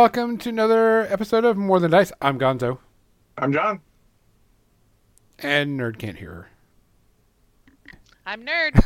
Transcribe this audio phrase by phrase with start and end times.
[0.00, 2.12] Welcome to another episode of More Than Dice.
[2.22, 2.78] I'm Gonzo,
[3.36, 3.80] I'm John.
[5.40, 6.46] and Nerd can't hear
[7.84, 7.90] her.
[8.24, 8.80] I'm nerd.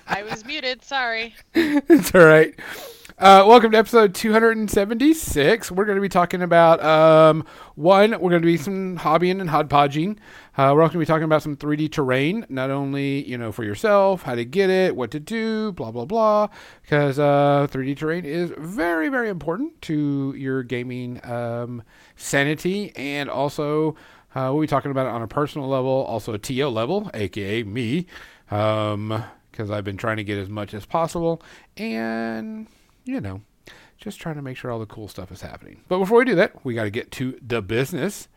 [0.06, 0.82] I was muted.
[0.82, 1.34] Sorry.
[1.54, 2.58] it's all right.
[3.18, 5.70] Uh, welcome to episode 276.
[5.70, 7.44] We're going to be talking about um,
[7.74, 8.12] one.
[8.12, 10.18] We're going to be some hobbying and hodgepodging.
[10.56, 13.50] Uh, we're also going to be talking about some 3D terrain, not only you know
[13.50, 16.48] for yourself, how to get it, what to do, blah blah blah.
[16.82, 21.82] Because uh, 3D terrain is very very important to your gaming um,
[22.16, 23.96] sanity, and also
[24.34, 27.64] uh, we'll be talking about it on a personal level, also a TO level, aka
[27.64, 28.06] me,
[28.48, 31.42] because I've been trying to get as much as possible,
[31.76, 32.68] and
[33.04, 33.42] you know,
[33.98, 35.80] just trying to make sure all the cool stuff is happening.
[35.88, 38.28] But before we do that, we got to get to the business.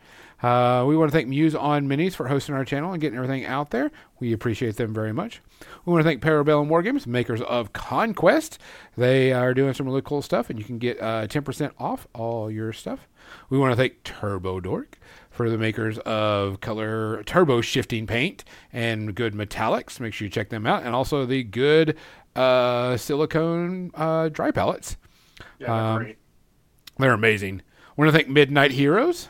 [0.42, 3.44] Uh, we want to thank Muse on Minis for hosting our channel and getting everything
[3.44, 3.90] out there.
[4.20, 5.40] We appreciate them very much.
[5.84, 8.58] We want to thank Parabellum War Games, makers of Conquest.
[8.96, 12.50] They are doing some really cool stuff, and you can get uh, 10% off all
[12.50, 13.08] your stuff.
[13.50, 14.98] We want to thank Turbo Dork
[15.30, 19.98] for the makers of color turbo shifting paint and good metallics.
[20.00, 21.96] Make sure you check them out, and also the good
[22.36, 24.96] uh, silicone uh, dry palettes.
[25.58, 26.18] Yeah, they're Um, great.
[26.98, 27.62] They're amazing.
[27.88, 29.28] I want to thank Midnight Heroes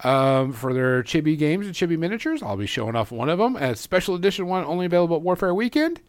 [0.00, 2.42] um, for their chibi games and chibi miniatures.
[2.42, 5.54] I'll be showing off one of them as special edition one, only available at Warfare
[5.54, 6.00] Weekend.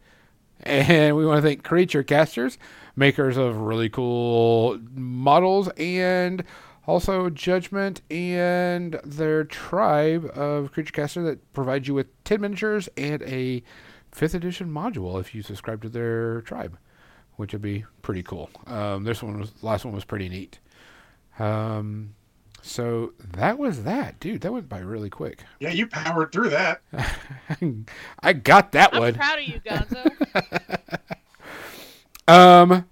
[0.61, 2.57] And we want to thank Creature Casters,
[2.95, 6.43] makers of really cool models, and
[6.85, 13.21] also Judgment and their tribe of Creature Caster that provides you with 10 miniatures and
[13.23, 13.63] a
[14.11, 16.77] 5th edition module if you subscribe to their tribe,
[17.37, 18.49] which would be pretty cool.
[18.67, 20.59] Um, this one was, last one was pretty neat.
[21.37, 22.15] Um,
[22.69, 24.41] so that was that, dude.
[24.41, 25.43] That went by really quick.
[25.59, 26.81] Yeah, you powered through that.
[28.23, 29.13] I got that I'm one.
[29.15, 30.97] proud of you, Gonzo.
[32.29, 32.85] Um,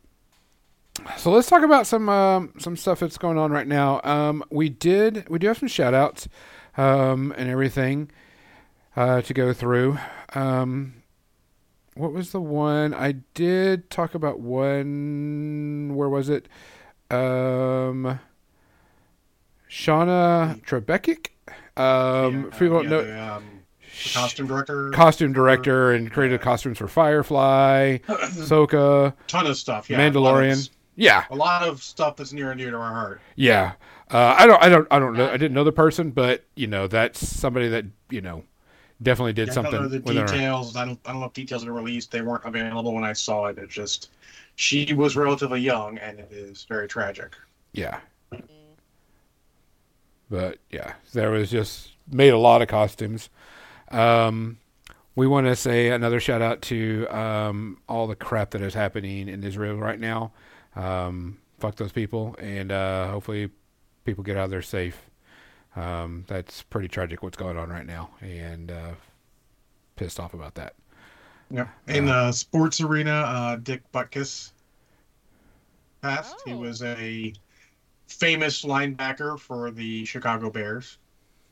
[1.15, 4.01] so let's talk about some um, some stuff that's going on right now.
[4.03, 6.27] Um, we did we do have some shout outs
[6.75, 8.09] um, and everything
[8.95, 9.99] uh, to go through.
[10.33, 11.03] Um,
[11.93, 14.39] what was the one I did talk about?
[14.39, 16.47] One where was it?
[17.11, 18.19] Um,
[19.69, 21.27] Shawna Trpcic.
[21.77, 23.43] Um, Yeah, don't yeah, know, the, um,
[24.03, 24.89] the costume director.
[24.91, 29.89] costume director and created costumes for Firefly, Soka, ton of stuff.
[29.89, 30.69] Yeah, a of- Mandalorian.
[30.99, 33.21] Yeah, A lot of stuff that's near and dear to our heart.
[33.35, 33.73] yeah.
[34.09, 35.27] Uh, I don't, I don't, I don't know.
[35.29, 38.43] I didn't know the person, but you know, that's somebody that you know
[39.03, 39.71] definitely did Yeah, I something.
[39.73, 40.77] don't know the details.
[40.77, 40.97] I don't.
[41.05, 42.09] I don't know if details are released.
[42.11, 43.57] They weren't available when I saw it.
[43.57, 44.11] It just
[44.55, 47.35] she was relatively young, and it is very tragic.
[47.73, 47.99] Yeah,
[50.29, 53.29] but yeah, there was just made a lot of costumes.
[53.89, 54.57] Um,
[55.15, 59.27] we want to say another shout out to um, all the crap that is happening
[59.27, 60.31] in Israel right now.
[60.75, 63.49] Um, fuck those people, and uh, hopefully
[64.05, 64.99] people get out of there safe.
[65.75, 68.91] Um, that's pretty tragic what's going on right now, and uh,
[69.95, 70.73] pissed off about that.
[71.49, 71.67] Yeah.
[71.87, 74.51] In the sports arena, uh, Dick Butkus
[76.01, 76.35] passed.
[76.45, 76.57] He Oh.
[76.57, 77.33] was a
[78.07, 80.97] famous linebacker for the Chicago Bears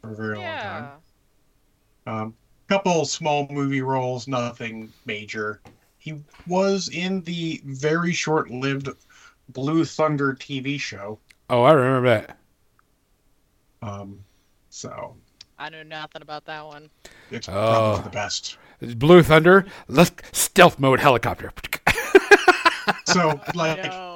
[0.02, 0.88] for a very long time.
[2.08, 2.22] yeah.
[2.22, 2.34] Um,
[2.68, 5.62] couple small movie roles, nothing major.
[5.98, 6.16] He
[6.48, 8.90] was in the very short-lived
[9.50, 11.19] Blue Thunder TV show.
[11.50, 12.38] Oh, I remember that.
[13.81, 14.19] Um,
[14.69, 15.16] so
[15.60, 16.90] I know nothing about that one.
[17.31, 17.51] it's Oh.
[17.51, 18.58] probably the best.
[18.98, 19.66] Blue Thunder.
[19.88, 21.51] Let's stealth mode helicopter.
[23.06, 24.14] So like no.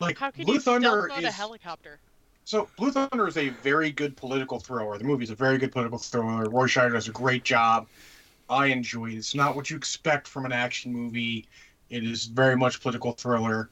[0.00, 2.00] Like How can Blue you stealth Thunder is a helicopter?
[2.44, 4.98] so Blue Thunder is a very good political thriller.
[4.98, 6.48] The movie is a very good political thriller.
[6.48, 7.86] Roy Scheider does a great job.
[8.48, 9.14] I enjoy it.
[9.14, 11.46] It's not what you expect from an action movie.
[11.90, 13.70] It is very much political thriller.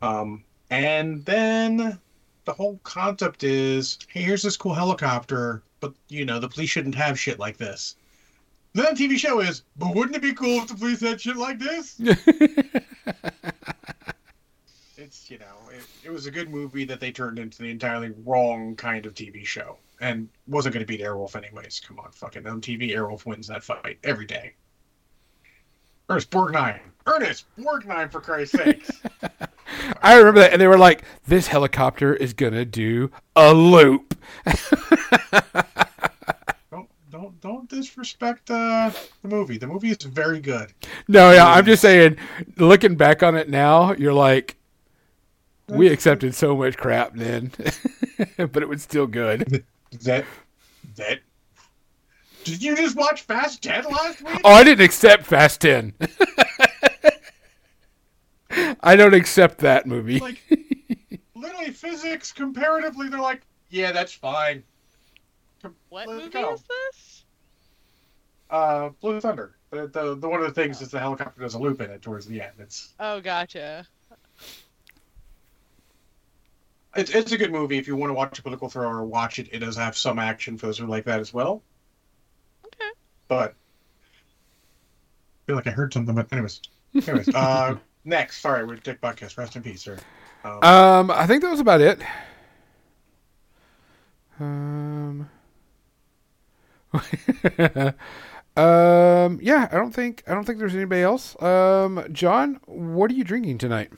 [0.00, 1.98] Um, and then
[2.44, 6.94] the whole concept is, hey, here's this cool helicopter, but you know the police shouldn't
[6.94, 7.96] have shit like this.
[8.74, 11.36] Then the TV show is, but wouldn't it be cool if the police had shit
[11.36, 12.00] like this?
[15.12, 18.12] it's you know it, it was a good movie that they turned into the entirely
[18.24, 21.80] wrong kind of TV show and wasn't going to beat Airwolf anyways.
[21.86, 24.54] Come on, fucking MTV Airwolf wins that fight every day.
[26.08, 28.90] Ernest Borgnine, Ernest Borgnine, for Christ's sakes!
[30.02, 34.18] I remember that, and they were like, "This helicopter is gonna do a loop."
[36.70, 39.58] don't don't don't disrespect uh, the movie.
[39.58, 40.72] The movie is very good.
[41.06, 42.16] No, yeah, I'm just saying.
[42.56, 44.56] Looking back on it now, you're like,
[45.76, 47.52] we accepted so much crap then,
[48.36, 49.64] but it was still good.
[50.02, 50.24] That
[50.96, 51.20] that.
[52.44, 54.40] Did you just watch Fast Ten last week?
[54.44, 55.94] Oh, I didn't accept Fast Ten.
[58.80, 60.18] I don't accept that movie.
[60.18, 60.42] Like,
[61.62, 64.62] hey, physics comparatively, they're like, yeah, that's fine.
[65.88, 66.54] What movie go.
[66.54, 67.24] is this?
[68.50, 69.56] Uh, Blue Thunder.
[69.70, 72.02] The, the, the one of the things is the helicopter does a loop in it
[72.02, 72.52] towards the end.
[72.58, 73.86] It's Oh, gotcha.
[76.94, 79.02] It's it's a good movie if you want to watch a political thriller.
[79.04, 79.48] Watch it.
[79.52, 81.62] It does have some action for those who like that as well.
[82.66, 82.90] Okay.
[83.28, 83.54] But I
[85.46, 86.14] feel like I heard something.
[86.14, 86.60] But anyways,
[86.94, 87.34] anyways.
[87.34, 89.38] uh, next, sorry, we're Dick Butkus.
[89.38, 89.98] Rest in peace, sir.
[90.44, 92.00] Um, Um, I think that was about it.
[94.40, 95.30] Um,
[98.56, 101.40] um, yeah, I don't think I don't think there's anybody else.
[101.42, 103.92] Um, John, what are you drinking tonight?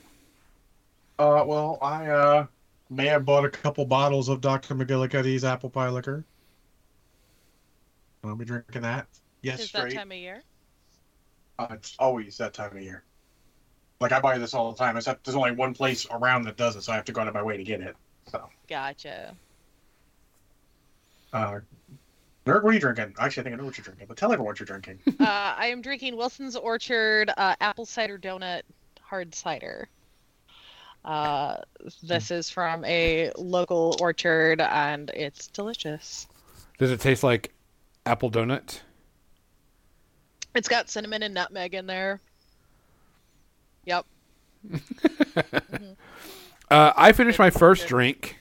[1.18, 2.46] Uh, well, I uh
[2.90, 4.74] may have bought a couple bottles of Dr.
[4.74, 6.24] McGillicuddy's apple pie liquor.
[8.24, 9.06] I'll be drinking that.
[9.42, 9.90] Yes, is straight.
[9.90, 10.42] that time of year?
[11.58, 13.04] Uh, it's always that time of year.
[14.00, 14.96] Like I buy this all the time.
[14.96, 17.28] Except there's only one place around that does it, so I have to go out
[17.28, 17.96] of my way to get it.
[18.26, 19.36] So, Gotcha.
[21.32, 21.60] uh,
[22.46, 23.14] Nerd, what are you drinking?
[23.18, 24.98] Actually, I think I know what you're drinking, but tell everyone what you're drinking.
[25.20, 28.62] uh, I am drinking Wilson's Orchard uh, apple cider donut
[29.00, 29.88] hard cider.
[31.04, 31.56] Uh,
[32.02, 36.26] this is from a local orchard, and it's delicious.
[36.78, 37.52] Does it taste like
[38.06, 38.80] apple donut?
[40.54, 42.20] It's got cinnamon and nutmeg in there.
[43.84, 44.06] Yep.
[46.70, 48.38] Uh, I finished my first drink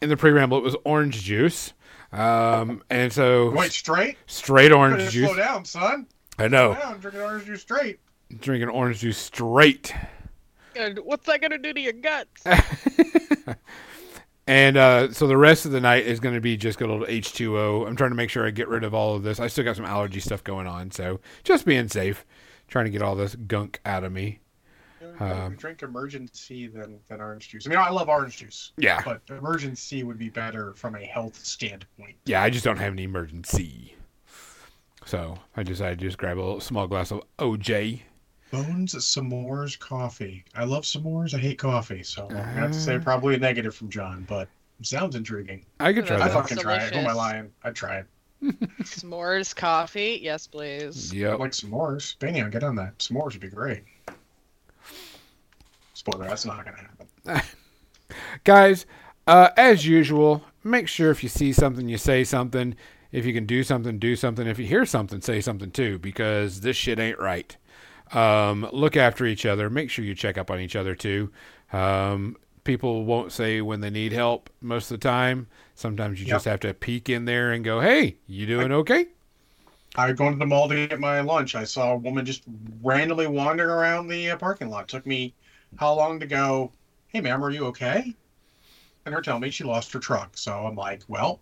[0.00, 0.56] in the pre-ramble.
[0.56, 1.74] It was orange juice,
[2.10, 4.16] um, and so Wait, straight?
[4.26, 5.36] straight Better orange slow juice.
[5.36, 6.06] down, son.
[6.38, 8.00] I know, Slow down, drinking orange juice straight.
[8.40, 9.92] drinking orange juice straight.
[10.76, 12.44] And what's that gonna do to your guts?
[14.46, 17.06] And uh, so the rest of the night is going to be just good old
[17.06, 17.86] H2O.
[17.86, 19.38] I'm trying to make sure I get rid of all of this.
[19.38, 22.26] I still got some allergy stuff going on, so just being safe,
[22.66, 24.40] trying to get all this gunk out of me.
[25.00, 27.64] I'd rather Um, drink Emergen-C than, than orange juice.
[27.68, 31.36] I mean, I love orange juice, Yeah, but Emergen-C would be better from a health
[31.36, 32.16] standpoint.
[32.24, 32.42] yeah.
[32.42, 33.94] I just don't have any Emergen-C,
[35.04, 38.00] so I decided to just grab a little small glass of OJ.
[38.50, 40.44] Bones s'mores coffee.
[40.54, 41.34] I love s'mores.
[41.34, 42.98] I hate coffee, so I'm gonna have to say Uh.
[43.00, 44.48] probably a negative from John, but
[44.82, 45.64] sounds intriguing.
[45.78, 46.32] I could try I'd that.
[46.32, 46.92] sounds fucking try it.
[46.94, 47.16] Who am I delicious.
[47.16, 47.52] lying?
[47.64, 48.06] I'd try it.
[48.82, 51.12] S'mores coffee, yes, please.
[51.12, 51.38] I Yep.
[51.38, 52.18] like s'mores.
[52.18, 52.96] Banyan, get on that.
[52.98, 53.82] S'mores would be great.
[55.94, 57.48] Spoiler, that's not gonna happen.
[58.44, 58.86] Guys,
[59.26, 62.74] uh, as usual, make sure if you see something, you say something.
[63.12, 64.46] If you can do something, do something.
[64.46, 67.56] If you hear something, say something too, because this shit ain't right.
[68.12, 69.70] Um, look after each other.
[69.70, 71.30] Make sure you check up on each other too.
[71.72, 75.46] Um, people won't say when they need help most of the time.
[75.74, 76.34] Sometimes you Yep.
[76.36, 79.08] just have to peek in there and go, "Hey, you doing okay?"
[79.96, 81.54] I going to the mall to get my lunch.
[81.54, 82.42] I saw a woman just
[82.82, 84.88] randomly wandering around the uh, parking lot.
[84.88, 85.34] Took me
[85.76, 86.72] how long to go?
[87.08, 88.14] Hey, ma'am, are you okay?
[89.04, 90.36] And her telling me she lost her truck.
[90.36, 91.40] So I'm like, well,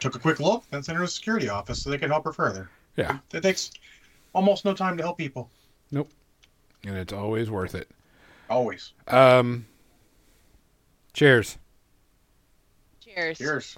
[0.00, 2.24] took a quick look, then sent her to the security office so they could help
[2.24, 2.68] her further.
[2.96, 3.18] Yeah.
[3.32, 3.70] It takes
[4.34, 5.50] almost no time to help people.
[6.86, 7.90] And it's always worth it.
[8.48, 8.92] Always.
[9.08, 9.66] Um,
[11.12, 11.58] cheers.
[13.00, 13.38] Cheers.
[13.38, 13.74] Cheers.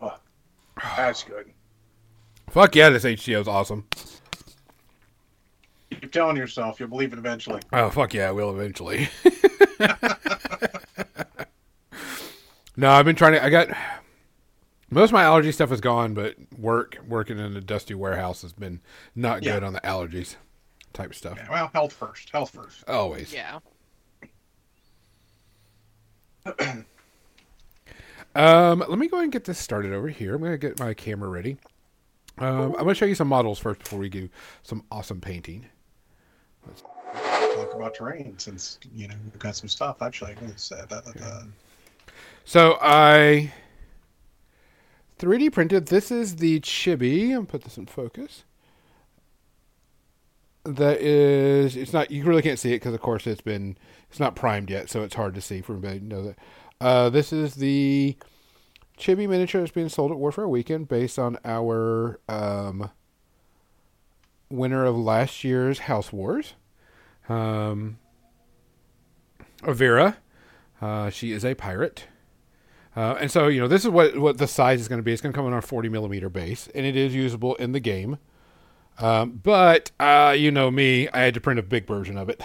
[0.00, 0.14] Oh,
[0.96, 1.50] that's good.
[2.50, 3.86] Fuck yeah, this HCO is awesome.
[5.90, 7.60] Keep telling yourself you'll believe it eventually.
[7.72, 9.08] Oh fuck yeah, I will eventually.
[12.76, 13.44] no, I've been trying to.
[13.44, 13.68] I got
[14.90, 18.52] most of my allergy stuff is gone, but work working in a dusty warehouse has
[18.52, 18.80] been
[19.14, 19.54] not Yeah.
[19.54, 20.36] good on the allergies
[20.92, 21.36] type stuff.
[21.36, 22.30] Yeah, well, health first.
[22.30, 22.88] Health first.
[22.88, 23.32] Always.
[23.32, 23.58] Yeah.
[28.34, 30.34] Um, let me go ahead and get this started over here.
[30.36, 31.56] I'm gonna get my camera ready.
[32.36, 34.28] Um, I'm gonna show you some models first before we do
[34.62, 35.66] some awesome painting.
[36.66, 40.34] Let's Talk about terrain since you know we've got some stuff actually.
[40.34, 41.42] Uh, that, that, uh,
[42.44, 43.52] So I
[45.18, 45.86] 3D printed.
[45.86, 47.36] This is the chibi.
[47.36, 48.44] I'm put this in focus.
[50.64, 52.10] That is, it's not.
[52.10, 53.76] You really can't see it because, of course, it's been
[54.10, 56.38] it's not primed yet, so it's hard to see for anybody to know that.
[56.80, 58.16] Uh, this is the
[58.98, 62.90] chibi miniature that's being sold at Warfare Weekend, based on our um,
[64.50, 66.54] winner of last year's House Wars,
[67.28, 67.98] um,
[69.62, 70.16] Avira.
[70.80, 72.06] Uh, she is a pirate.
[72.98, 75.12] Uh, and so, you know, this is what, what the size is going to be.
[75.12, 77.78] It's going to come on our 40 millimeter base, and it is usable in the
[77.78, 78.18] game.
[78.98, 82.42] Um, but, uh, you know me, I had to print a big version of it.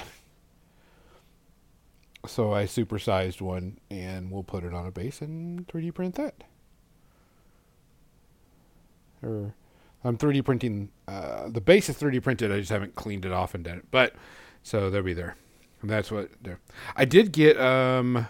[2.28, 6.44] So I supersized one, and we'll put it on a base and 3D print that.
[9.24, 9.56] Or
[10.04, 10.90] I'm 3D printing.
[11.08, 12.50] Uh, the base is 3D printed.
[12.52, 13.88] I just haven't cleaned it off and done it.
[13.90, 14.14] But
[14.62, 15.36] So they'll be there.
[15.82, 16.60] And that's what they're.
[16.96, 18.28] I did get um.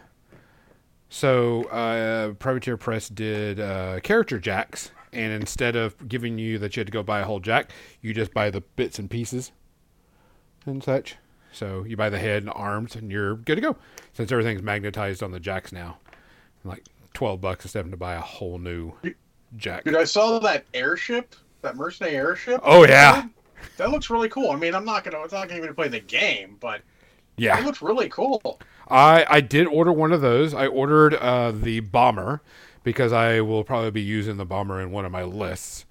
[1.14, 6.80] So uh, Privateer Press did uh, character jacks, and instead of giving you that you
[6.80, 7.70] had to go buy a whole jack,
[8.02, 9.52] you just buy the bits and pieces
[10.66, 11.18] and such.
[11.52, 13.76] So you buy the head and arms, and you're good to go.
[14.14, 16.00] Since everything's magnetized on the jacks now,
[16.64, 18.94] like twelve bucks instead of to buy a whole new
[19.56, 19.84] jack.
[19.84, 22.60] Dude, I saw that airship, that mercenary airship.
[22.64, 23.28] Oh yeah,
[23.78, 24.50] That looks really cool.
[24.50, 26.82] I mean, I'm not gonna, I'm not gonna even play the game, but
[27.38, 27.60] it yeah.
[27.60, 28.60] looks really cool.
[28.90, 30.54] I I did order one of those.
[30.54, 32.42] I ordered uh, the bomber
[32.84, 35.86] because I will probably be using the bomber in one of my lists.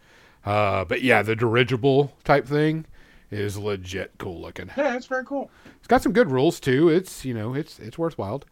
[0.45, 2.87] Uh, but yeah, the dirigible type thing
[3.31, 4.71] is legit cool looking.
[4.77, 5.51] Yeah, it's very cool.
[5.79, 6.89] It's got some good rules too.
[6.89, 8.43] It's you know it's it's worthwhile.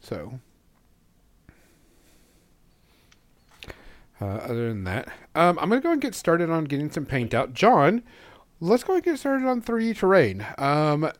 [0.00, 0.38] So,
[4.20, 7.34] uh, other than that, um, I'm gonna go and get started on getting some paint
[7.34, 7.54] out.
[7.54, 8.02] John,
[8.60, 10.46] let's go and get started on 3D terrain.
[10.58, 11.10] Um,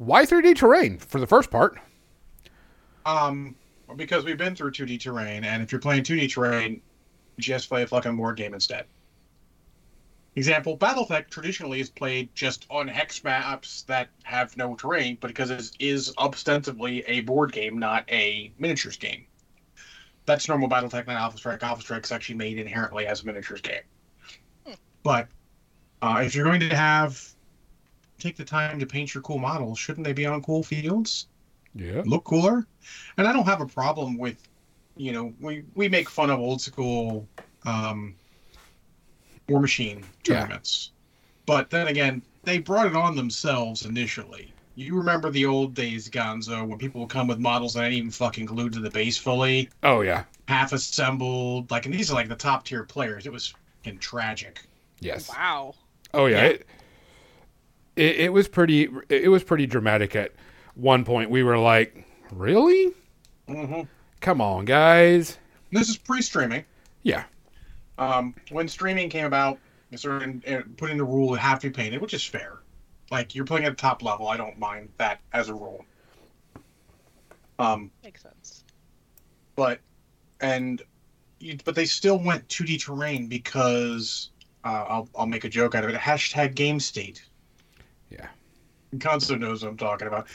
[0.00, 1.78] why 3D terrain for the first part?
[3.04, 3.54] Um,
[3.96, 6.80] because we've been through 2D terrain, and if you're playing 2D terrain,
[7.38, 8.86] just play a fucking board game instead.
[10.36, 15.50] Example: BattleTech traditionally is played just on hex maps that have no terrain, but because
[15.50, 19.26] it is ostensibly a board game, not a miniatures game.
[20.24, 21.62] That's normal BattleTech, not Alpha Strike.
[21.62, 23.82] Alpha Strike's actually made inherently as a miniatures game.
[25.02, 25.28] But
[26.00, 27.34] uh, if you're going to have
[28.20, 31.26] take the time to paint your cool models, shouldn't they be on cool fields?
[31.74, 32.02] Yeah.
[32.04, 32.66] look cooler.
[33.16, 34.36] And I don't have a problem with,
[34.96, 37.28] you know, we we make fun of old school
[37.64, 38.16] um,
[39.48, 40.40] Warmachine Yeah.
[40.40, 40.92] tournaments,
[41.46, 44.52] but then again, they brought it on themselves initially.
[44.76, 48.10] You remember the old days, Gonzo, when people would come with models that ain't even
[48.10, 50.24] fucking glued to the base fully, Oh yeah.
[50.48, 51.70] half assembled.
[51.70, 53.26] Like, and these are like the top tier players.
[53.26, 54.62] It was fucking tragic.
[55.00, 55.28] Yes.
[55.28, 55.74] Wow.
[56.14, 56.36] Oh yeah.
[56.36, 56.48] Yeah.
[56.48, 56.66] It,
[57.96, 60.32] it it was pretty it was pretty dramatic at
[60.74, 61.30] one point.
[61.30, 62.92] We were like, "Really?
[63.48, 63.82] Mm-hmm.
[64.20, 65.38] Come on, guys."
[65.72, 66.64] This is pre-streaming.
[67.02, 67.24] Yeah.
[67.98, 69.58] um, when streaming came about,
[69.90, 72.58] they started uh, putting the rule it have to be painted, which is fair.
[73.10, 75.84] Like you're playing at the top level, I don't mind that as a rule.
[77.58, 78.64] Um, Makes sense.
[79.54, 79.80] but
[80.40, 80.82] and
[81.38, 84.30] you, but they still went 2D terrain because
[84.64, 85.96] uh, I'll I'll make a joke out of it.
[85.96, 87.24] Hashtag game state.
[88.96, 90.26] Gonzo knows what I'm talking about.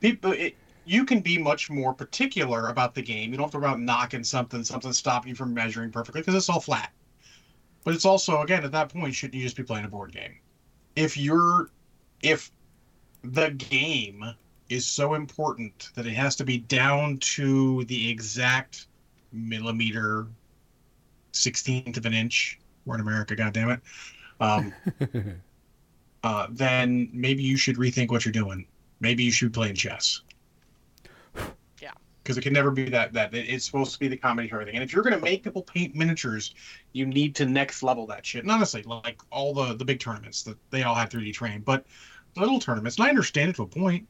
[0.00, 3.30] People, it, you can be much more particular about the game.
[3.30, 6.34] You don't have to worry about knocking something, something stopping you from measuring perfectly because
[6.34, 6.92] it's all flat.
[7.84, 10.36] But it's also, again, at that point, shouldn't you just be playing a board game?
[10.96, 11.70] If you're,
[12.22, 12.50] if
[13.22, 14.24] the game
[14.68, 18.86] is so important that it has to be down to the exact
[19.32, 20.26] millimeter,
[21.32, 22.58] sixteenth of an inch.
[22.84, 23.80] We're in America, goddammit.
[24.40, 24.72] Um,
[26.24, 28.66] uh, then maybe you should rethink what you're doing.
[28.98, 30.22] Maybe you should be playing chess.
[31.80, 31.90] Yeah.
[32.22, 34.74] Because it can never be that that it's supposed to be the comedy of everything.
[34.74, 36.54] And if you're gonna make people paint miniatures,
[36.94, 38.42] you need to next level that shit.
[38.42, 41.84] And honestly, like all the the big tournaments that they all had 3D train, but
[42.36, 44.08] little tournaments, and I understand it to a point.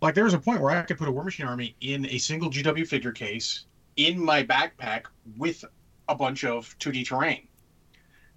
[0.00, 2.50] Like there was a point where I could put a Warmachine army in a single
[2.50, 5.04] GW figure case in my backpack
[5.36, 5.64] with
[6.08, 7.46] a bunch of 2D terrain.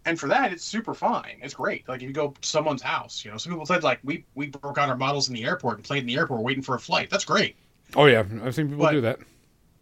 [0.07, 1.37] And for that, it's super fine.
[1.41, 1.85] It's great.
[1.89, 4.47] Like if you go to someone's house, you know, some people said like we we
[4.47, 6.79] broke out our models in the airport and played in the airport waiting for a
[6.79, 7.09] flight.
[7.09, 7.57] That's great.
[7.93, 9.19] oh yeah, I've seen people But- do that.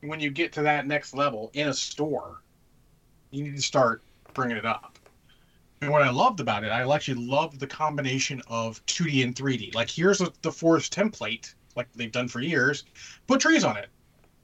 [0.02, 2.42] When you get to that next level in a store,
[3.30, 4.02] you need to start
[4.34, 4.98] bringing it up.
[5.82, 9.76] And what I loved about it, I actually loved the combination of 2D and 3D.
[9.76, 12.84] Like here's a, the forest template, like they've done for years.
[13.28, 13.90] Put trees on it.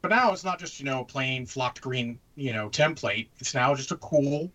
[0.03, 3.29] But now it's not just you know a plain flocked green you know template.
[3.39, 4.51] It's now just a cool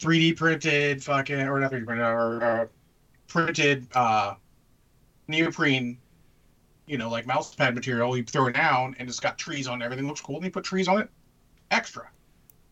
[0.00, 2.66] 3D printed fucking or not 3D printed or uh,
[3.28, 4.34] printed uh,
[5.28, 5.98] neoprene,
[6.86, 8.16] you know, like mouse pad material.
[8.16, 9.82] You throw it down and it's got trees on.
[9.82, 10.36] Everything looks cool.
[10.36, 11.10] And you put trees on it,
[11.70, 12.08] extra.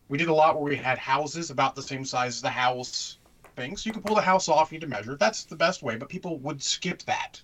[0.07, 3.19] We did a lot where we had houses about the same size as the house
[3.55, 4.71] thing, so you can pull the house off.
[4.71, 5.15] You need to measure.
[5.15, 7.39] That's the best way, but people would skip that.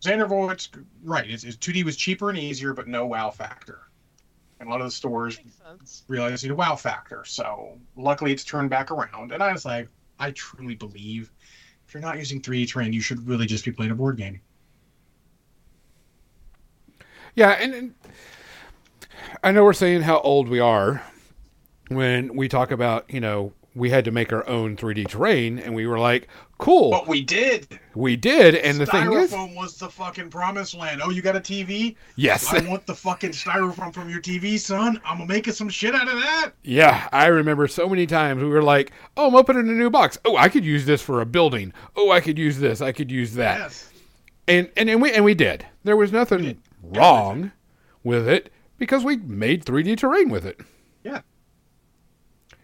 [0.00, 0.70] Xander Voigt's
[1.04, 1.28] right.
[1.28, 3.89] It's, it's 2D was cheaper and easier, but no wow factor.
[4.60, 6.04] And a lot of the stores Makes sense.
[6.06, 7.24] realized need a wow factor.
[7.24, 9.32] So luckily, it's turned back around.
[9.32, 9.88] And I was like,
[10.18, 11.32] I truly believe
[11.88, 14.40] if you're not using 3D terrain, you should really just be playing a board game.
[17.34, 17.94] Yeah, and, and
[19.42, 21.02] I know we're saying how old we are
[21.88, 25.74] when we talk about you know we had to make our own 3D terrain, and
[25.74, 26.28] we were like,
[26.60, 27.66] "Cool, But we did.
[27.94, 31.00] we did." And the thing is, styrofoam was the fucking promised land.
[31.04, 31.96] Oh, you got a TV?
[32.16, 35.00] yes, I want the fucking styrofoam from your TV, son.
[35.04, 36.52] I'm making some shit out of that.
[36.62, 40.18] yeah, I remember so many times we were like, "Oh, I'm opening a new box.
[40.24, 41.72] Oh, I could use this for a building.
[41.96, 42.80] Oh, I could use this.
[42.80, 43.90] I could use that." Yes.
[44.48, 45.66] And and and we and we did.
[45.84, 47.52] There was nothing wrong
[48.02, 50.60] with it because we made 3D terrain with it.
[51.04, 51.20] Yeah.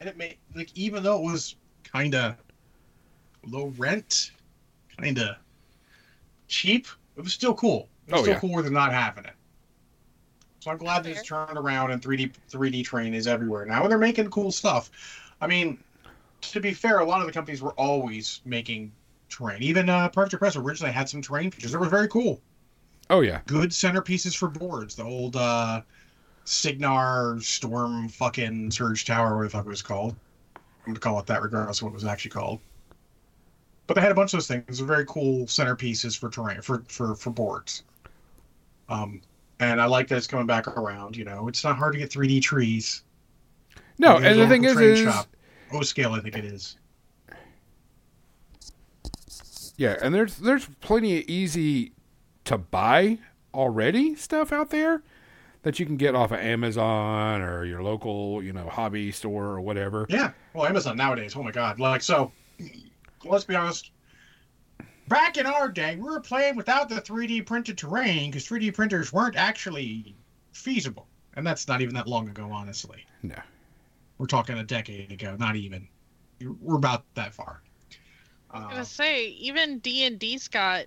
[0.01, 2.35] And it made like even though it was kind of
[3.51, 4.33] low rent,
[4.99, 5.37] kind of
[6.49, 6.87] cheap,
[7.17, 7.89] it was still cool.
[8.07, 8.41] It was Oh, still yeah.
[8.41, 9.35] cooler than not having it.
[10.61, 13.91] So I'm glad that it's turned around and 3D 3D train is everywhere now, and
[13.91, 14.91] they're making cool stuff.
[15.41, 15.79] I mean,
[16.41, 18.93] to be fair, a lot of the companies were always making
[19.29, 19.63] terrain.
[19.63, 22.41] Even uh, Privateer Press originally had some terrain features that were very cool.
[23.11, 24.97] Oh yeah, Good centerpieces for boards.
[24.97, 25.83] The old uh,
[26.45, 30.17] Cygnar Storm fucking Surge Tower, whatever the fuck it was called.
[30.57, 32.61] I'm gonna call it that regardless of what it was actually called.
[33.87, 34.79] But they had a bunch of those things.
[34.79, 37.85] They're very cool centerpieces for terrain for for for boards.
[38.89, 39.21] Um,
[39.61, 41.17] and I like that it's coming back around.
[41.17, 43.03] You know, it's not hard to get 3D trees.
[43.99, 45.27] no, and the thing is, is shop.
[45.73, 46.77] O scale, I think it is.
[49.77, 51.93] yeah, and there's there's plenty of easy
[52.45, 53.19] to buy
[53.53, 55.03] already stuff out there
[55.63, 59.61] that you can get off of Amazon or your local, you know, hobby store or
[59.61, 60.07] whatever.
[60.09, 60.31] Yeah.
[60.55, 61.35] Well, Amazon nowadays.
[61.35, 61.81] Oh my God.
[61.81, 62.31] Like so.
[63.29, 63.91] Let's be honest.
[65.09, 69.13] Back in our day, we were playing without the 3D printed terrain because 3D printers
[69.13, 70.17] weren't actually
[70.53, 73.05] feasible, and that's not even that long ago, honestly.
[73.23, 73.37] No.
[74.19, 75.87] We're talking a decade ago, not even.
[76.61, 77.61] We're about that far.
[78.51, 80.87] I was Uh, gonna say even D and D's got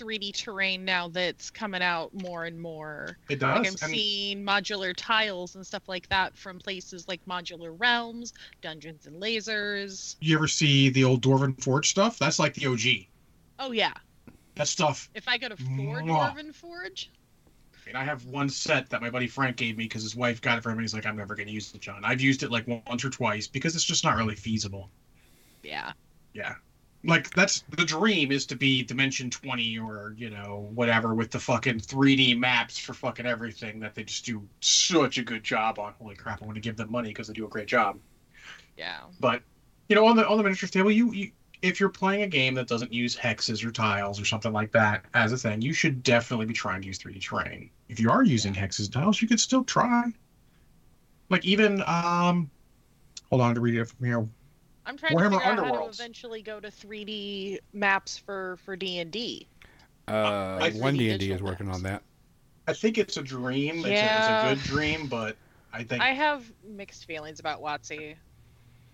[0.00, 3.18] 3D terrain now that's coming out more and more.
[3.28, 3.48] it does.
[3.58, 8.32] Like I'm and- seeing modular tiles and stuff like that from places like Modular Realms,
[8.62, 10.16] Dungeons and Lasers.
[10.20, 12.18] you ever see the old Dwarven Forge stuff?
[12.18, 13.06] That's like the OG.
[13.58, 13.92] Oh yeah,
[14.54, 15.10] That stuff.
[15.14, 16.34] if I go to Forge Mwah.
[16.34, 17.10] Dwarven Forge,
[17.86, 20.56] And I have one set that my buddy Frank gave me because his wife got
[20.58, 20.78] it for him.
[20.78, 22.02] And he's like, I'm never going to use it, John.
[22.04, 24.88] I've used it like once or twice because it's just not really feasible.
[25.62, 25.92] yeah,
[26.32, 26.54] Yeah.
[27.02, 31.40] Like that's the dream is to be dimension 20 or, you know, whatever with the
[31.40, 35.94] fucking 3D maps for fucking everything that they just do such a good job on.
[35.94, 37.98] Holy crap, I want to give them money because they do a great job.
[38.76, 39.42] yeah, But,
[39.88, 41.32] you know, on the on the miniatures table, you, you
[41.62, 45.04] if you're playing a game that doesn't use hexes or tiles or something like that
[45.14, 47.70] as a thing, you should definitely be trying to use 3D terrain.
[47.88, 50.12] If you are using hexes and tiles, you could still try.
[51.30, 52.50] Like even um
[53.30, 54.28] hold on to read it from here.
[54.90, 56.00] I'm trying Warhammer to figure out how to Underworlds.
[56.00, 59.46] eventually go to 3D maps for for D and D.
[60.08, 61.76] Uh, one D and D is working maps.
[61.78, 62.02] on that.
[62.66, 63.76] I think it's a dream.
[63.78, 64.50] It's, a, Yeah.
[64.50, 65.36] it's a good dream, but
[65.72, 68.16] I think I have mixed feelings about WotC.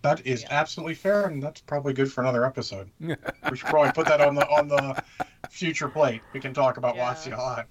[0.03, 0.49] that is yeah.
[0.51, 2.91] absolutely fair, and that's probably good for another episode.
[3.01, 3.17] we
[3.55, 5.03] should probably put that on the on the
[5.49, 6.21] future plate.
[6.35, 7.15] We can talk about Yeah.
[7.15, 7.69] WotC a lot.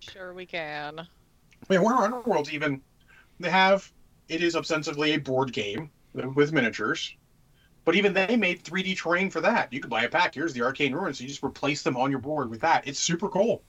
[0.00, 0.98] Sure, we can.
[1.00, 1.06] I
[1.70, 2.82] mean, Warhammer Underworlds even
[3.40, 3.90] they have
[4.28, 7.16] it is ostensibly a board game with miniatures,
[7.84, 9.72] but even they made 3D terrain for that.
[9.72, 10.34] You could buy a pack.
[10.34, 11.20] Here's the Arcane Ruins.
[11.20, 12.86] You just replace them on your board with that.
[12.86, 13.62] It's super cool.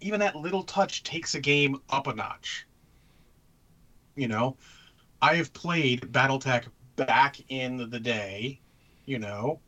[0.00, 2.66] Even that little touch takes a game up a notch.
[4.16, 4.56] You know,
[5.20, 8.60] I have played BattleTech back in the day,
[9.06, 9.60] you know,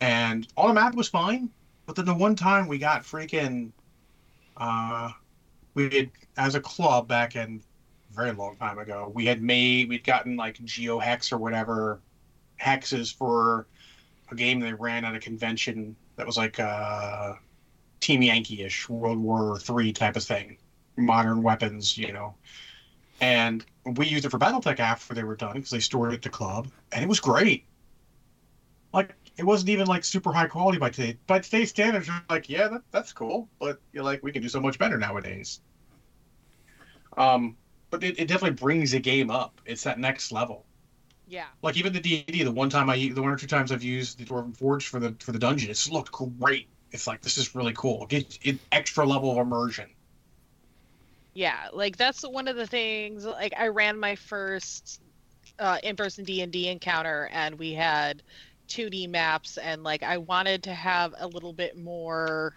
[0.00, 1.50] and on a map was fine,
[1.86, 3.70] but then the one time we got freaking,
[4.56, 5.10] uh,
[5.74, 7.62] we did as a club back in
[8.14, 9.10] very long time ago.
[9.14, 12.00] We had made we'd gotten like GeoHex or whatever
[12.60, 13.66] hexes for
[14.30, 17.34] a game they ran at a convention that was like uh
[18.00, 20.58] Team Yankee-ish, World War Three type of thing,
[20.96, 22.34] modern weapons, you know.
[23.20, 23.64] And
[23.96, 26.28] we used it for BattleTech after they were done because they stored it at the
[26.28, 27.64] club, and it was great.
[28.92, 31.16] Like it wasn't even like super high quality by today.
[31.26, 34.48] By today's standards, you're like, yeah, that, that's cool, but you're like, we can do
[34.48, 35.60] so much better nowadays.
[37.16, 37.56] Um,
[37.94, 39.60] but it, it definitely brings a game up.
[39.64, 40.66] It's that next level.
[41.28, 41.46] Yeah.
[41.62, 44.18] Like even the D&D, the one time I the one or two times I've used
[44.18, 46.68] the Dwarven Forge for the for the dungeon, it's looked great.
[46.90, 48.06] It's like this is really cool.
[48.06, 49.94] Get it extra level of immersion.
[51.34, 53.24] Yeah, like that's one of the things.
[53.24, 55.00] Like I ran my first
[55.58, 58.22] uh, in-person D and D encounter, and we had
[58.68, 62.56] 2D maps, and like I wanted to have a little bit more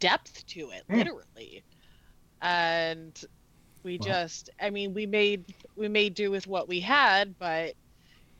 [0.00, 0.96] depth to it, Hmm.
[0.96, 1.64] literally.
[2.42, 3.18] And
[3.82, 7.74] we just, I mean, we made we made do with what we had, but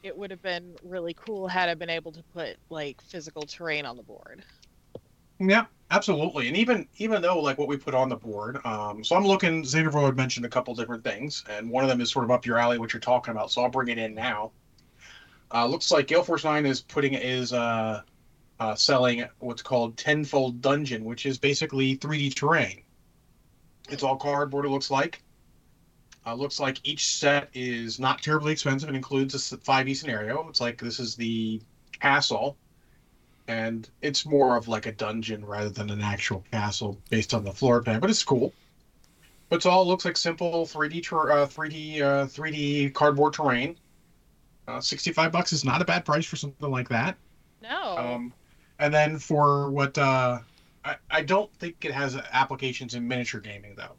[0.03, 3.87] it would have been really cool had I been able to put like physical terrain
[3.87, 4.45] on the board.
[5.39, 6.49] Yeah, absolutely.
[6.49, 9.65] And even even though like what we put on the board, um, so I'm looking.
[9.65, 12.47] Xavier Void mentioned a couple different things, and one of them is sort of up
[12.47, 13.51] your alley, what you're talking about.
[13.51, 14.53] So I'll bring it in now.
[15.53, 18.03] Uh, looks like Gale Force Nine is putting is uh,
[18.59, 22.83] uh, selling what's called Tenfold Dungeon, which is basically 3D terrain.
[23.89, 24.65] It's all cardboard.
[24.65, 25.23] It looks like.
[26.25, 28.89] Uh, looks like each set is not terribly expensive.
[28.89, 30.49] It includes a 5e scenario.
[30.49, 31.61] It's like this is the
[32.01, 32.57] castle
[33.49, 37.53] and it's more of like a dungeon rather than an actual castle based on the
[37.53, 38.01] floor plan.
[38.01, 38.53] But it's cool.
[39.49, 43.77] But it all looks like simple 3D ter- uh, 3D uh, 3D cardboard terrain.
[44.69, 47.17] Uh, 65 bucks is not a bad price for something like that.
[47.61, 47.99] No.
[47.99, 48.33] Um,
[48.79, 50.39] and then for what uh,
[50.85, 53.97] I, I don't think it has applications in miniature gaming though,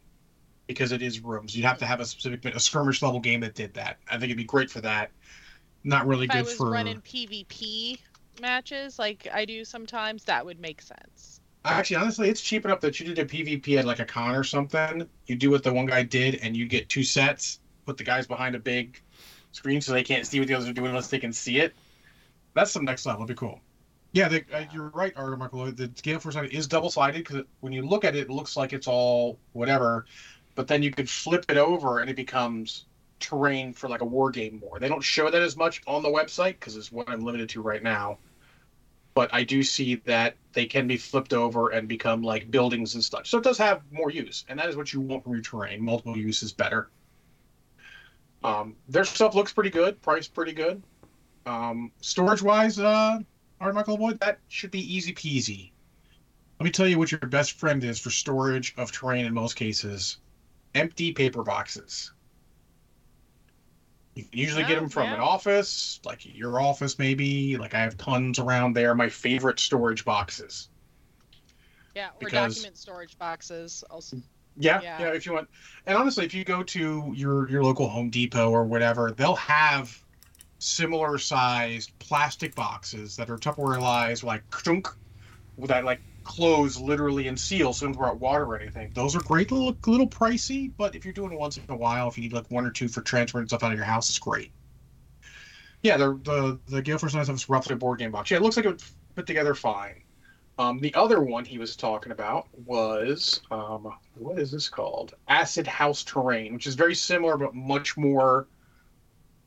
[0.67, 1.55] because it is rooms.
[1.55, 3.97] You'd have to have a specific a skirmish level game that did that.
[4.07, 5.11] I think it'd be great for that.
[5.83, 6.71] Not really if good I was for.
[6.71, 7.99] running PvP
[8.41, 11.41] matches like I do sometimes, that would make sense.
[11.65, 14.43] Actually, honestly, it's cheap enough that you did a PvP at like a con or
[14.43, 15.07] something.
[15.27, 17.59] You do what the one guy did, and you get two sets.
[17.85, 19.01] Put the guys behind a big
[19.51, 21.73] screen so they can't see what the others are doing unless they can see it.
[22.53, 23.23] That's some next level.
[23.23, 23.59] It'd be cool.
[24.13, 27.43] Yeah, the, uh, you're right, Arthur Michael The Gale Force Nine is double sided because
[27.61, 30.05] when you look at it, it looks like it's all whatever,
[30.55, 32.85] but then you could flip it over and it becomes
[33.19, 34.79] terrain for like a war game more.
[34.79, 37.61] They don't show that as much on the website because it's what I'm limited to
[37.61, 38.19] right now.
[39.15, 43.03] But I do see that they can be flipped over and become like buildings and
[43.03, 43.29] such.
[43.29, 45.81] So it does have more use, and that is what you want from your terrain.
[45.83, 46.89] Multiple use is better.
[48.43, 50.81] Um, their stuff looks pretty good, price pretty good.
[51.45, 53.19] Um, storage wise, uh,
[53.61, 55.71] Art Michael Lloyd, that should be easy peasy.
[56.59, 59.55] Let me tell you what your best friend is for storage of terrain in most
[59.55, 60.17] cases
[60.75, 62.11] empty paper boxes.
[64.15, 65.15] You can usually get oh, them from yeah.
[65.15, 67.57] an office, like your office, maybe.
[67.57, 68.93] Like I have tons around there.
[68.93, 70.69] My favorite storage boxes.
[71.95, 74.17] Yeah, or Because- document storage boxes also.
[74.55, 74.99] Yeah, Yeah.
[74.99, 75.49] yeah, if you want.
[75.87, 79.99] And honestly, if you go to your your local Home Depot or whatever, they'll have
[80.59, 84.87] similar sized plastic boxes that are Tupperwareized, like chunk,
[85.57, 88.91] that like close literally and seal, so don't throw out water or anything.
[88.93, 92.07] Those are great, little little pricey, but if you're doing it once in a while,
[92.07, 94.19] if you need like one or two for transferring stuff out of your house, it's
[94.19, 94.51] great.
[95.81, 98.31] Yeah, the the the Gale Force Nine stuff roughly a board game box.
[98.31, 98.81] Yeah, it looks like it would
[99.15, 100.03] fit together fine.
[100.59, 105.15] Um, the other one he was talking about was um, what is this called?
[105.27, 108.47] Acid House Terrain, which is very similar but much more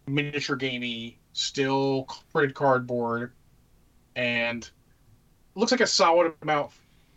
[0.09, 3.33] miniature gamey, still printed cardboard,
[4.17, 4.69] and
[5.57, 6.71] looks like a solid amount.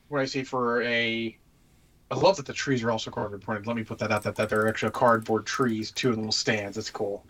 [0.08, 1.38] What I see for a,
[2.10, 3.68] I love that the trees are also cardboard printed.
[3.68, 6.76] Let me put that out that that they're actually cardboard trees, two little stands.
[6.76, 7.26] That's cool.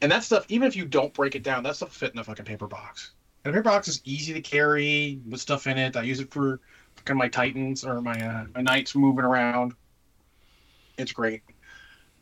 [0.00, 2.24] And that stuff, even if you don't break it down, that stuff fit in a
[2.24, 3.12] fucking paper box.
[3.44, 5.96] And a paper box is easy to carry with stuff in it.
[5.96, 6.60] I use it for
[6.96, 9.74] fucking my Titans or my uh, my knights moving around.
[10.96, 11.42] It's great.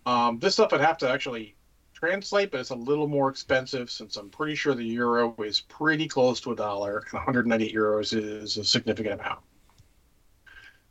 [0.07, 1.55] Um, this stuff I'd have to actually
[1.95, 6.09] translate, but it's a little more expensive since I'm pretty sure the euro is pretty
[6.09, 9.41] close to a dollar, and 198 euros is a significant amount.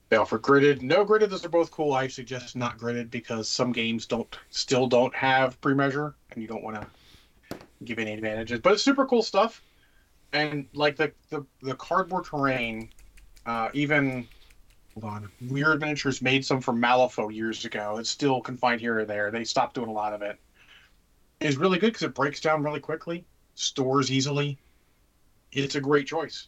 [0.10, 1.30] They offer gridded, no gridded.
[1.30, 1.94] Those are both cool.
[1.94, 6.64] I suggest not gridded because some games don't still don't have pre-measure, and you don't
[6.64, 8.60] want to give any advantages.
[8.60, 9.62] But it's super cool stuff,
[10.32, 12.90] and like the the, the cardboard terrain,
[13.46, 14.28] uh, even
[14.94, 17.98] hold on, Wyrd Miniatures made some for Malifaux years ago.
[17.98, 19.32] It's still confined here or there.
[19.32, 20.38] They stopped doing a lot of it.
[21.44, 23.26] It's really good because it breaks down really quickly,
[23.56, 24.58] stores easily.
[25.52, 26.48] It's a great choice.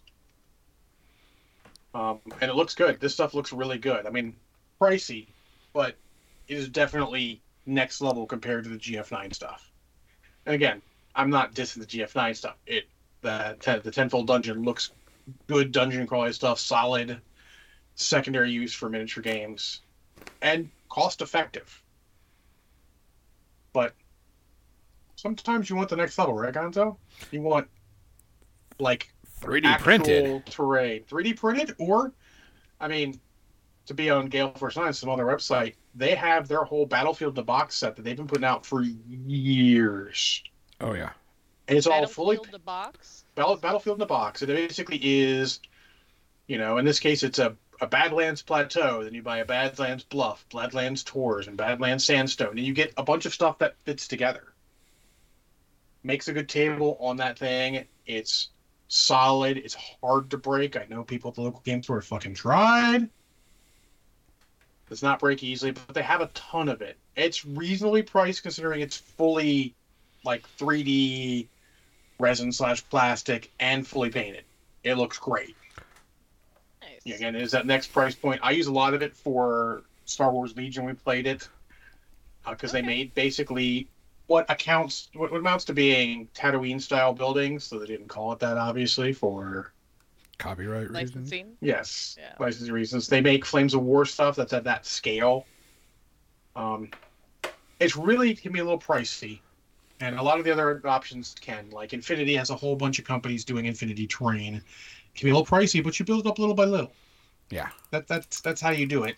[1.94, 3.00] Um, and it looks good.
[3.02, 4.06] This stuff looks really good.
[4.06, 4.36] I mean,
[4.80, 5.28] pricey,
[5.74, 5.98] but
[6.48, 9.70] it is definitely next level compared to the GF9 stuff.
[10.46, 10.82] And again,
[11.14, 12.56] I'm not dissing the GF9 stuff.
[12.66, 12.86] It
[13.22, 14.92] the the tenfold dungeon looks
[15.48, 17.20] good dungeon quality stuff, solid
[17.96, 19.82] secondary use for miniature games,
[20.42, 21.82] and cost effective.
[23.74, 23.94] But
[25.16, 26.98] sometimes you want the next level, right, Gonzo?
[27.32, 27.68] You want
[28.80, 30.46] like 3D printed.
[30.48, 32.12] terrain, 3D printed, or
[32.80, 33.20] I mean,
[33.86, 37.44] to be on Gale Force Nine, some other website, they have their whole Battlefield the
[37.44, 40.44] box set that they've been putting out for years,
[40.82, 41.12] Oh yeah.
[41.68, 43.26] and it's all fully Battlefield the box.
[43.36, 44.42] Battle, Battlefield in the box.
[44.42, 45.60] It basically is,
[46.48, 49.04] you know, in this case, it's a, a Badlands Plateau.
[49.04, 52.52] Then you buy a Badlands Bluff, Badlands Tours, and Badlands Sandstone.
[52.58, 54.54] And you get a bunch of stuff that fits together.
[56.06, 57.84] Makes a good table on that thing.
[58.06, 58.50] It's
[58.90, 59.58] solid.
[59.58, 60.78] It's hard to break.
[60.78, 63.10] I know people at the local game store have fucking tried.
[64.88, 67.00] Does not break easily, but they have a ton of it.
[67.16, 69.74] It's reasonably priced considering it's fully
[70.24, 71.48] like 3D
[72.20, 74.44] resin slash plastic and fully painted.
[74.84, 75.56] It looks great.
[76.84, 77.16] Nice.
[77.16, 78.40] again, is that next price point.
[78.44, 80.86] I use a lot of it for Star Wars Legion.
[80.86, 81.50] We played it
[82.46, 82.82] uh, because Okay.
[82.82, 83.88] they made basically
[84.28, 87.64] what accounts what, what amounts to being Tatooine style buildings.
[87.64, 89.72] So they didn't call it that, obviously, for
[90.38, 91.16] Copyright reasons.
[91.16, 91.58] Licensing.
[91.62, 92.34] yes Yeah.
[92.40, 93.08] licensing reasons.
[93.08, 95.46] They make Flames of War stuff that's at that scale.
[96.56, 96.90] Um,
[97.80, 99.40] it's really can be a little pricey,
[100.00, 101.70] and a lot of the other options can.
[101.70, 104.56] Like Infinity has a whole bunch of companies doing Infinity Terrain.
[104.56, 104.64] It
[105.16, 106.92] can be a little pricey, but you build it up little by little.
[107.50, 107.70] Yeah.
[107.92, 109.18] That that's that's how you do it,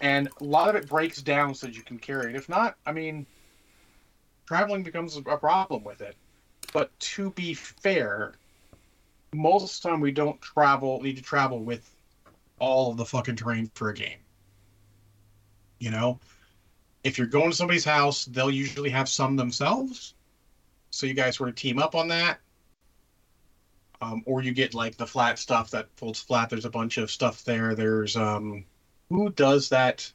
[0.00, 2.36] and a lot of it breaks down so that you can carry it.
[2.36, 3.26] If not, I mean,
[4.46, 6.16] traveling becomes a problem with it.
[6.72, 8.34] But to be fair,
[9.34, 11.94] most of the time we don't travel need to travel with
[12.58, 14.18] all of the fucking terrain for a game.
[15.78, 16.20] You know,
[17.02, 20.14] if you're going to somebody's house, they'll usually have some themselves.
[20.90, 22.38] So you guys sort of team up on that.
[24.00, 26.50] Um, or you get like the flat stuff that folds flat.
[26.50, 27.74] There's a bunch of stuff there.
[27.74, 28.64] There's um,
[29.08, 30.10] who does that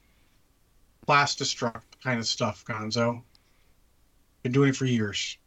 [1.07, 3.21] plastistruct kind of stuff, Gonzo?
[4.47, 5.37] Been doing it for years.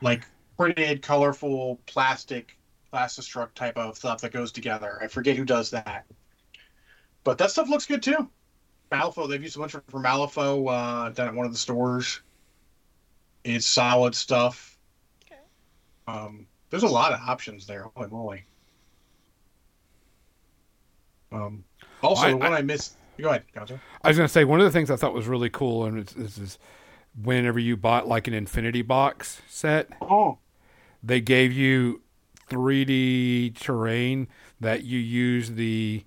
[0.00, 0.24] Like
[0.56, 2.56] printed, colorful plastic,
[2.90, 4.98] plastistruct type of stuff that goes together.
[5.02, 6.06] I forget who does that,
[7.22, 8.30] but that stuff looks good too.
[8.90, 12.22] Malifaux, they've used a bunch of for Malifaux uh, down at one of the stores.
[13.44, 14.78] It's solid stuff.
[15.26, 15.38] Okay.
[16.08, 17.88] Um, there's a lot of options there.
[17.94, 18.44] Holy moly.
[21.30, 21.62] Um,
[22.02, 22.96] also, I- the one I, missed.
[23.20, 23.78] Go ahead, Gonzo.
[24.02, 25.98] I was going to say one of the things I thought was really cool, and
[25.98, 26.58] it's, this is
[27.20, 30.38] whenever you bought like an Infinity Box set, Oh,
[31.02, 32.02] they gave you
[32.48, 34.28] 3D terrain
[34.60, 36.04] that you use the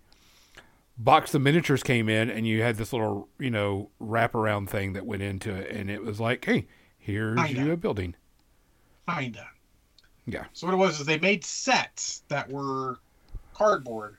[0.97, 5.05] box the miniatures came in and you had this little you know wraparound thing that
[5.05, 6.65] went into it and it was like hey
[6.97, 7.61] here's Kinda.
[7.61, 8.15] you a building
[9.07, 9.47] kinda.
[10.25, 10.45] Yeah.
[10.53, 12.99] So what it was is they made sets that were
[13.53, 14.17] cardboard,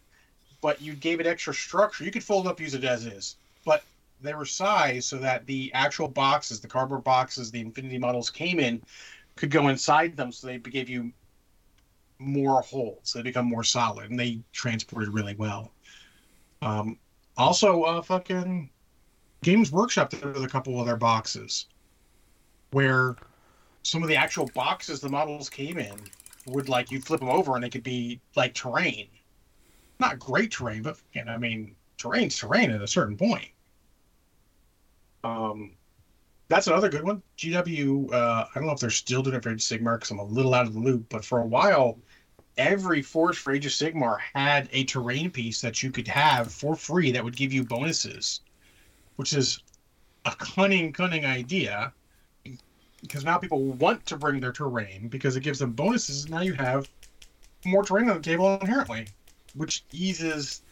[0.63, 2.05] but you gave it extra structure.
[2.05, 3.85] You could fold it up, use it as is, but
[4.21, 8.59] they were sized so that the actual boxes, the cardboard boxes, the Infinity models came
[8.59, 8.83] in,
[9.37, 11.13] could go inside them, so they gave you
[12.19, 13.13] more holes.
[13.15, 15.73] They become more solid, and they transported really well.
[16.63, 16.99] Um,
[17.37, 18.71] also, uh, fucking
[19.43, 21.67] Games Workshop did a couple of their boxes,
[22.73, 23.17] where
[23.83, 25.95] some of the actual boxes the models came in
[26.47, 29.07] would like you flip them over and they could be like terrain.
[30.01, 33.49] Not great terrain, but know, I mean, terrain's terrain at a certain point.
[35.25, 35.73] Um,
[36.49, 37.23] that's another good one.
[37.37, 40.11] GW, uh, I don't know if they're still doing it for Age of Sigmar because
[40.11, 41.99] I'm a little out of the loop, but for a while,
[42.57, 46.75] every force for Age of Sigmar had a terrain piece that you could have for
[46.75, 48.41] free that would give you bonuses,
[49.17, 49.61] which is
[50.25, 51.93] a cunning, cunning idea
[53.03, 56.29] because now people want to bring their terrain because it gives them bonuses.
[56.29, 56.89] Now you have
[57.65, 59.09] more terrain on the table inherently,
[59.55, 60.63] which eases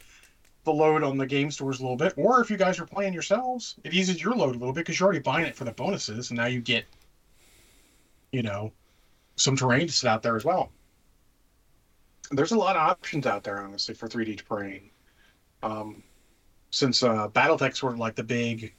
[0.66, 2.12] the load on the game stores a little bit.
[2.16, 5.00] Or if you guys are playing yourselves, it eases your load a little bit because
[5.00, 6.84] you're already buying it for the bonuses, and now you get,
[8.32, 8.72] you know,
[9.36, 10.70] some terrain to sit out there as well.
[12.32, 14.90] There's a lot of options out there, honestly, for 3D terrain.
[15.62, 16.02] Um,
[16.70, 18.74] since uh, BattleTech's sort of like the big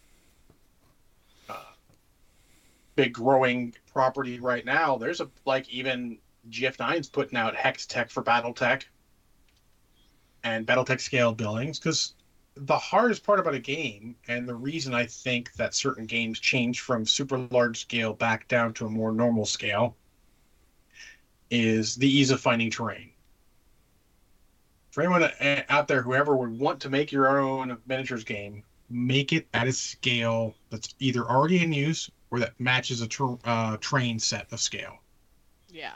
[2.97, 4.97] big growing property right now.
[4.97, 6.17] There's a like even
[6.50, 8.84] GF9's putting out Hex Tech for BattleTech
[10.47, 12.13] and BattleTech scale buildings because
[12.55, 16.79] the hardest part about a game and the reason I think that certain games change
[16.79, 19.95] from super large scale back down to a more normal scale
[21.51, 23.12] is the ease of finding terrain.
[24.91, 29.33] For anyone uh, out there, whoever would want to make your own miniatures game, make
[29.33, 33.77] it at a scale that's either already in use or that matches a ter- uh,
[33.77, 34.97] train set of scale.
[35.69, 35.93] Yeah.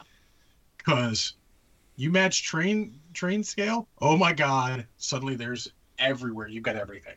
[0.78, 1.34] Because
[2.02, 4.88] you match train train scale, oh my god!
[4.98, 6.48] Suddenly there's everywhere.
[6.48, 7.14] You've got everything.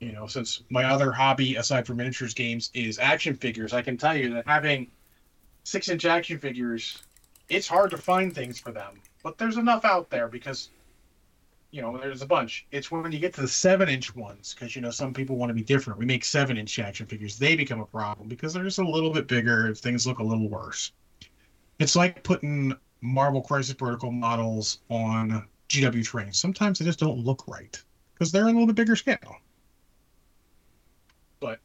[0.00, 3.96] You know, since my other hobby aside from miniatures games is action figures, I can
[3.96, 4.90] tell you that having
[5.64, 7.02] six inch action figures,
[7.48, 9.00] it's hard to find things for them.
[9.22, 10.68] But there's enough out there because
[11.70, 12.66] you know, there's a bunch.
[12.70, 15.48] It's when you get to the seven inch ones, because you know some people want
[15.48, 15.98] to be different.
[15.98, 17.38] We make seven inch action figures.
[17.38, 19.74] They become a problem because they're just a little bit bigger.
[19.74, 20.92] Things look a little worse.
[21.78, 26.38] It's like putting Marvel Crisis Protocol models on GW trains.
[26.38, 27.80] Sometimes they just don't look right
[28.14, 29.36] because they're a little bit bigger scale.
[31.40, 31.60] But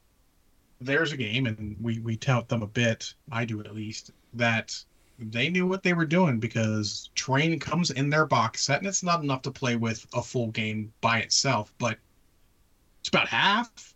[0.79, 3.13] there's a game, and we we tout them a bit.
[3.31, 4.83] I do at least that
[5.19, 9.03] they knew what they were doing because Train comes in their box set, and it's
[9.03, 11.97] not enough to play with a full game by itself, but
[12.99, 13.93] it's about half.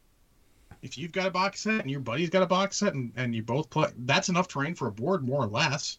[0.82, 3.34] If you've got a box set and your buddy's got a box set, and, and
[3.34, 5.98] you both play, that's enough terrain for a board, more or less.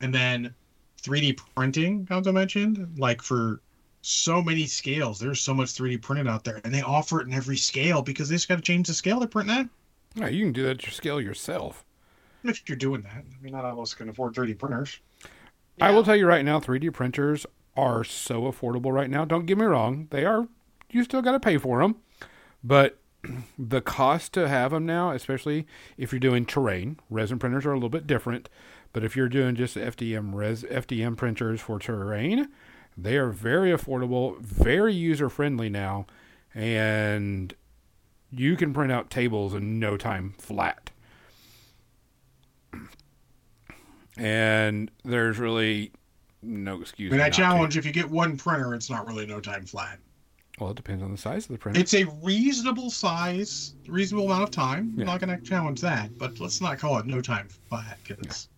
[0.00, 0.54] And then
[1.02, 3.60] 3D printing, as I mentioned, like for
[4.02, 5.18] so many scales.
[5.18, 8.28] There's so much 3D printed out there, and they offer it in every scale because
[8.28, 9.68] they just got to change the scale they're printing at.
[10.14, 11.84] Yeah, you can do that your scale yourself.
[12.44, 15.00] If you're doing that, I mean, not all of us can afford 3D printers.
[15.80, 17.44] I will tell you right now, 3D printers
[17.76, 19.24] are so affordable right now.
[19.24, 20.46] Don't get me wrong; they are.
[20.90, 21.96] You still got to pay for them,
[22.62, 22.98] but
[23.58, 25.66] the cost to have them now, especially
[25.98, 28.48] if you're doing terrain, resin printers are a little bit different.
[28.96, 32.48] But if you're doing just FDM res FDM printers for terrain,
[32.96, 36.06] they are very affordable, very user friendly now,
[36.54, 37.54] and
[38.30, 40.88] you can print out tables in no time flat.
[44.16, 45.92] And there's really
[46.40, 47.12] no excuse.
[47.12, 47.38] And I not to.
[47.38, 49.98] challenge if you get one printer, it's not really no time flat.
[50.58, 51.78] Well, it depends on the size of the printer.
[51.78, 54.94] It's a reasonable size, reasonable amount of time.
[54.96, 55.02] Yeah.
[55.02, 58.48] I'm not going to challenge that, but let's not call it no time flat because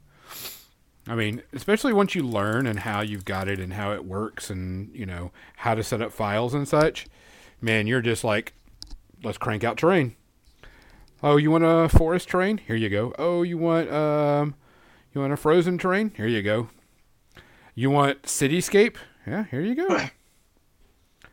[1.07, 4.51] I mean, especially once you learn and how you've got it and how it works
[4.51, 7.07] and, you know, how to set up files and such,
[7.63, 8.53] man, you're just like,
[9.23, 10.17] let's crank out terrain.
[11.23, 12.59] Oh, you want a forest terrain?
[12.59, 13.15] Here you go.
[13.19, 14.55] Oh, you want um
[15.13, 16.13] you want a frozen terrain?
[16.17, 16.69] Here you go.
[17.75, 18.97] You want cityscape?
[19.27, 20.01] Yeah, here you go.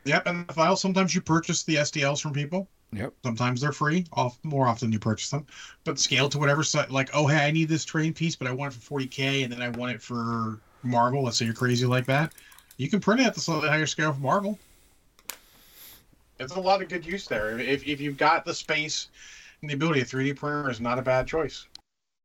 [0.05, 0.81] Yep, and the files.
[0.81, 2.69] Sometimes you purchase the STLs from people.
[2.91, 3.13] Yep.
[3.23, 4.05] Sometimes they're free.
[4.13, 5.45] Off more often you purchase them,
[5.83, 6.91] but scale to whatever site.
[6.91, 9.51] Like, oh hey, I need this train piece, but I want it for 40k, and
[9.51, 11.23] then I want it for Marvel.
[11.23, 12.33] Let's say you're crazy like that.
[12.77, 14.59] You can print it at the slightly higher scale for Marvel.
[16.39, 17.59] It's a lot of good use there.
[17.59, 19.09] If if you've got the space
[19.61, 21.67] and the ability, a 3D printer is not a bad choice.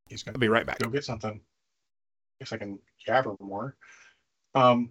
[0.09, 0.79] He's gonna I'll be right back.
[0.79, 1.31] go get something.
[1.31, 3.77] I guess I can jabber more.
[4.55, 4.91] Um,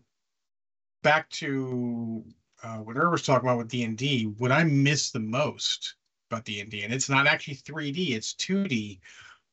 [1.04, 2.24] back to
[2.64, 4.26] uh, what Ur was talking about with D and D.
[4.26, 5.96] What I miss the most
[6.30, 9.00] about D and D, and it's not actually 3D; it's 2D.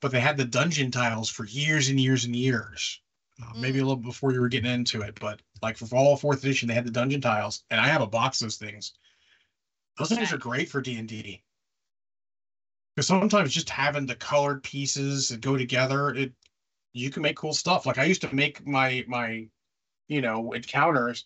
[0.00, 3.00] But they had the dungeon tiles for years and years and years.
[3.42, 6.40] Uh, Maybe a little before you were getting into it, but like for all fourth
[6.40, 8.92] edition, they had the dungeon tiles, and I have a box of those things.
[9.98, 11.42] Those things are great for D and D.
[12.94, 16.32] Because sometimes just having the colored pieces that go together, it
[16.92, 17.86] you can make cool stuff.
[17.86, 19.46] Like I used to make my my,
[20.08, 21.24] you know, encounters,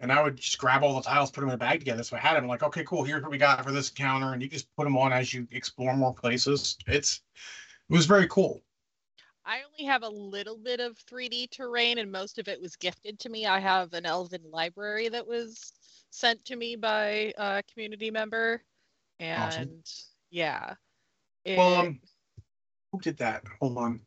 [0.00, 2.02] and I would just grab all the tiles, put them in a bag together.
[2.02, 3.04] So I had them like, okay, cool.
[3.04, 5.46] Here's what we got for this encounter, and you just put them on as you
[5.50, 6.78] explore more places.
[6.86, 7.20] It's
[7.88, 8.62] it was very cool.
[9.44, 13.18] I only have a little bit of 3D terrain, and most of it was gifted
[13.20, 13.46] to me.
[13.46, 15.72] I have an Elven library that was
[16.10, 18.62] sent to me by a community member,
[19.18, 19.80] and Awesome.
[20.30, 20.74] yeah,
[21.44, 22.00] Well, um,
[22.92, 23.44] who did that?
[23.60, 24.00] Hold on.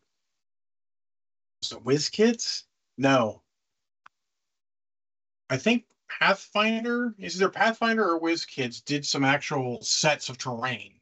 [1.61, 2.63] So WizKids?
[2.97, 3.41] No.
[5.53, 10.93] I think Pathfinder is either Pathfinder or WizKids did some actual sets of terrain.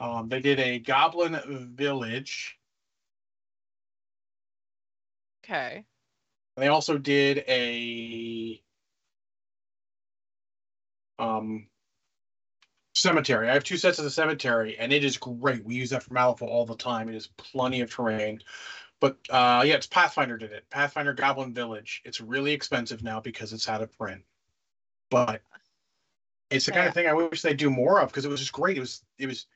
[0.00, 2.58] Um, they did a Goblin Village.
[5.42, 5.86] okay.
[6.58, 8.60] They also did a
[11.18, 11.68] um
[12.94, 13.48] cemetery.
[13.48, 15.64] I have two sets of the cemetery, and it is great.
[15.64, 17.08] We use that for Malifaux all the time.
[17.08, 18.42] It is plenty of terrain.
[19.00, 20.68] But uh yeah, it's Pathfinder did it.
[20.70, 22.02] Pathfinder Goblin Village.
[22.04, 24.22] It's really expensive now because it's out of print.
[25.10, 25.42] But
[26.50, 28.52] it's the kind of thing I wish they'd do more of because it was just
[28.52, 28.76] great.
[28.76, 29.46] It was it was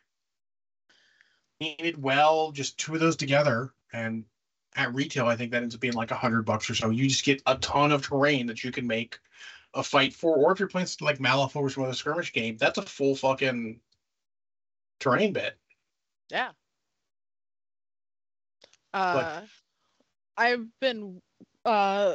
[1.60, 4.24] painted well, just two of those together, and
[4.74, 6.90] at retail, I think that ends up being like a hundred bucks or so.
[6.90, 9.18] You just get a ton of terrain that you can make
[9.74, 12.78] a fight for, or if you're playing like Malifaux or some other skirmish game, that's
[12.78, 13.80] a full fucking
[14.98, 15.56] terrain bit.
[16.30, 16.50] Yeah.
[18.94, 19.42] Uh,
[20.36, 21.20] I've been
[21.64, 22.14] uh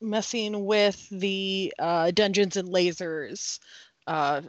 [0.00, 3.58] messing with the uh Dungeons and Lasers
[4.06, 4.42] uh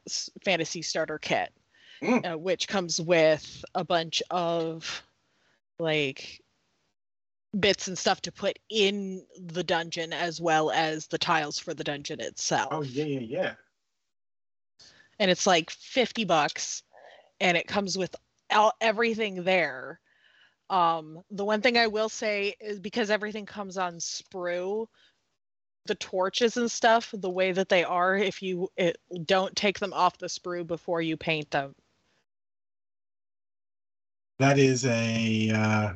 [0.43, 1.51] fantasy starter kit,
[2.01, 2.33] Mm.
[2.33, 5.03] uh, which comes with a bunch of
[5.79, 6.41] like
[7.57, 11.85] bits and stuff to put in the dungeon as well as the tiles for the
[11.85, 12.67] dungeon itself.
[12.71, 13.53] Oh yeah, yeah, yeah.
[15.19, 16.83] and it's like 50 bucks
[17.39, 18.13] and it comes with
[18.51, 20.01] all, everything there
[20.69, 24.87] um the one thing i will say is because everything comes on sprue
[25.85, 29.93] the torches and stuff the way that they are if you it, don't take them
[29.93, 31.73] off the sprue before you paint them.
[34.39, 35.93] That is a uh,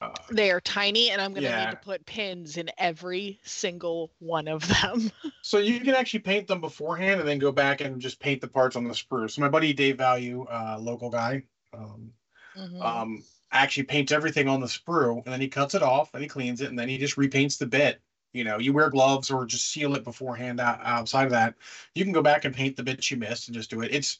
[0.00, 1.64] uh, they are tiny and i'm going to Yeah.
[1.64, 5.10] need to put pins in every single one of them
[5.42, 8.48] so you can actually paint them beforehand and then go back and just paint the
[8.48, 9.30] parts on the sprue.
[9.30, 12.12] So my buddy Dave Value, uh, local guy, um,
[12.56, 12.82] Mhm.
[12.84, 16.28] um, actually paints everything on the sprue and then he cuts it off and he
[16.28, 18.00] cleans it and then he just repaints the bit.
[18.34, 20.60] You know, you wear gloves or just seal it beforehand.
[20.60, 21.54] Outside of that,
[21.94, 23.94] you can go back and paint the bits you missed and just do it.
[23.94, 24.18] It's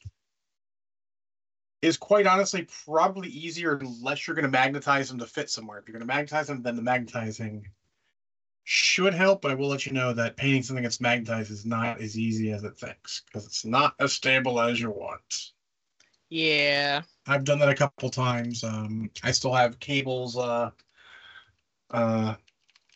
[1.80, 5.78] is quite honestly probably easier unless you're going to magnetize them to fit somewhere.
[5.78, 7.66] If you're going to magnetize them, then the magnetizing
[8.64, 9.42] should help.
[9.42, 12.52] But I will let you know that painting something that's magnetized is not as easy
[12.52, 15.52] as it thinks because it's not as stable as you want.
[16.30, 17.02] Yeah.
[17.26, 18.64] I've done that a couple times.
[18.64, 20.70] Um, I still have cables uh,
[21.90, 22.34] uh,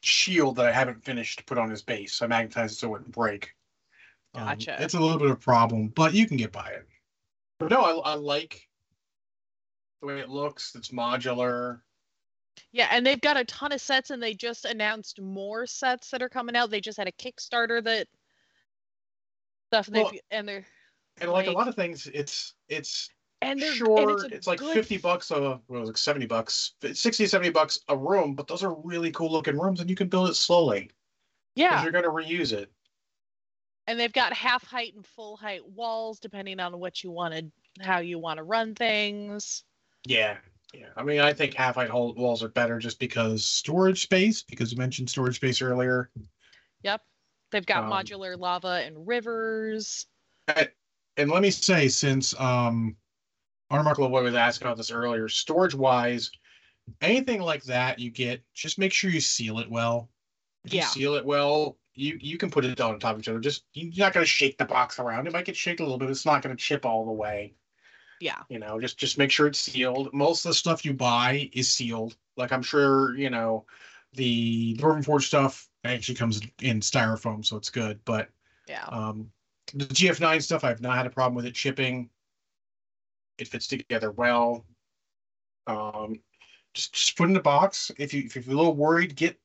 [0.00, 2.20] shield that I haven't finished to put on his base.
[2.20, 3.54] I magnetized it so it wouldn't break.
[4.34, 4.82] Um, Gotcha.
[4.82, 6.86] it's a little bit of a problem, but you can get by it.
[7.58, 8.68] But no, I, I like
[10.02, 10.74] the way it looks.
[10.74, 11.80] It's modular.
[12.72, 16.22] Yeah, and they've got a ton of sets, and they just announced more sets that
[16.22, 16.70] are coming out.
[16.70, 18.08] They just had a Kickstarter that
[19.70, 20.66] stuff, and, Well, and they're
[21.20, 23.08] And like a lot of things, it's it's
[23.40, 27.26] and sure and it's, it's, like good- 50 bucks a well, like 70 bucks 60
[27.26, 30.28] 70 bucks a room but those are really cool looking rooms and you can build
[30.30, 30.92] it slowly
[31.56, 32.70] Yeah, you're going to reuse it
[33.86, 37.50] and they've got half height and full height walls depending on what you wanted,
[37.80, 39.64] how you want to run things.
[40.06, 40.36] Yeah
[40.74, 40.88] yeah.
[40.96, 44.78] I mean i think half height walls are better just because storage space because you
[44.78, 46.10] mentioned storage space earlier.
[46.82, 47.02] Yep,
[47.50, 50.06] they've got Um, modular lava and rivers.
[51.16, 52.96] and let me say since um
[53.70, 56.30] Honor Mark Lavoy was asking about this earlier storage wise
[57.00, 60.10] anything like that you get just make sure you seal it well.
[60.64, 60.86] If you Yeah.
[60.86, 63.40] seal it well you you can put it on top of each other.
[63.40, 65.26] Just you're not going to shake the box around.
[65.26, 67.54] It might get shaken a little bit it's not going to chip all the way
[68.22, 71.50] Yeah, you know just just make sure it's sealed most of the stuff you buy
[71.52, 73.66] is sealed like i'm sure you know
[74.14, 78.28] the Dwarven Forge stuff actually comes in styrofoam so it's good but
[78.68, 79.30] yeah, um,
[79.74, 82.10] the GF9 stuff, I've not had a problem with it shipping.
[83.38, 84.64] It fits together well.
[85.66, 86.20] Um,
[86.74, 87.90] just, just put in a box.
[87.98, 89.38] If you if you're a little worried, get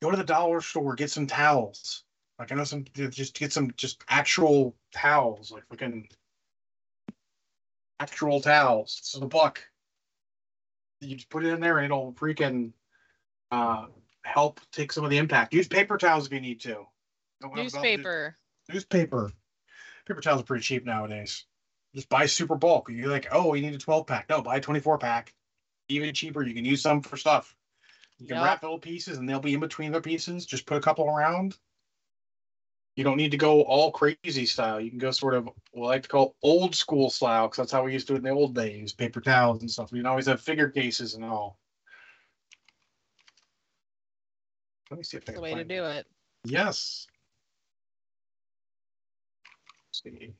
[0.00, 2.04] go to the dollar store, get some towels.
[2.38, 6.10] Like I know some just get some just actual towels, like freaking
[8.02, 8.96] actual towels.
[8.98, 9.62] It's a buck.
[11.00, 12.72] You just put it in there and it'll freaking
[13.50, 13.86] uh
[14.24, 15.54] help take some of the impact.
[15.54, 16.84] Use paper towels if you need to.
[17.54, 18.36] Newspaper.
[18.68, 19.32] newspaper.
[20.06, 21.44] Paper towels are pretty cheap nowadays.
[21.94, 22.88] Just buy super bulk.
[22.90, 24.28] You're like, oh, you need a 12 pack.
[24.28, 25.34] No, buy a 24 pack.
[25.88, 26.42] Even cheaper.
[26.42, 27.54] You can use some for stuff.
[28.18, 28.44] You can Yep.
[28.44, 30.46] wrap little pieces and they'll be in between the pieces.
[30.46, 31.56] Just put a couple around.
[32.94, 34.80] You don't need to go all crazy style.
[34.80, 37.72] You can go sort of what I like to call old school style because that's
[37.72, 38.92] how we used to do it in the old days.
[38.92, 39.92] Paper towels and stuff.
[39.92, 41.58] We didn't always have figure cases and all.
[44.90, 46.06] Let me see if I That's can the way to do it.
[46.44, 47.06] Yes.
[49.88, 50.34] Let's see.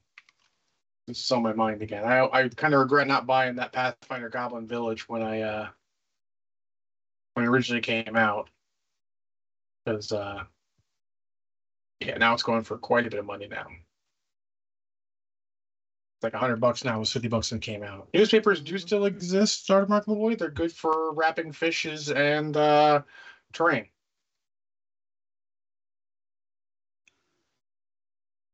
[1.06, 2.04] This is on my mind again.
[2.04, 5.68] I I kind of regret not buying that Pathfinder Goblin Village when I uh
[7.32, 8.50] when it originally came out.
[9.84, 10.44] Because uh
[12.06, 13.66] yeah, now it's going for quite a bit of money now.
[16.16, 16.96] It's like hundred bucks now.
[16.96, 18.08] It was fifty bucks when it came out.
[18.14, 20.38] Newspapers do still exist, Started Mark Lavoy.
[20.38, 23.02] They're good for wrapping fishes and uh
[23.52, 23.88] terrain.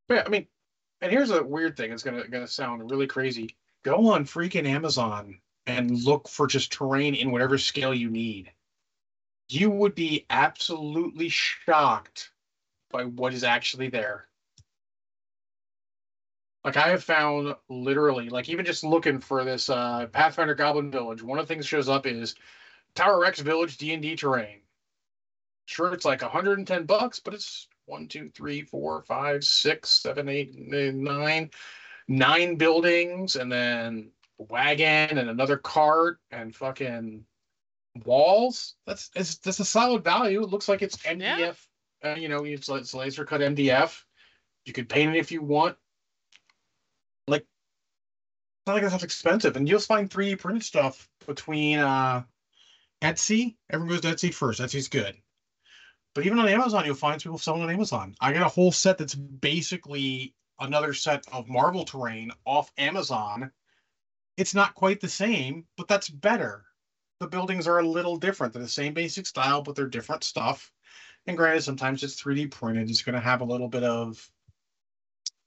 [0.09, 0.47] Yeah, I mean,
[1.01, 1.93] and here's a weird thing.
[1.93, 3.51] It's gonna gonna sound really crazy.
[3.85, 8.53] Go on freaking Amazon and look for just terrain in whatever scale you need.
[9.49, 12.33] You would be absolutely shocked
[12.91, 14.27] by what is actually there.
[16.65, 21.23] Like I have found literally, like even just looking for this uh, Pathfinder Goblin Village,
[21.23, 22.35] one of the things that shows up is
[22.95, 24.61] Tower Rex Village D and D terrain.
[25.67, 30.55] Sure, it's like 110 bucks, but it's one, two, three, four, five, six, seven, eight,
[30.57, 31.51] nine,
[32.09, 34.11] nine buildings, and then
[34.41, 37.25] a wagon and another cart and fucking
[38.05, 38.75] walls.
[38.87, 40.43] That's it's that's a solid value.
[40.43, 41.68] It looks like it's MDF.
[42.05, 44.03] Uh, you know, it's, it's laser cut MDF.
[44.65, 45.77] You could paint it if you want.
[47.27, 52.23] Like, it's not like that's expensive, and you'll find 3D printed stuff between uh,
[53.03, 53.57] Etsy.
[53.71, 54.61] Everyone goes to Etsy first.
[54.61, 55.17] Etsy's good.
[56.15, 58.15] But even on Amazon, you'll find people selling on Amazon.
[58.21, 63.53] I got a whole set that's basically another set of Marvel terrain off Amazon.
[64.37, 66.65] It's not quite the same, but that's better.
[67.21, 68.53] The buildings are a little different.
[68.53, 70.73] They're the same basic style, but they're different stuff.
[71.29, 72.89] And granted, sometimes it's 3D printed.
[72.89, 74.31] It's going to have a little bit of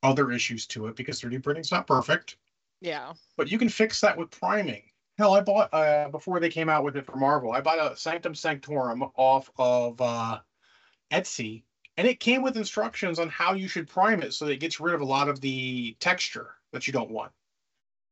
[0.03, 2.37] other issues to it because 3D printing's not perfect.
[2.81, 3.13] Yeah.
[3.35, 4.83] But you can fix that with priming.
[5.17, 7.51] Hell, I bought uh, before they came out with it for Marvel.
[7.51, 10.37] I bought a Sanctum Sanctorum off of uh,
[11.11, 11.63] Etsy,
[11.97, 14.79] and it came with instructions on how you should prime it so that it gets
[14.79, 17.31] rid of a lot of the texture that you don't want.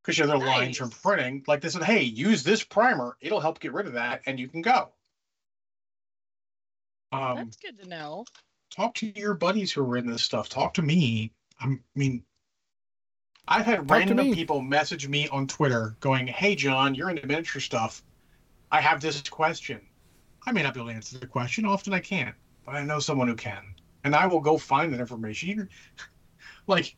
[0.01, 1.43] Because you have the lines from printing.
[1.45, 3.15] Like they said, hey, use this primer.
[3.21, 4.89] It'll help get rid of that, and you can go.
[7.11, 8.25] Um, That's good to know.
[8.69, 10.49] talk to your buddies who are in this stuff.
[10.49, 11.31] Talk to me.
[11.59, 12.23] I'm, I mean,
[13.47, 14.35] I've had to random me.
[14.35, 18.03] people message me on Twitter going, "Hey, John, you're into miniature stuff.
[18.71, 19.81] I have this question.
[20.45, 21.65] I may not be able to answer the question.
[21.65, 22.35] Often I can't,
[22.65, 23.63] but I know someone who can,
[24.03, 25.69] and I will go find that information.
[26.67, 26.95] Like,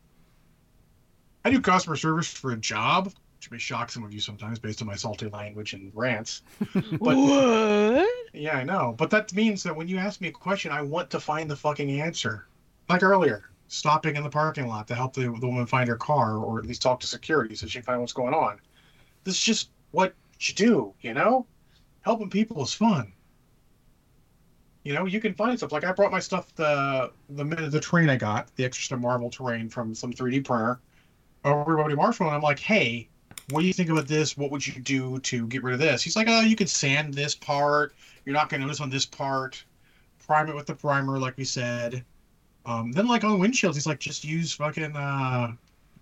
[1.45, 3.05] I do customer service for a job,
[3.37, 6.41] which may shock some of you sometimes based on my salty language and rants.
[6.73, 8.09] But what?
[8.33, 8.95] Yeah, I know.
[8.97, 11.55] But that means that when you ask me a question, I want to find the
[11.55, 12.47] fucking answer.
[12.89, 16.37] Like earlier, stopping in the parking lot to help the, the woman find her car
[16.37, 18.59] or at least talk to security so she can find what's going on.
[19.23, 21.45] This is just what you do, you know?
[22.01, 23.13] Helping people is fun.
[24.83, 25.71] You know, you can find stuff.
[25.71, 29.29] Like I brought my stuff the the minute the terrain I got, the extra Marvel
[29.29, 30.79] terrain from some 3D printer
[31.45, 33.07] over Buddy Marshall, and I'm like, hey,
[33.51, 34.37] what do you think about this?
[34.37, 36.01] What would you do to get rid of this?
[36.01, 37.93] He's like, oh, you could sand this part.
[38.25, 39.63] You're not going to notice on this part.
[40.25, 42.03] Prime it with the primer, like we said.
[42.65, 45.53] Um, then, like on windshields, he's like, just use fucking uh,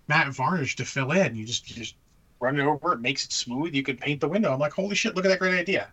[0.08, 1.34] matte varnish to fill in.
[1.34, 1.96] You just you just
[2.38, 2.92] run it over.
[2.92, 3.74] It makes it smooth.
[3.74, 4.52] You can paint the window.
[4.52, 5.16] I'm like, holy shit!
[5.16, 5.88] Look at that great idea.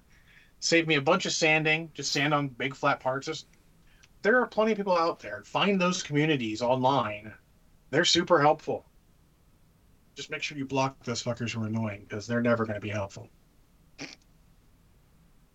[0.59, 1.89] Save me a bunch of sanding.
[1.93, 3.27] Just sand on big flat parts.
[3.27, 3.45] Just,
[4.23, 5.43] there are plenty of people out there.
[5.45, 7.31] Find those communities online.
[7.91, 8.85] They're super helpful.
[10.17, 12.81] Just make sure you block those fuckers who are annoying because they're never going to
[12.81, 13.29] be helpful.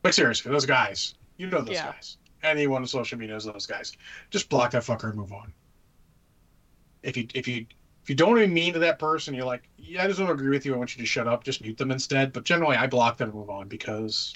[0.02, 1.90] But seriously, those guys, you know those Yeah.
[1.90, 2.16] guys.
[2.44, 3.92] Anyone on social media knows those guys.
[4.30, 5.52] Just block that fucker and move on.
[7.02, 7.66] If you if you
[8.04, 10.50] if you don't even mean to that person, you're like, yeah, I just don't agree
[10.50, 10.74] with you.
[10.74, 11.42] I want you to shut up.
[11.42, 12.32] Just mute them instead.
[12.32, 14.32] But generally, I block them and move on because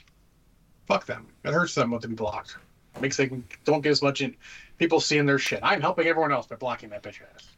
[0.88, 1.28] fuck them.
[1.44, 2.56] It hurts them to be blocked.
[2.96, 3.30] It makes they
[3.64, 4.36] don't get as much in
[4.78, 5.60] people seeing their shit.
[5.62, 7.55] I'm helping everyone else by blocking that bitch ass.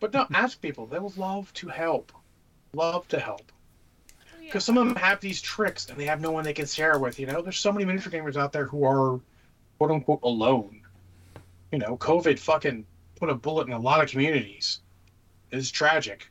[0.00, 0.86] But no, ask people.
[0.86, 2.12] They will love to help.
[2.72, 3.50] Love to help.
[4.20, 6.66] Oh, because some of them have these tricks and they have no one they can
[6.66, 7.18] share with.
[7.18, 9.20] You know, there's so many miniature gamers out there who are
[9.78, 10.82] quote unquote alone.
[11.72, 14.80] You know, COVID fucking put a bullet in a lot of communities.
[15.50, 16.30] It's tragic.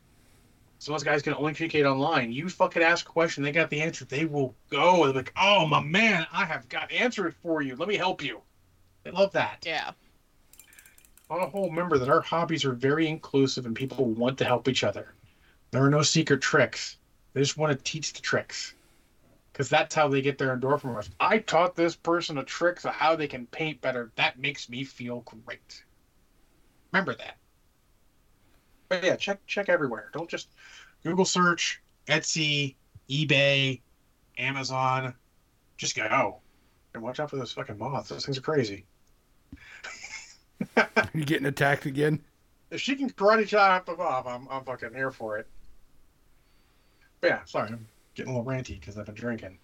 [0.80, 2.32] Some of those guys can only communicate online.
[2.32, 4.04] You fucking ask a question, they got the answer.
[4.04, 5.04] They will go.
[5.04, 7.74] They're like, oh my man, I have got answered for you.
[7.74, 8.40] Let me help you.
[9.02, 9.64] They love that.
[9.66, 9.90] Yeah.
[11.30, 14.68] On a whole, remember that our hobbies are very inclusive and people want to help
[14.68, 15.14] each other.
[15.70, 16.96] There are no secret tricks.
[17.34, 18.74] They just want to teach the tricks.
[19.52, 21.08] Because that's how they get their endorphin rush.
[21.20, 24.12] I taught this person a trick of how they can paint better.
[24.16, 25.82] That makes me feel great.
[26.92, 27.36] Remember that.
[28.88, 30.10] But yeah, check check everywhere.
[30.14, 30.48] Don't just
[31.02, 32.76] Google search, Etsy,
[33.10, 33.80] eBay,
[34.38, 35.12] Amazon.
[35.76, 36.40] Just go.
[36.94, 38.08] And watch out for those fucking moths.
[38.08, 38.86] Those things are crazy.
[41.14, 42.20] You getting attacked again?
[42.70, 45.46] if she can karate chop them off, I'm, I'm fucking here for it.
[47.20, 49.58] But yeah, sorry, I'm getting a little ranty because I've been drinking.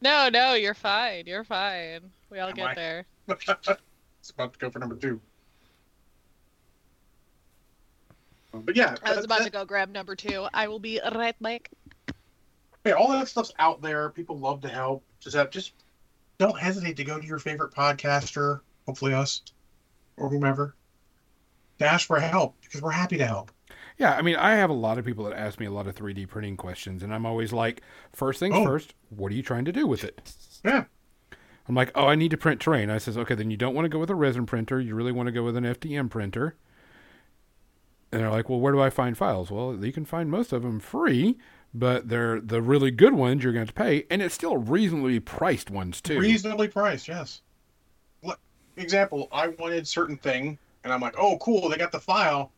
[0.00, 1.26] No, no, you're fine.
[1.26, 2.00] You're fine.
[2.30, 2.74] We all Am get I?
[2.74, 3.04] there.
[3.28, 5.20] it's about to go for number two.
[8.52, 10.46] But yeah, I was about that- to go grab number two.
[10.54, 11.70] I will be right back.
[12.84, 14.10] yeah, all that stuff's out there.
[14.10, 15.02] People love to help.
[15.18, 15.72] Just have, just
[16.38, 19.42] don't hesitate to go to your favorite podcaster, hopefully us
[20.16, 20.76] or whomever,
[21.78, 23.50] to ask for help because we're happy to help.
[23.98, 25.94] Yeah, I mean, I have a lot of people that ask me a lot of
[25.94, 28.64] 3D printing questions, and I'm always like, first things Oh.
[28.64, 30.32] first, what are you trying to do with it?
[30.64, 30.84] Yeah.
[31.68, 32.90] I'm like, oh, I need to print terrain.
[32.90, 34.80] I says, okay, then you don't want to go with a resin printer.
[34.80, 36.56] You really want to go with an FDM printer.
[38.12, 39.50] And they're like, well, where do I find files?
[39.50, 41.38] Well, you can find most of them free,
[41.72, 45.18] but they're the really good ones you're going to to pay, and it's still reasonably
[45.20, 46.20] priced ones too.
[46.20, 47.40] Reasonably priced, yes.
[48.76, 52.50] Example, I wanted certain thing, and I'm like, oh, cool, they got the file.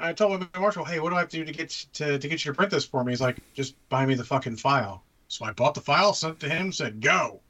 [0.00, 2.18] And I told my Marshall, hey, what do I have to do to get to,
[2.18, 3.12] to get you to print this for me?
[3.12, 5.04] He's like, just buy me the fucking file.
[5.28, 7.40] So I bought the file, sent it to him, said, go.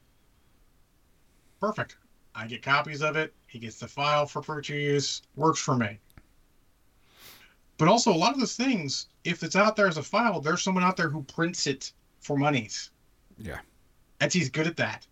[1.61, 1.97] Perfect.
[2.35, 3.33] I get copies of it.
[3.47, 5.23] He gets the file for future use.
[5.37, 5.99] Works for me.
[7.79, 10.63] But also, a lot of those things, if it's out there as a file, there's
[10.63, 12.91] someone out there who prints it for monies.
[13.39, 13.59] Yeah.
[14.21, 15.07] Etsy's good at that.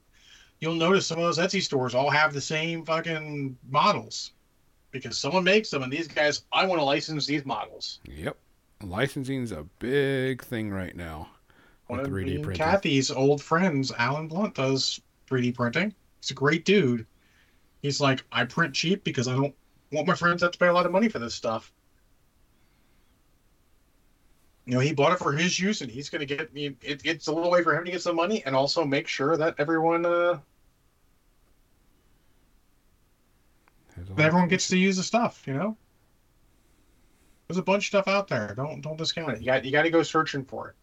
[0.61, 4.33] You'll notice some of those Etsy stores all have the same fucking models
[4.91, 8.01] because someone makes them, and these guys, I want to license these models.
[8.05, 8.37] Yep.
[8.83, 11.29] Licensing's a big thing right now
[11.87, 12.65] One with of 3D me printing.
[12.65, 15.95] Kathy's old friends, Alan Blunt, does 3D printing.
[16.21, 17.07] He's a great dude.
[17.83, 19.55] He's like, I print cheap because I don't
[19.93, 21.73] want my friends to have to pay a lot of money for this stuff.
[24.67, 26.77] You know, he bought it for his use, and he's going to get me.
[26.83, 29.37] It, it's a little way for him to get some money, and also make sure
[29.37, 30.11] that everyone, uh,
[33.89, 35.43] There's a that lot- everyone gets to use the stuff.
[35.47, 35.77] You know,
[37.49, 38.55] there's a bunch of stuff out there.
[38.55, 39.41] Don't don't discount it.
[39.41, 40.77] You got you got to go searching for it.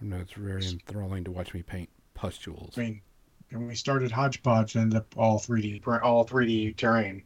[0.00, 2.78] I know it's very enthralling to watch me paint pustules.
[2.78, 3.00] I mean,
[3.50, 7.22] and we started hodgepodge and ended up all 3D, pr- all 3D terrain.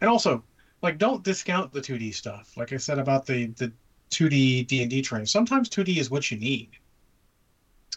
[0.00, 0.42] And also,
[0.82, 2.56] like, don't discount the 2D stuff.
[2.56, 3.72] Like I said about the the
[4.10, 6.70] 2D D and D terrain, sometimes 2D is what you need.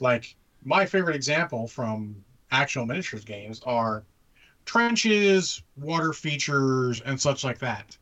[0.02, 4.04] Like my favorite example from actual miniatures games are
[4.66, 7.98] trenches, water features, and such like that.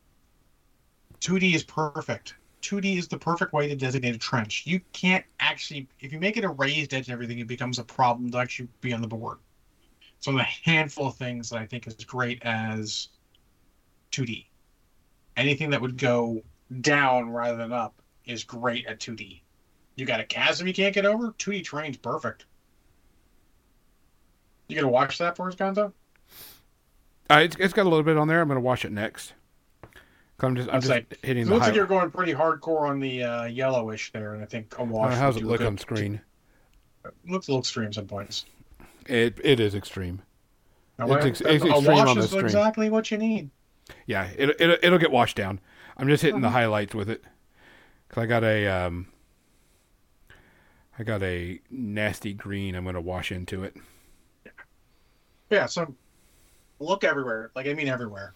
[1.21, 2.35] 2D is perfect.
[2.61, 4.63] 2D is the perfect way to designate a trench.
[4.65, 7.83] You can't actually, if you make it a raised edge and everything, it becomes a
[7.83, 9.37] problem to actually be on the board.
[10.17, 13.09] It's one of the handful of things that I think is great as
[14.11, 14.47] 2D.
[15.37, 16.41] Anything that would go
[16.81, 19.41] down rather than up is great at 2D.
[19.95, 21.31] You got a chasm you can't get over?
[21.33, 22.45] 2D terrain's perfect.
[24.67, 25.93] You gonna watch that for us, Gonzo?
[27.29, 28.39] Uh, it's, it's got a little bit on there.
[28.41, 29.33] I'm going to watch it next.
[30.41, 32.99] I'm just, I'm just say, hitting It the looks like you're going pretty hardcore on
[32.99, 35.13] the uh, yellowish there, and I think a wash.
[35.13, 35.65] Uh, how's it look good.
[35.67, 36.21] on screen?
[37.27, 38.45] Looks a little extreme some points.
[39.07, 40.21] It it is extreme.
[40.99, 42.45] Now, It's ex- it's a extreme wash on the is screen.
[42.45, 43.49] exactly what you need.
[44.05, 45.59] Yeah, it it it'll get washed down.
[45.97, 46.51] I'm just hitting the Mhm.
[46.51, 47.23] highlights with it.
[48.09, 49.07] Cause I got a um,
[50.97, 52.75] I got a nasty green.
[52.75, 53.75] I'm going to wash into it.
[54.45, 54.51] Yeah,
[55.49, 55.65] yeah.
[55.65, 55.93] so
[56.79, 57.51] look everywhere.
[57.55, 58.33] Like I mean everywhere.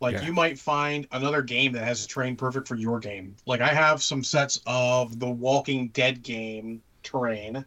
[0.00, 0.26] Like Yeah.
[0.26, 3.34] you might find another game that has a terrain perfect for your game.
[3.46, 7.64] Like I have some sets of the Walking Dead game terrain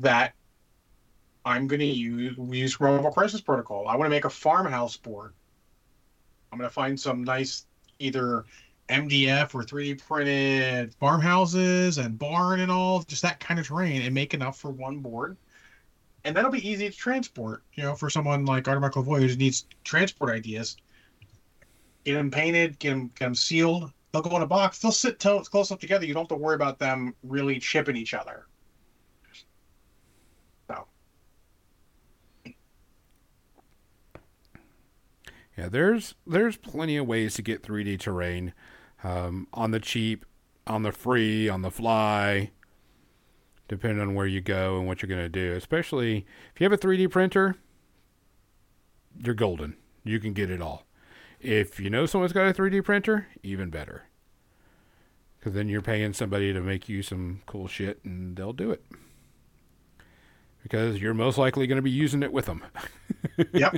[0.00, 0.34] that
[1.44, 3.86] I'm gonna use use Marvel Crisis Protocol.
[3.88, 5.32] I want to make a farmhouse board.
[6.52, 7.66] I'm gonna find some nice
[7.98, 8.44] either
[8.88, 14.14] MDF or 3D printed farmhouses and barn and all, just that kind of terrain, and
[14.14, 15.36] make enough for one board
[16.24, 17.62] and that'll be easy to transport.
[17.74, 20.76] You know, for someone like Artemis Lavoie who needs transport ideas,
[22.04, 23.92] get them painted, get them, get them sealed.
[24.12, 24.78] They'll go in a box.
[24.78, 26.06] They'll sit to- close up together.
[26.06, 28.46] You don't have to worry about them really chipping each other.
[30.68, 30.86] So
[35.58, 38.54] Yeah, there's there's plenty of ways to get 3D terrain
[39.04, 40.24] um, on the cheap,
[40.66, 42.50] on the free, on the fly,
[43.68, 45.52] depending on where you go and what you're going to do.
[45.52, 47.56] Especially if you have a 3D printer,
[49.22, 49.76] you're golden.
[50.02, 50.84] You can get it all.
[51.40, 54.04] If you know someone's got a 3D printer, even better.
[55.38, 58.82] Because then you're paying somebody to make you some cool shit and they'll do it.
[60.62, 62.64] Because you're most likely going to be using it with them.
[63.52, 63.76] yep.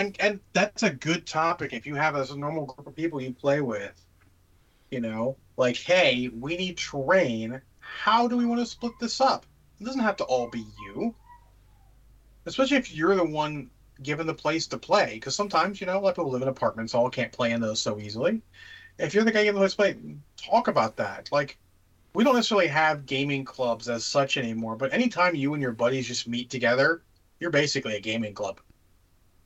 [0.00, 3.20] And and that's a good topic if you have as a normal group of people
[3.20, 4.02] you play with.
[4.90, 7.60] You know, like, hey, we need terrain.
[7.80, 9.44] How do we want to split this up?
[9.78, 11.14] It doesn't have to all be you.
[12.46, 13.68] Especially if you're the one
[14.02, 17.10] given the place to play, because sometimes you know, of people live in apartments, all
[17.10, 18.40] can't play in those so easily.
[18.98, 21.28] If you're the guy given the place to play, talk about that.
[21.30, 21.58] Like,
[22.14, 26.08] we don't necessarily have gaming clubs as such anymore, but anytime you and your buddies
[26.08, 27.02] just meet together,
[27.38, 28.60] you're basically a gaming club.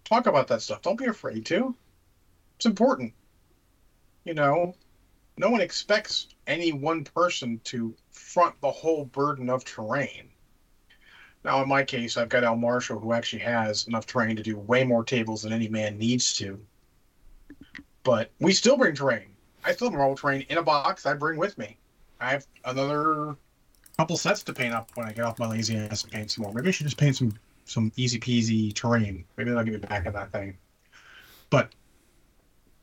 [0.05, 0.83] Talk about that stuff.
[0.83, 1.75] Don't be afraid to.
[2.57, 3.13] It's important.
[4.25, 4.75] You know,
[5.37, 10.29] no one expects any one person to front the whole burden of terrain.
[11.45, 14.57] Now, in my case, I've got Al Marshall, who actually has enough terrain to do
[14.57, 16.59] way more tables than any man needs to.
[18.03, 19.29] But we still bring terrain.
[19.65, 21.79] I still have roll terrain in a box I bring with me.
[22.21, 23.37] I have another
[23.99, 26.45] couple sets to paint up when I get off my lazy ass and paint some
[26.45, 26.53] more.
[26.53, 27.35] Maybe I should just paint some
[27.65, 29.25] some easy peasy terrain.
[29.37, 30.57] Maybe that'll give you back in that thing.
[31.51, 31.73] But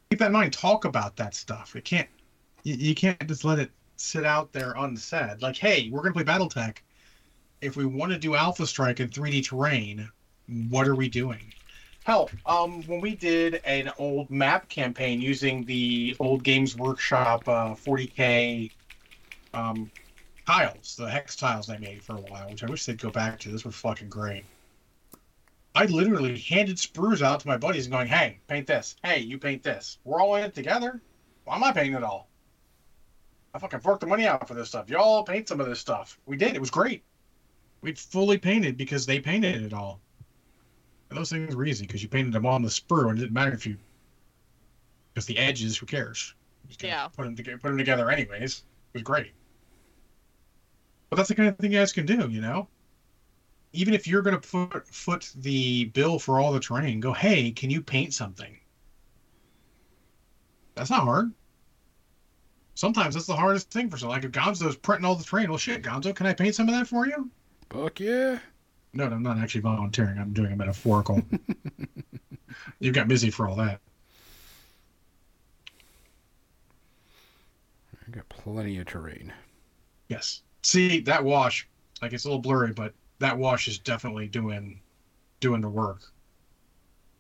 [0.10, 0.54] keep that in mind.
[0.54, 1.76] Talk about that stuff.
[1.76, 2.10] It can't.
[2.64, 5.42] You, you can't just let it sit out there unsaid.
[5.42, 6.78] Like, hey, we're gonna play BattleTech.
[7.62, 10.10] If we want to do Alpha Strike in 3D terrain,
[10.70, 11.54] what are we doing?
[12.04, 17.76] Hell, um, when we did an old map campaign using the old Games Workshop uh,
[17.76, 18.72] 40k
[19.54, 19.92] um,
[20.48, 23.40] tiles, the hex tiles they made for a while, which I wish they'd go back
[23.42, 23.50] to.
[23.50, 24.46] This was fucking great.
[25.74, 28.96] I literally handed sprues out to my buddies and going, "Hey, paint this.
[29.04, 30.00] Hey, you paint this.
[30.04, 31.02] We're all in it together.
[31.46, 32.30] Why am I painting it all?
[33.54, 34.90] I fucking forked the money out for this stuff.
[34.90, 36.20] Y'all paint some of this stuff.
[36.26, 36.56] We did.
[36.56, 37.04] It was great.
[37.82, 40.00] We fully painted because they painted it all.
[41.10, 43.34] And those things were easy because you painted them on the sprue, and it didn't
[43.34, 43.78] matter if you,
[45.14, 45.78] because the edges.
[45.78, 46.34] Who cares?
[46.80, 47.08] Yeah.
[47.08, 47.58] Put them together.
[47.58, 48.64] Put them together anyways.
[48.94, 49.32] It was great.
[51.10, 52.68] But that's the kind of thing you guys can do, you know.
[53.74, 57.52] Even if you're going to put foot the bill for all the terrain, go, hey,
[57.52, 58.58] can you paint something?
[60.76, 61.32] That's not hard.
[62.76, 64.18] Sometimes that's the hardest thing for someone.
[64.18, 66.76] Like if Gonzo's printing all the terrain, well, shit, Gonzo, can I paint some of
[66.76, 67.30] that for you?
[67.70, 68.40] Fuck yeah.
[68.94, 70.18] No, I'm not actually volunteering.
[70.18, 71.22] I'm doing a metaphorical.
[72.80, 73.80] you got busy for all that.
[78.06, 79.32] I got plenty of terrain.
[80.10, 80.42] Yes.
[80.64, 81.68] See that wash.
[82.02, 84.82] Like it's a little blurry, but that wash is definitely doing
[85.40, 86.02] doing the work.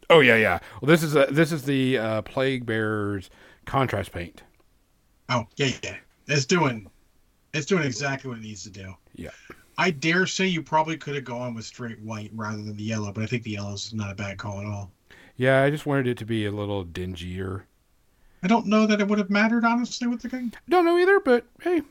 [0.09, 0.59] Oh yeah, yeah.
[0.81, 3.29] Well, this is a, this is the uh, Plague Bearers
[3.65, 4.43] contrast paint.
[5.29, 5.95] Oh yeah, yeah.
[6.27, 6.89] It's doing
[7.53, 8.93] it's doing exactly what it needs to do.
[9.15, 9.29] Yeah.
[9.77, 13.11] I dare say you probably could have gone with straight white rather than the yellow,
[13.11, 14.91] but I think the yellow is not a bad call at all.
[15.37, 17.63] Yeah, I just wanted it to be a little dingier.
[18.43, 20.51] I don't know that it would have mattered honestly with the game.
[20.67, 21.81] Don't know either, but hey,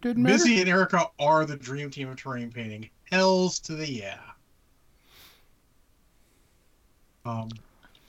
[0.00, 0.34] didn't matter.
[0.34, 2.88] Busy and Erica are the dream team of terrain painting.
[3.10, 4.18] Hells to the yeah.
[7.24, 7.48] Um,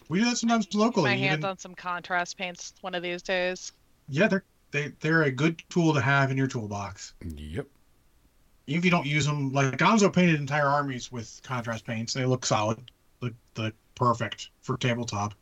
[0.10, 1.10] we do that sometimes locally.
[1.10, 3.72] My even- hands on some contrast paints one of these days.
[4.10, 7.14] yeah, they're they they're a good tool to have in your toolbox.
[7.24, 7.68] Yep.
[8.68, 12.14] Even if you don't use them, like Gonzo painted entire armies with contrast paints.
[12.14, 12.80] They look solid,
[13.22, 15.34] look look perfect for tabletop.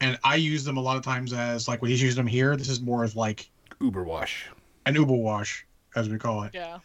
[0.00, 2.56] And I use them a lot of times as like when he's using them here.
[2.56, 3.50] This is more of like
[3.80, 4.48] Uber wash.
[4.86, 5.64] an Uber wash,
[5.94, 6.52] as we call it.
[6.54, 6.78] Yeah.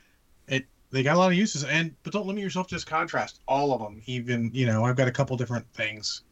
[0.92, 3.74] They got a lot of uses and but don't limit yourself to just contrast all
[3.74, 6.24] of them even you know i've got a couple different things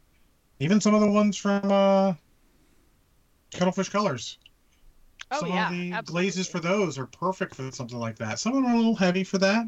[0.60, 2.14] even some of the ones from uh
[3.54, 4.38] cuttlefish colors
[5.32, 5.66] Oh some yeah.
[5.66, 6.24] of the absolutely.
[6.24, 8.96] glazes for those are perfect for something like that some of them are a little
[8.96, 9.66] heavy for that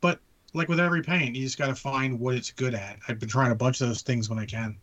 [0.00, 0.20] but
[0.54, 3.28] like with every paint you just got to find what it's good at i've been
[3.28, 4.78] trying a bunch of those things when i can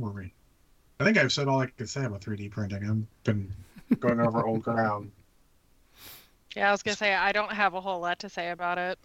[0.00, 0.32] were we?
[1.00, 2.84] I think I've said all I can say about 3D printing.
[2.88, 3.52] I've been
[3.98, 5.10] going over old ground.
[6.54, 8.98] Yeah, I was gonna say I don't have a whole lot to say about it.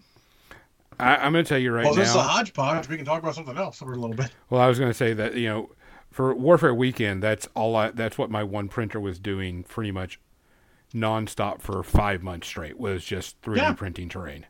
[1.00, 1.90] I, I'm going to tell you right now.
[1.90, 2.88] well, this is a hodgepodge.
[2.88, 4.32] We can talk about something else for a little bit.
[4.50, 5.70] Well, I was going to say that you know,
[6.10, 7.76] for Warfare Weekend, that's all.
[7.76, 10.22] I, that's what my one printer was doing pretty much
[10.94, 12.80] nonstop for five months straight.
[12.80, 13.74] Was just 3D Yeah.
[13.74, 14.46] printing terrain.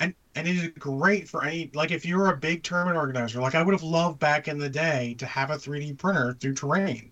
[0.00, 3.40] And and it is great for any like if you're a big tournament organizer.
[3.40, 6.54] Like I would have loved back in the day to have a 3D printer through
[6.54, 7.10] terrain.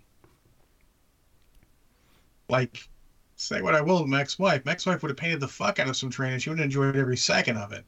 [2.48, 2.88] Like,
[3.34, 4.64] say what I will of my ex-wife.
[4.64, 6.64] My ex-wife would have painted the fuck out of some terrain, and she would have
[6.64, 7.84] enjoyed every second of it.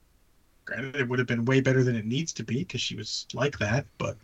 [0.64, 3.26] Granted, it would have been way better than it needs to be because she was
[3.32, 4.16] like that, but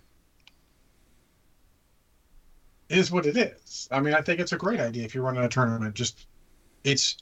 [2.89, 3.89] is what it is.
[3.91, 5.95] I mean, I think it's a great idea if you're running a tournament.
[5.95, 6.27] Just
[6.85, 7.17] it's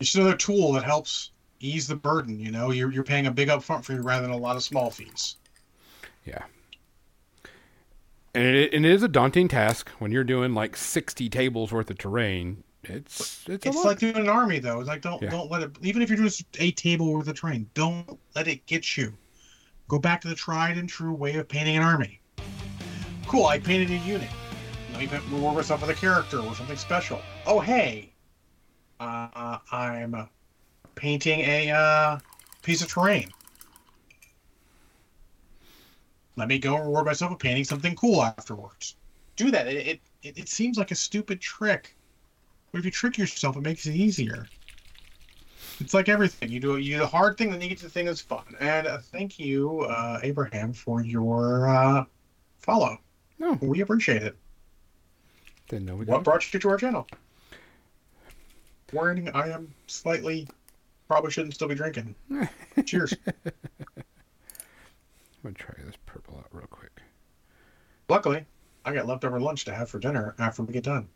[0.00, 1.30] it's another tool that helps
[1.60, 2.40] ease the burden.
[2.40, 4.90] You know, you're you're paying a big upfront fee rather than a lot of small
[4.90, 5.36] fees.
[6.24, 6.42] Yeah.
[8.34, 11.90] And it, and it is a daunting task when you're doing like 60 tables worth
[11.90, 12.62] of terrain.
[12.84, 14.80] It's it's, It's like doing an army, though.
[14.80, 15.30] It's like don't Yeah.
[15.30, 15.72] don't let it.
[15.82, 19.12] Even if you're doing a table worth of terrain, don't let it get you.
[19.88, 22.20] Go back to the tried and true way of painting an army.
[23.26, 24.30] Cool, I painted a unit.
[24.92, 27.20] Let me reward myself with a character or something special.
[27.46, 28.09] Oh hey,
[29.00, 30.28] uh, I'm
[30.94, 32.18] painting a uh,
[32.62, 33.30] piece of terrain.
[36.36, 38.96] Let me go and reward myself with painting something cool afterwards.
[39.36, 39.66] Do that.
[39.66, 41.96] It it, it, seems like a stupid trick.
[42.72, 44.46] But if you trick yourself, it makes it easier.
[45.80, 46.50] It's like everything.
[46.50, 48.44] You do you do the hard thing, then you get to the thing that's fun.
[48.60, 52.04] And uh, thank you, uh, Abraham, for your uh,
[52.58, 52.98] follow.
[53.38, 54.36] No, We appreciate it.
[55.68, 57.06] didn't know we What brought you to our channel?
[58.92, 60.48] Warning: I am slightly.
[61.08, 62.14] Probably shouldn't still be drinking.
[62.84, 63.14] Cheers.
[63.26, 63.52] I'm
[65.42, 67.00] gonna try this purple out real quick.
[68.08, 68.44] Luckily,
[68.84, 71.08] I got leftover lunch to have for dinner after we get done.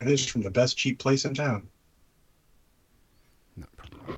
[0.00, 1.68] And it's from the best cheap place in town.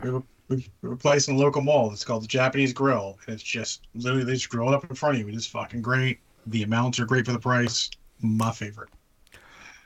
[0.02, 3.18] We a, we have a place in the local mall that's called the Japanese Grill,
[3.26, 5.34] and it's just literally they just grill it up in front of you.
[5.34, 6.18] It's fucking great.
[6.46, 7.90] The amounts are great for the price.
[8.20, 8.90] My favorite.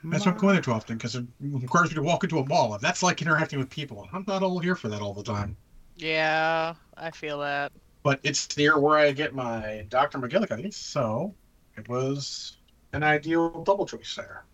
[0.04, 2.74] That's I'm going there too often because it requires me to walk into a mall,
[2.74, 4.08] and that's like interacting with people.
[4.12, 5.56] I'm not all here for that all the time.
[5.96, 7.72] Yeah, I feel that.
[8.02, 10.18] But it's near where I get my Dr.
[10.18, 11.34] McGillicuddy, so
[11.76, 12.56] it was
[12.92, 14.44] an ideal double choice there.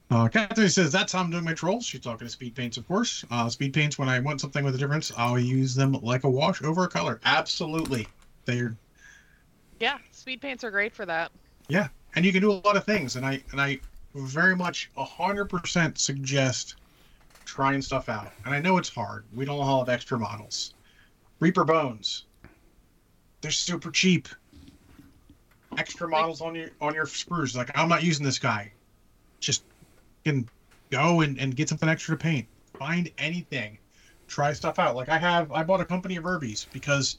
[0.08, 1.84] Uh, Catherine says, that's how I'm doing my trolls.
[1.84, 3.24] She's talking to speed paints, of course.
[3.28, 6.30] Uh, speed paints, when I want something with a difference, I'll use them like a
[6.30, 7.20] wash over a color.
[7.24, 8.06] Absolutely.
[8.44, 8.76] They're
[9.80, 11.32] Yeah, speed paints are great for that.
[12.16, 13.78] And you can do a lot of things and i and i
[14.16, 16.76] very much 100% suggest
[17.44, 18.32] trying stuff out.
[18.44, 19.24] And i know it's hard.
[19.34, 20.74] We don't all have extra models.
[21.38, 22.24] Reaper bones.
[23.40, 24.28] They're super cheap.
[25.76, 28.72] Extra models on your on your sprues like i'm not using this guy.
[29.40, 29.62] Just
[30.24, 30.48] can
[30.90, 32.46] go and, and get something extra to paint.
[32.78, 33.78] Find anything.
[34.28, 34.96] Try stuff out.
[34.96, 37.18] Like i have i bought a company of herbies because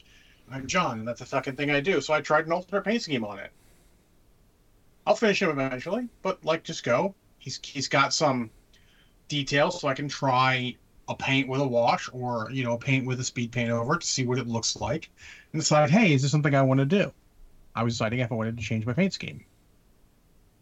[0.50, 2.00] i'm john and that's the fucking thing i do.
[2.00, 3.52] So i tried an alternate paint scheme on it
[5.08, 7.14] I'll finish him eventually, but like just go.
[7.38, 8.50] He's he's got some
[9.28, 10.76] details, so I can try
[11.08, 13.96] a paint with a wash or you know a paint with a speed paint over
[13.96, 15.08] to see what it looks like,
[15.52, 17.10] and decide, hey, is this something I want to do?
[17.74, 19.42] I was deciding if I wanted to change my paint scheme.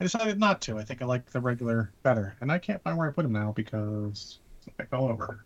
[0.00, 0.78] I decided not to.
[0.78, 3.32] I think I like the regular better, and I can't find where I put them
[3.32, 4.38] now because
[4.78, 5.44] I fell over.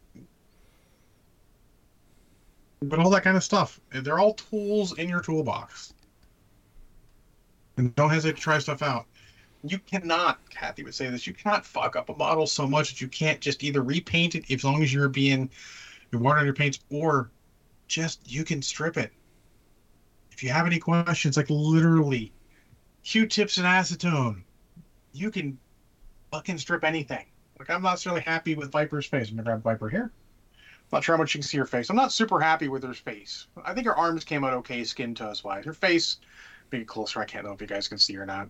[2.83, 5.95] But all that kind of stuff, they're all tools in your toolbox.
[7.81, 9.07] And don't hesitate to try stuff out.
[9.65, 13.01] You cannot, Kathy would say this, you cannot fuck up a model so much that
[13.01, 15.49] you can't just either repaint it as long as you're being
[16.13, 17.31] you're watering your paints, or
[17.89, 19.13] just you can strip it.
[20.31, 22.33] If you have any questions, like literally
[23.03, 24.43] Q-tips and acetone,
[25.13, 25.59] you can
[26.31, 27.25] fucking strip anything.
[27.59, 29.31] Like I'm not necessarily happy with Viper's face.
[29.31, 30.13] I'm gonna grab Viper here.
[30.13, 31.89] I'm Not sure how much you can see her face.
[31.89, 33.47] I'm not super happy with her face.
[33.65, 35.65] I think her arms came out okay, skin to us wise.
[35.65, 36.19] Her face,
[36.71, 38.49] being closer, I can't know if you guys can see or not.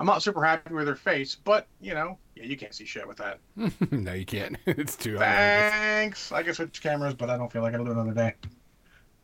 [0.00, 3.06] I'm not super happy with her face, but you know, yeah, you can't see shit
[3.06, 3.38] with that.
[3.92, 4.56] no, you can't.
[4.66, 5.18] it's too.
[5.18, 6.32] Thanks.
[6.32, 8.34] I can switch cameras, but I don't feel like I'll do it another day.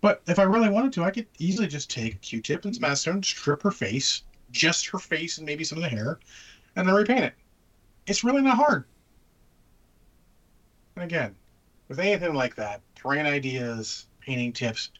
[0.01, 2.89] But if I really wanted to, I could easily just take a Q-tip and some
[2.89, 4.22] acetone, strip her face,
[4.53, 6.20] just her face and maybe some of the hair,
[6.76, 7.34] and then repaint it.
[8.07, 8.84] It's really not hard.
[10.95, 11.34] And again,
[11.89, 14.91] with anything like that, terrain ideas, painting tips,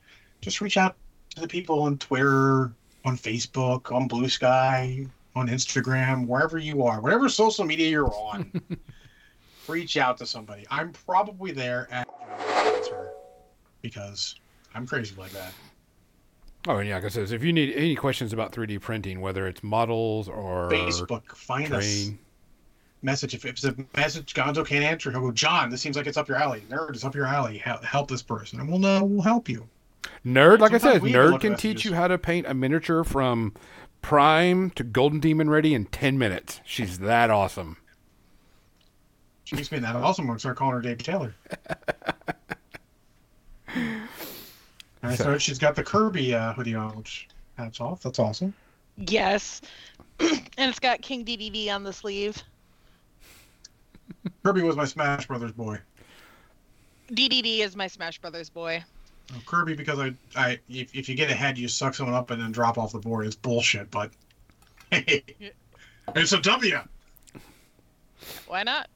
[0.41, 0.97] just reach out
[1.35, 2.73] to the people on Twitter,
[3.05, 8.51] on Facebook, on Blue Sky, on Instagram, wherever you are, whatever social media you're on.
[9.69, 10.67] reach out to somebody.
[10.71, 12.09] I'm probably there at
[13.83, 14.35] because
[14.75, 15.53] I'm crazy like that.
[16.67, 19.47] Oh, and yeah, like I says, if you need any questions about 3D printing, whether
[19.47, 21.85] it's models or Facebook, find us.
[21.85, 22.19] terrain,
[23.01, 26.17] Message if it's a message Gonzo can't answer, he'll go, John, this seems like it's
[26.17, 26.65] up your alley.
[26.69, 27.57] Nerd, it's up your alley.
[27.59, 29.05] Help, help this person, and we'll know.
[29.05, 29.69] We'll help you.
[30.27, 33.55] Nerd, like I said, Nerd can teach you how to paint a miniature from
[34.03, 36.61] prime to golden demon ready in 10 minutes.
[36.65, 37.77] She's that awesome.
[39.45, 40.25] She makes me that awesome.
[40.25, 41.35] I'm gonna start calling her Dave Taylor.
[43.75, 44.09] and
[45.03, 48.03] I So- started, she's got the Kirby uh, hoodie on, which hats off.
[48.03, 48.53] That's awesome.
[48.97, 49.61] Yes.
[50.21, 52.43] and it's got King DDD on the sleeve.
[54.45, 55.79] Kirby was my Smash Brothers boy.
[57.13, 58.83] DDD is my Smash Brothers boy.
[59.35, 62.41] Oh, Kirby because I, I if, if you get ahead, you suck someone up and
[62.41, 63.27] then drop off the board.
[63.27, 64.11] It's bullshit, but
[64.91, 65.23] hey,
[66.15, 66.79] it's a W.
[68.47, 68.89] Why not?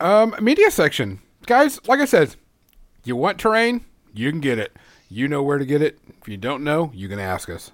[0.00, 1.20] Um, media section.
[1.46, 2.36] Guys, like I said,
[3.04, 3.84] you want terrain,
[4.14, 4.76] you can get it.
[5.08, 5.98] You know where to get it.
[6.20, 7.72] If you don't know, you can ask us.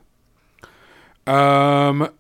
[1.27, 2.11] Um,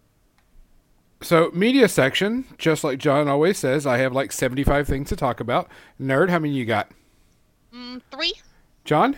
[1.23, 5.41] so media section, just like John always says, I have like 75 things to talk
[5.41, 5.69] about.
[6.01, 6.91] Nerd, how many you got?
[7.75, 8.35] Mm, three.
[8.85, 9.17] John?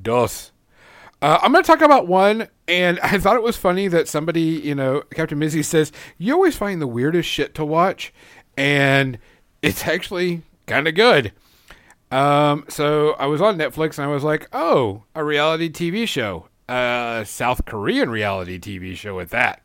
[0.00, 0.52] Dos.
[1.20, 4.40] Uh, I'm going to talk about one, and I thought it was funny that somebody,
[4.40, 8.12] you know, Captain Mizzy says, You always find the weirdest shit to watch,
[8.56, 9.18] and
[9.62, 11.32] it's actually kind of good.
[12.10, 16.48] Um, so I was on Netflix and I was like, Oh, a reality TV show,
[16.68, 19.62] a South Korean reality TV show at that.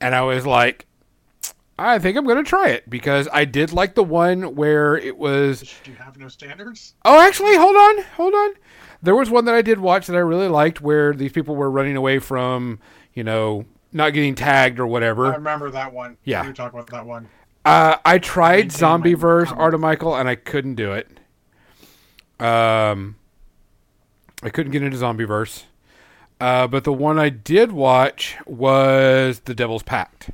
[0.00, 0.86] And I was like,
[1.78, 5.18] I think I'm going to try it because I did like the one where it
[5.18, 6.94] was Do you have no standards?
[7.04, 8.54] Oh, actually, hold on, hold on.
[9.02, 11.70] There was one that I did watch that I really liked, where these people were
[11.70, 12.78] running away from,
[13.12, 15.26] you know, not getting tagged or whatever.
[15.26, 16.16] I remember that one.
[16.24, 16.46] Yeah.
[16.46, 17.28] you talk about that one.
[17.64, 19.60] Uh, I tried Zombieverse, comment.
[19.60, 21.08] Art of Michael, and I couldn't do it.
[22.38, 23.16] Um,
[24.42, 25.64] I couldn't get into Zombieverse.
[26.40, 30.30] Uh, but the one I did watch was The Devil's Pact.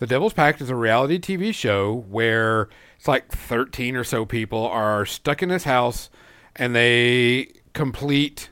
[0.00, 4.66] The Devil's Pact is a reality TV show where it's like 13 or so people
[4.66, 6.10] are stuck in this house
[6.56, 8.50] and they complete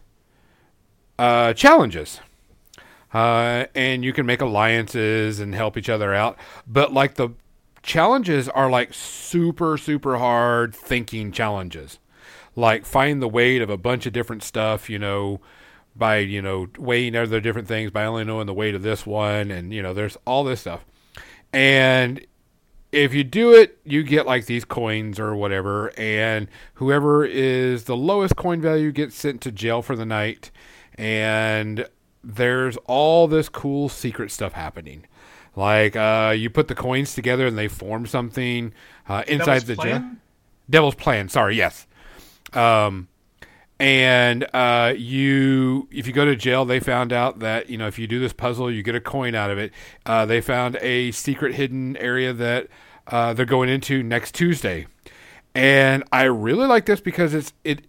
[1.19, 2.21] uh, challenges.
[3.13, 6.39] Uh, and you can make alliances and help each other out.
[6.67, 7.31] But like the
[7.83, 11.99] challenges are like super, super hard thinking challenges.
[12.55, 15.41] Like find the weight of a bunch of different stuff, you know,
[15.97, 19.51] by, you know, weighing other different things by only knowing the weight of this one.
[19.51, 20.85] And, you know, there's all this stuff.
[21.53, 22.25] And
[22.93, 27.97] if you do it, you get like these coins or whatever, and whoever is the
[27.97, 30.51] lowest coin value gets sent to jail for the night.
[30.95, 31.87] And
[32.23, 35.07] there's all this cool secret stuff happening.
[35.57, 38.73] Like uh, you put the coins together and they form something
[39.09, 40.11] uh, inside Devil's the jail.
[40.71, 41.29] Devil's Plan.
[41.29, 41.87] Sorry, yes.
[42.53, 43.09] Um,
[43.83, 47.99] and uh, you, if you go to jail, they found out that you know if
[47.99, 49.73] you do this puzzle, you get a coin out of it.
[50.07, 52.69] Uh, they found a secret hidden area that
[53.09, 54.87] uh, they're going into next Tuesday,
[55.55, 57.85] and I really like this because it's it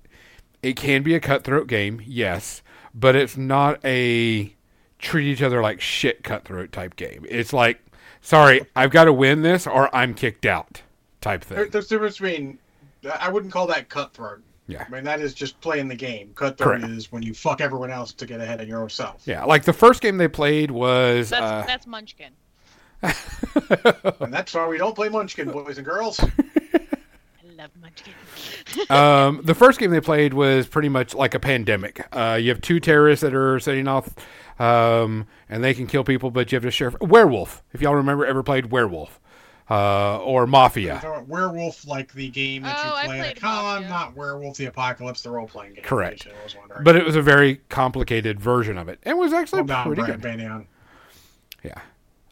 [0.64, 2.64] it can be a cutthroat game, yes,
[2.96, 4.54] but it's not a
[4.98, 7.24] treat each other like shit cutthroat type game.
[7.30, 7.80] It's like,
[8.22, 10.82] sorry, I've got to win this or I'm kicked out
[11.22, 11.58] type thing.
[11.58, 12.58] There- There's a difference between.
[13.20, 14.42] I wouldn't call that cutthroat.
[14.68, 14.86] Yeah.
[14.88, 16.32] I mean, that is just playing the game.
[16.36, 16.94] Cutthroat Correct.
[16.94, 19.24] is when you fuck everyone else to get ahead of yourself.
[19.26, 21.30] Yeah, like the first game they played was.
[21.30, 22.34] That's uh, that's Munchkin.
[24.20, 26.20] And that's why we don't play Munchkin, boys and girls.
[26.20, 26.28] I
[27.56, 28.14] love Munchkin.
[28.90, 32.08] um, the first game they played was pretty much like a pandemic.
[32.12, 34.10] Uh, you have two terrorists that are setting off,
[34.60, 37.62] um, and they can kill people, but you have to share werewolf.
[37.74, 39.20] If y'all remember, ever played werewolf
[39.74, 41.02] uh, or mafia?
[41.28, 45.22] Werewolf, like the game that Oh, you play at a con, not Werewolf the Apocalypse,
[45.22, 45.84] the role playing game.
[45.84, 46.28] Correct.
[46.28, 46.84] I was wondering.
[46.84, 49.00] But it was a very complicated version of it.
[49.04, 50.22] It was actually Hold on, pretty Brian good.
[50.22, 50.68] Banyan.
[51.64, 51.80] Yeah.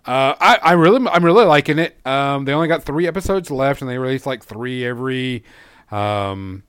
[0.05, 1.95] Uh, I, I really, I'm really liking it.
[2.05, 5.43] Um, they only got three episodes left, and they release like three every
[5.91, 6.63] um,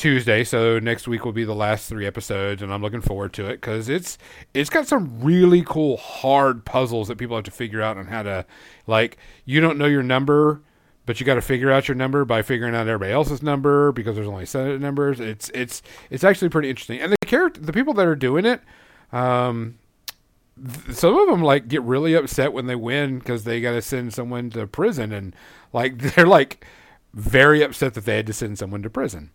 [0.00, 0.44] Tuesday.
[0.44, 3.60] So next week will be the last three episodes, and I'm looking forward to it
[3.60, 4.16] because it's
[4.54, 8.22] it's got some really cool hard puzzles that people have to figure out on how
[8.22, 8.46] to
[8.86, 9.18] like.
[9.44, 10.62] You don't know your number,
[11.04, 14.16] but you got to figure out your number by figuring out everybody else's number because
[14.16, 15.20] there's only seven numbers.
[15.20, 18.62] It's it's it's actually pretty interesting, and the character, the people that are doing it.
[19.12, 19.78] Um,
[20.56, 23.82] th- some of them like get really upset when they win because they got to
[23.82, 25.36] send someone to prison and
[25.74, 26.64] like they're like
[27.12, 29.30] very upset that they had to send someone to prison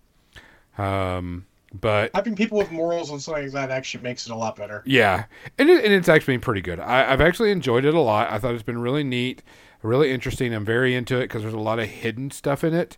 [0.77, 4.55] um but Having people with morals and something like that actually makes it a lot
[4.55, 4.81] better.
[4.85, 5.25] yeah.
[5.57, 6.79] And, it, and it's actually been pretty good.
[6.79, 8.31] I, i've actually enjoyed it a lot.
[8.31, 9.43] I thought it's been really neat
[9.85, 10.53] really interesting.
[10.53, 12.97] I'm very into it because there's a lot of hidden stuff in it.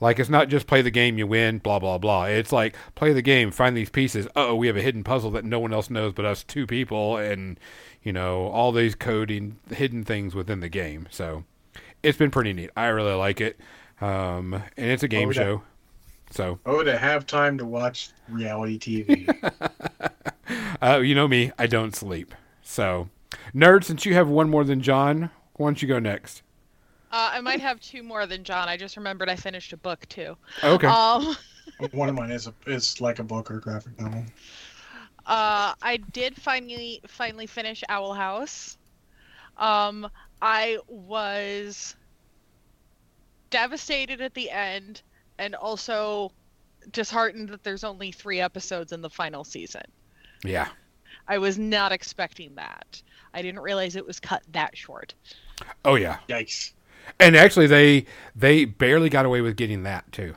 [0.00, 2.24] Like it's not just play the game you win blah blah blah.
[2.26, 4.28] It's like play the game find these pieces.
[4.36, 7.16] Oh we have a hidden puzzle that no one else knows but us two people
[7.16, 7.58] and
[8.02, 11.06] you know all these coding hidden things within the game.
[11.10, 11.44] So
[12.02, 12.70] it's been pretty neat.
[12.76, 13.58] I really like it.
[14.00, 15.62] Um, and it's a game Oh, show
[16.30, 19.28] so Oh, to have time to watch reality TV.
[20.82, 23.08] uh, you know me i don't sleep so
[23.54, 26.42] nerd since you have one more than john why don't you go next
[27.12, 28.68] Uh, I might have two more than John.
[28.68, 30.36] I just remembered I finished a book too.
[30.62, 31.34] okay Um,
[31.92, 34.24] One of mine is a, is like a book or a graphic novel.
[35.26, 38.76] uh, I did finally finally finish Owl House.
[39.56, 40.08] Um,
[40.42, 41.94] I was
[43.50, 45.02] devastated at the end,
[45.38, 46.32] and also
[46.92, 49.82] disheartened that there's only three episodes in the final season.
[50.44, 50.68] yeah
[51.28, 53.02] I was not expecting that.
[53.34, 55.14] I didn't realize it was cut that short.
[55.84, 56.72] oh yeah Yikes.
[57.18, 58.06] and actually they
[58.36, 60.34] they barely got away with getting that too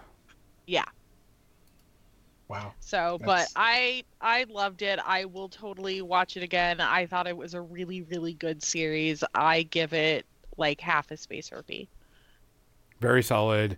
[0.65, 0.85] Yeah.
[2.47, 2.73] Wow.
[2.79, 4.97] So, but I I loved it.
[5.05, 6.81] I will totally watch it again.
[6.81, 9.23] I thought it was a really really good series.
[9.35, 10.25] I give it
[10.57, 11.87] like half a space herpy.
[12.99, 13.77] very solid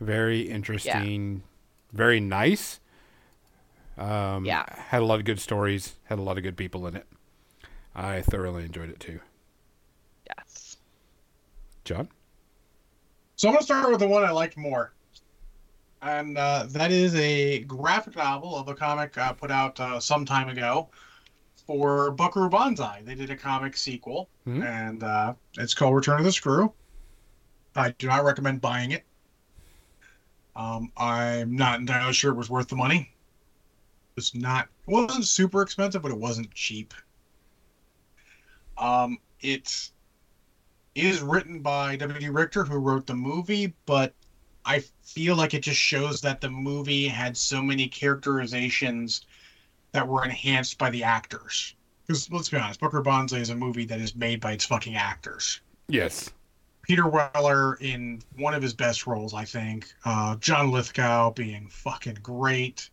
[0.00, 1.42] very interesting
[1.92, 2.80] very nice
[3.98, 4.64] um Yeah.
[4.68, 7.06] had a lot of good stories had a lot of good people in it
[7.94, 9.20] i thoroughly enjoyed it too
[10.36, 10.76] Yes.
[11.84, 12.08] john
[13.36, 14.92] So I'm going to start with the one I liked more.
[16.02, 20.24] And uh, that is a graphic novel of a comic uh, put out uh, some
[20.24, 20.88] time ago
[21.66, 23.02] for Buckaroo Banzai.
[23.04, 24.62] They did a comic sequel, Mhm.
[24.64, 26.72] and uh, it's called Return of the Screw.
[27.76, 29.04] I do not recommend buying it.
[30.56, 33.12] Um, I'm not entirely sure it was worth the money.
[34.16, 34.68] It's not.
[34.86, 36.92] It wasn't super expensive, but it wasn't cheap.
[38.76, 39.92] Um, it's
[40.96, 42.28] written by W.D.
[42.28, 44.12] Richter, who wrote the movie, but
[44.64, 49.22] I feel like it just shows that the movie had so many characterizations
[49.92, 51.74] that were enhanced by the actors.
[52.06, 54.96] Because let's be honest, Buckaroo Banzai is a movie that is made by its fucking
[54.96, 55.60] actors.
[55.88, 56.30] yes
[56.90, 59.94] Peter Weller in one of his best roles, I think.
[60.04, 62.90] Uh, John Lithgow being fucking great.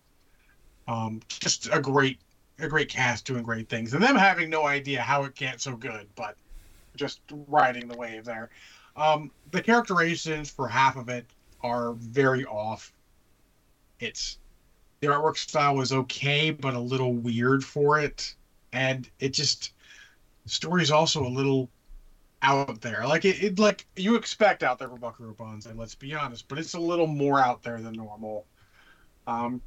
[0.87, 2.19] Um, just a great,
[2.59, 5.75] a great cast doing great things, and them having no idea how it gets so
[5.75, 6.35] good, but
[6.95, 8.51] just riding the wave there.
[8.95, 11.25] Um, the characterizations for half of it
[11.61, 12.93] are very off.
[13.99, 14.37] It's
[14.99, 18.35] the artwork style was okay, but a little weird for it,
[18.73, 19.73] and it just
[20.43, 21.67] the story's also a little
[22.41, 23.05] out there.
[23.07, 26.57] Like it, it like you expect out there for Buckaroo Banzai, let's be honest, but
[26.57, 28.45] it's a little more out there than normal.
[29.25, 29.61] Um,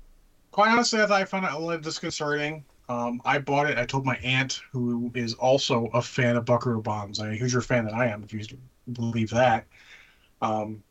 [0.51, 2.65] quite honestly, I thought I found it a little disconcerting.
[2.89, 3.79] Um, I bought it.
[3.79, 7.85] I told my aunt, who is also a fan of Buckaroo Banzai, who's your fan
[7.85, 8.45] that I am, if you
[8.93, 9.67] believe that,
[10.43, 10.83] um,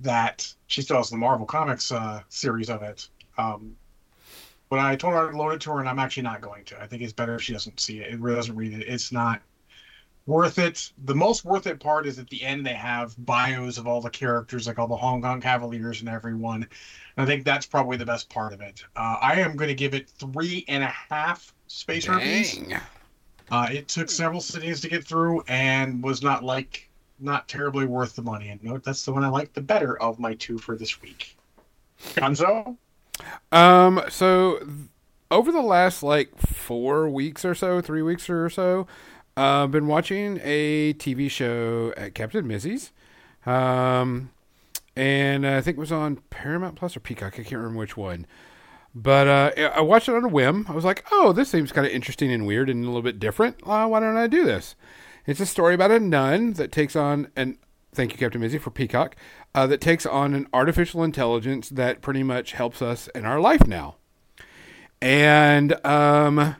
[0.00, 3.08] that she still has the Marvel Comics uh, series of it.
[3.36, 3.76] Um,
[4.70, 6.80] but I told her I'd loan it to her, and I'm actually not going to.
[6.80, 8.12] I think it's better if she doesn't see it.
[8.12, 8.88] It really doesn't read it.
[8.88, 9.42] It's not
[10.26, 10.92] worth it.
[11.04, 14.10] The most worth it part is at the end they have bios of all the
[14.10, 16.66] characters, like all the Hong Kong Cavaliers and everyone.
[17.16, 18.82] And I think that's probably the best part of it.
[18.96, 22.56] Uh, I am going to give it three and a half space herpes.
[22.56, 22.80] Dang.
[23.50, 26.88] Uh, it took several cities to get through and was not like
[27.20, 28.48] not terribly worth the money.
[28.48, 31.36] And note that's the one I like the better of my two for this week.
[32.14, 32.76] Gonzo.
[33.52, 34.70] Um, so th-
[35.30, 38.86] over the last like four weeks or so, three weeks or so,
[39.36, 42.92] I've been watching a TV show at Captain Missy's.
[43.46, 44.30] Um,
[44.96, 47.34] and I think it was on Paramount Plus or Peacock.
[47.34, 48.26] I can't remember which one.
[48.94, 50.66] But uh, I watched it on a whim.
[50.68, 53.18] I was like, oh, this seems kind of interesting and weird and a little bit
[53.18, 53.56] different.
[53.64, 54.76] Uh, why don't I do this?
[55.26, 57.58] It's a story about a nun that takes on an
[57.94, 59.16] thank you, Captain Mizzy, for Peacock,
[59.54, 63.66] uh, that takes on an artificial intelligence that pretty much helps us in our life
[63.66, 63.96] now.
[65.00, 66.56] And um,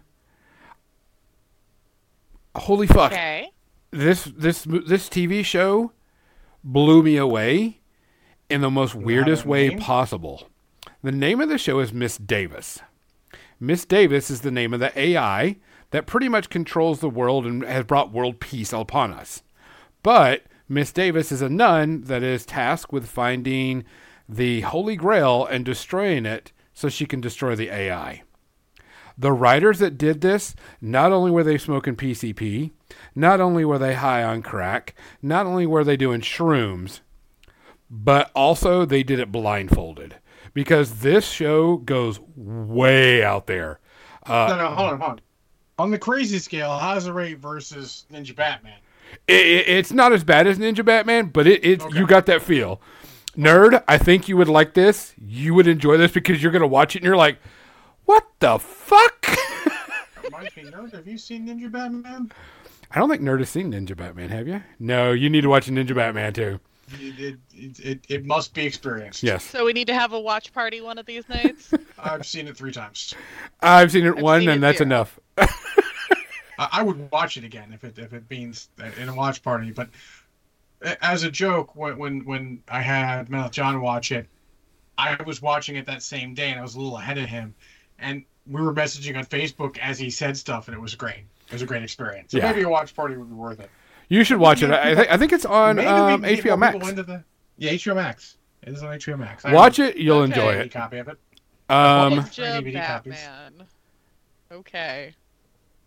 [2.56, 3.50] holy fuck, Okay.
[3.90, 5.92] this this this TV show
[6.62, 7.80] blew me away
[8.50, 9.78] in the most weirdest way name?
[9.78, 10.48] possible.
[11.02, 12.80] The name of the show is Miss Davis.
[13.60, 15.56] Miss Davis is the name of the AI
[15.90, 19.42] that pretty much controls the world and has brought world peace upon us.
[20.02, 23.84] But Miss Davis is a nun that is tasked with finding
[24.28, 28.23] the Holy Grail and destroying it so she can destroy the AI.
[29.16, 32.72] The writers that did this, not only were they smoking PCP,
[33.14, 37.00] not only were they high on crack, not only were they doing shrooms,
[37.90, 40.16] but also they did it blindfolded.
[40.52, 43.80] Because this show goes way out there.
[44.26, 45.20] Uh, no, no, hold on, hold on.
[45.78, 48.78] On the crazy scale, how's the rate versus Ninja Batman?
[49.28, 51.98] it, it- it's not as bad as Ninja Batman, but it, it Okay.
[51.98, 52.80] you got that feel.
[53.36, 55.12] Nerd, I think you would like this.
[55.20, 57.38] You would enjoy this because you're gonna watch it and you're like,
[58.04, 59.26] what the fuck?
[60.22, 60.92] Reminds me, nerd.
[60.94, 62.30] Have you seen Ninja Batman?
[62.90, 64.62] I don't think Nerd has seen Ninja Batman, have you?
[64.78, 66.60] No, you need to watch Ninja Batman too.
[67.00, 69.22] It, it, it, it, it must be experienced.
[69.22, 69.42] Yes.
[69.42, 71.72] So we need to have a watch party one of these nights.
[71.98, 73.14] I've seen it three times.
[73.60, 74.86] I've seen it I've one seen and it that's zero.
[74.86, 75.18] enough.
[75.38, 79.72] I, I would watch it again if it if it means in a watch party.
[79.72, 79.88] But
[81.02, 84.28] as a joke, when when when I had Mel John watch it,
[84.98, 87.54] I was watching it that same day, and I was a little ahead of him,
[87.98, 91.24] and we were messaging on Facebook as he said stuff, and it was great.
[91.46, 92.32] It was a great experience.
[92.32, 92.50] So Yeah.
[92.50, 93.70] maybe a watch party would be worth it.
[94.08, 94.70] You should watch it.
[94.70, 96.88] I, I think it's on maybe um, we can get HBO Max.
[96.88, 97.24] Into the,
[97.56, 98.36] yeah, HBO Max.
[98.62, 99.44] It is on HBO Max.
[99.44, 100.32] I Watch it, you'll Okay.
[100.32, 100.70] enjoy it.
[100.72, 101.18] copy of it.
[101.70, 103.14] Um, Ninja DVD copies.
[103.14, 103.66] Batman.
[104.52, 105.14] Okay.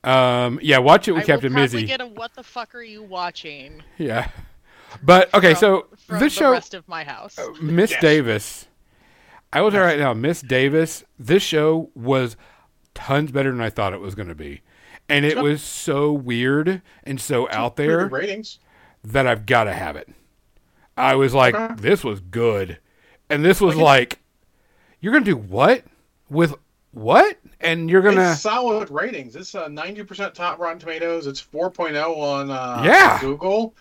[0.04, 1.88] um, yeah, watch it with I Captain will probably Mizzy.
[1.88, 3.84] get a what the fuck are you watching?
[3.98, 4.30] Yeah,
[5.04, 7.38] but okay, from- so from this the show, rest of my house.
[7.62, 8.02] Miss Yes.
[8.02, 8.68] Davis.
[9.54, 11.04] I will tell you right now, Miss Davis.
[11.18, 12.36] This show was
[12.94, 14.62] tons better than I thought it was going to be,
[15.08, 18.60] and it was so weird and so out there ratings.
[19.04, 20.10] that I've got to have it.
[20.98, 21.76] I was like, Okay.
[21.78, 22.80] this was good,
[23.30, 24.20] and this was Like
[25.00, 25.84] you're going to do what
[26.30, 26.56] with
[26.92, 29.36] what, and you're gonna It's solid ratings.
[29.36, 31.28] It's uh, 90% top Rotten Tomatoes.
[31.28, 33.20] It's 4.0 on uh, Yeah.
[33.22, 33.76] Google.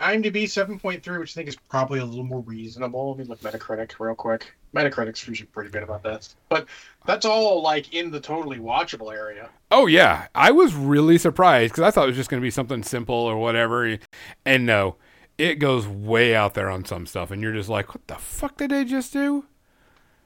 [0.00, 3.10] IMDb 7.3, which I think is probably a little more reasonable.
[3.10, 4.54] Let me look Metacritic real quick.
[4.74, 6.66] Metacritic's usually pretty good about this, but
[7.06, 9.48] that's all like in the totally watchable area.
[9.70, 12.50] Oh yeah, I was really surprised because I thought it was just going to be
[12.50, 13.98] something simple or whatever,
[14.44, 14.96] and no,
[15.38, 18.56] it goes way out there on some stuff, and you're just like, what the fuck
[18.56, 19.44] did they just do?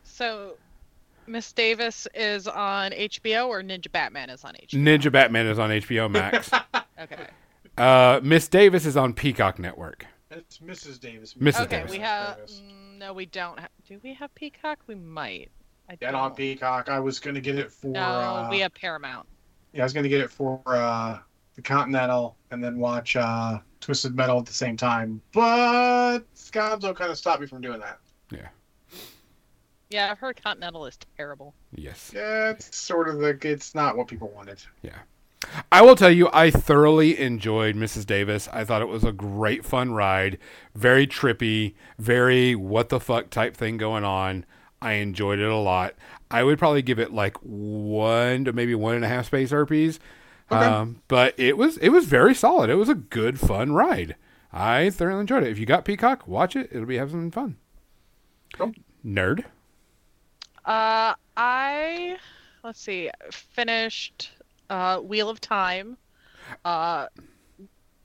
[0.03, 0.55] So,
[1.27, 4.82] Miss Davis is on HBO or Ninja Batman is on HBO?
[4.82, 6.51] Ninja Batman is on HBO Max.
[7.01, 7.28] Okay.
[7.81, 10.07] Uh, Miss Davis is on Peacock Network.
[10.31, 11.01] It's Mrs.
[11.01, 11.35] Davis.
[11.35, 11.63] Mrs.
[11.63, 11.91] Okay, Davis.
[11.93, 12.37] we have.
[12.37, 12.63] Davis.
[12.65, 13.59] mm, No, we don't.
[13.59, 14.79] Ha- do we have Peacock?
[14.87, 15.51] We might.
[15.89, 16.21] I Get don't.
[16.21, 16.89] on Peacock.
[16.91, 17.87] I was gonna get it for.
[17.89, 19.27] No, uh, we have Paramount.
[19.73, 21.19] Yeah, I was gonna get it for uh,
[21.55, 27.11] the Continental and then watch uh, Twisted Metal at the same time, but Gonzo kind
[27.11, 27.99] of stopped me from doing that.
[28.31, 28.49] Yeah,
[29.91, 31.55] Yeah, I've heard Continental is terrible.
[31.75, 33.39] Yes, Yeah, it's sort of the.
[33.43, 34.63] It's not what people wanted.
[35.70, 38.05] I will tell you, I thoroughly enjoyed Mrs.
[38.06, 38.48] Davis.
[38.52, 40.39] I thought it was a great fun ride,
[40.74, 44.44] very trippy, very what the fuck type thing going on.
[44.81, 45.94] I enjoyed it a lot.
[46.31, 49.98] I would probably give it like one to maybe one and a half space herpes.
[50.51, 50.65] Okay.
[50.65, 52.70] Um, but it was it was very solid.
[52.70, 54.16] It was a good fun ride.
[54.52, 55.51] I thoroughly enjoyed it.
[55.51, 56.70] If you got Peacock, watch it.
[56.73, 57.56] It'll be having fun.
[58.55, 58.73] Cool.
[59.05, 59.44] Nerd.
[60.65, 62.16] Uh, I
[62.62, 64.31] let's see, finished
[64.70, 65.97] uh, Wheel of Time.
[66.65, 67.07] Uh,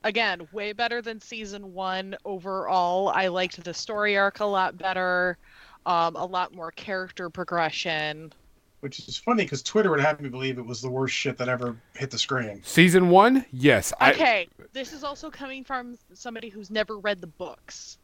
[0.03, 3.09] again, way better than season one overall.
[3.09, 5.37] I liked the story arc a lot better.
[5.85, 8.31] Um, a lot more character progression.
[8.79, 11.47] Which is funny because Twitter would have me believe it was the worst shit that
[11.47, 12.61] ever hit the screen.
[12.65, 13.93] Season one, yes.
[13.99, 17.97] I, Okay, this is also coming from somebody who's never read the books.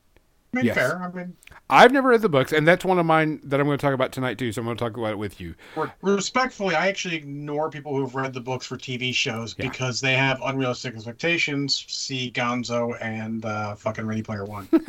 [0.51, 0.75] I mean, Yes.
[0.75, 1.01] fair.
[1.01, 1.35] I mean,
[1.69, 3.93] I've never read the books, and that's one of mine that I'm going to talk
[3.93, 4.51] about tonight too.
[4.51, 5.53] So I'm going to talk about it with you.
[6.01, 9.69] respectfully, I actually ignore people who've read the books for TV shows Yeah.
[9.69, 11.85] because they have unrealistic expectations.
[11.87, 14.67] See Gonzo and uh, fucking Ready Player One.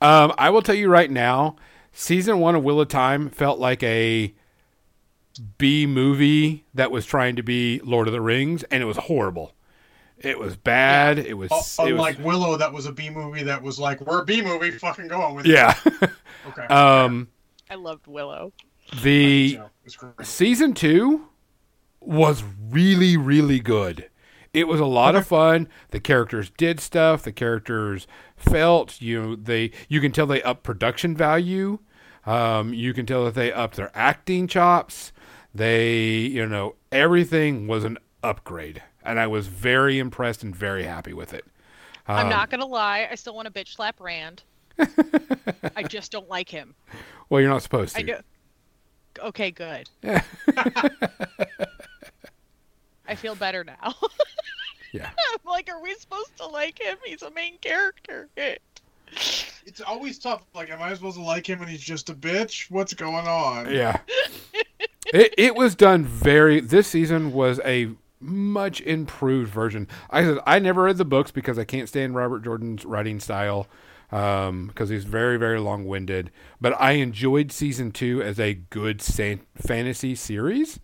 [0.00, 1.54] Um, I will tell you right now,
[1.92, 4.34] season one of Wheel of Time felt like a
[5.58, 9.52] B movie that was trying to be Lord of the Rings, and it was horrible.
[10.22, 11.18] It was bad.
[11.18, 11.50] It was.
[11.50, 14.42] Uh, it was Willow, that was a B movie that was like, we're a B
[14.42, 15.52] movie, fucking going with it.
[15.52, 15.74] yeah.
[16.44, 16.62] Okay.
[16.66, 17.28] um,
[17.70, 18.52] I loved Willow.
[19.02, 20.26] the So, it was great.
[20.26, 21.28] season two
[22.00, 24.08] was really really good
[24.52, 29.36] it was a lot of fun the characters did stuff the characters felt you know
[29.36, 31.78] they you can tell they up production value
[32.26, 35.12] um, you can tell that they upped their acting chops
[35.54, 41.12] they you know everything was an upgrade and i was very impressed and very happy
[41.12, 41.44] with it
[42.08, 44.42] I'm Um, not gonna lie, I still want to bitch slap Rand.
[45.76, 46.74] I just don't like him.
[47.30, 48.20] well you're not supposed to I know.
[49.20, 49.88] Okay, good.
[53.06, 53.94] I feel better now.
[54.92, 56.96] yeah I'm like, are we supposed to like him?
[57.04, 58.28] He's a main character.
[58.36, 60.42] It's always tough.
[60.54, 62.70] Like, am I supposed to like him and he's just a bitch?
[62.70, 63.70] What's going on?
[63.72, 63.98] Yeah.
[65.12, 67.90] it it was done very this season was a
[68.22, 69.88] much improved version.
[70.10, 73.68] I said I never read the books because I can't stand Robert Jordan's writing style
[74.10, 76.30] um because he's very very long-winded,
[76.60, 80.80] but I enjoyed season 2 as a good san- fantasy series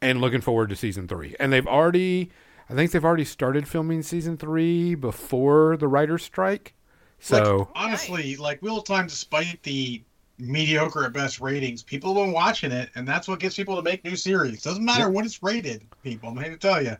[0.00, 1.36] and looking forward to season 3.
[1.40, 2.30] And they've already
[2.68, 6.74] I think they've already started filming season 3 before the writers strike.
[7.18, 10.04] So Like, honestly, like Wheel of Time, despite the
[10.38, 13.82] mediocre at best ratings, people have been watching it, and that's what gets people to
[13.82, 14.62] make new series.
[14.62, 16.30] Doesn't matter what it's rated, people.
[16.30, 16.96] I'm here to tell you,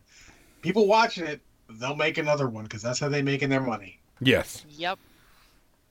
[0.60, 3.98] people watching it, they'll make another one because that's how they making their money.
[4.20, 4.64] yes.
[4.70, 4.98] Yep.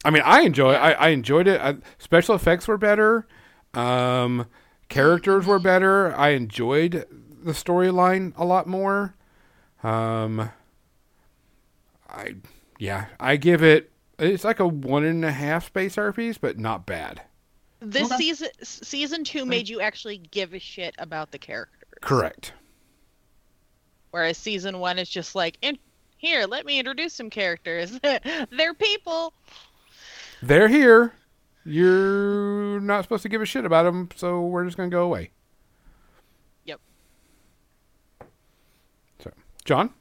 [0.03, 0.73] I mean, I enjoy.
[0.73, 1.61] I, I enjoyed it.
[1.61, 3.27] I, special effects were better.
[3.75, 4.47] Um,
[4.89, 6.15] characters were better.
[6.15, 7.05] I enjoyed
[7.43, 9.15] the storyline a lot more.
[9.83, 10.49] Um,
[12.09, 12.35] I
[12.79, 13.91] yeah, I give it.
[14.17, 17.21] It's like a one and a half space RPs, but not bad.
[17.81, 18.17] This Okay.
[18.17, 21.79] season, season two, made you actually give a shit about the characters.
[22.01, 22.53] Correct.
[24.11, 25.79] Whereas season one is just like, in,
[26.17, 27.99] here, let me introduce some characters.
[28.51, 29.33] They're people.
[30.43, 31.13] They're here.
[31.65, 35.31] You're not supposed to give a shit about them, so we're just gonna go away.
[36.65, 36.79] Yep.
[39.19, 39.31] So,
[39.65, 39.91] John.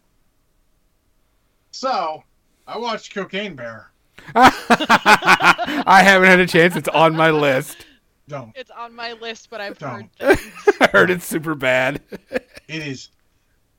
[1.72, 2.24] So,
[2.66, 3.89] I watched Cocaine Bear.
[4.34, 6.76] I haven't had a chance.
[6.76, 7.86] It's on my list.
[8.28, 8.52] Don't.
[8.54, 10.38] It's on my list, but I've heard Don't.
[10.38, 10.76] things.
[10.80, 12.00] I heard it's super bad.
[12.68, 13.08] It is.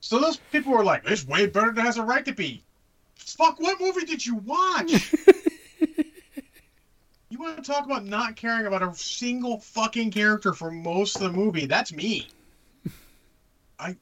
[0.00, 2.62] So those people were like, "It's way better than it has a right to be."
[3.16, 3.58] Fuck!
[3.58, 5.14] What movie did you watch?
[7.30, 11.22] you want to talk about not caring about a single fucking character for most of
[11.22, 11.64] the movie?
[11.64, 12.28] That's me.
[13.78, 13.96] I.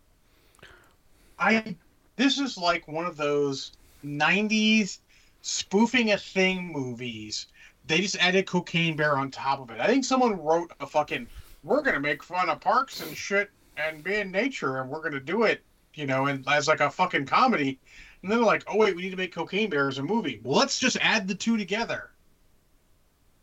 [1.38, 1.76] I.
[2.16, 3.70] This is like one of those
[4.04, 4.98] '90s
[5.42, 7.46] spoofing a thing movies.
[7.86, 9.80] They just added Cocaine Bear on top of it.
[9.80, 11.26] I think someone wrote a fucking.
[11.62, 15.20] We're gonna make fun of parks and shit and be in nature, and we're gonna
[15.20, 15.62] do it,
[15.94, 17.78] you know, and as like a fucking comedy.
[18.22, 20.40] And then they're like, oh wait, we need to make Cocaine Bear as a movie.
[20.42, 22.10] Well, let's just add the two together.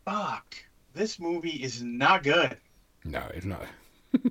[0.05, 0.55] Fuck,
[0.93, 2.57] this movie is not good.
[3.03, 3.65] No, it's not.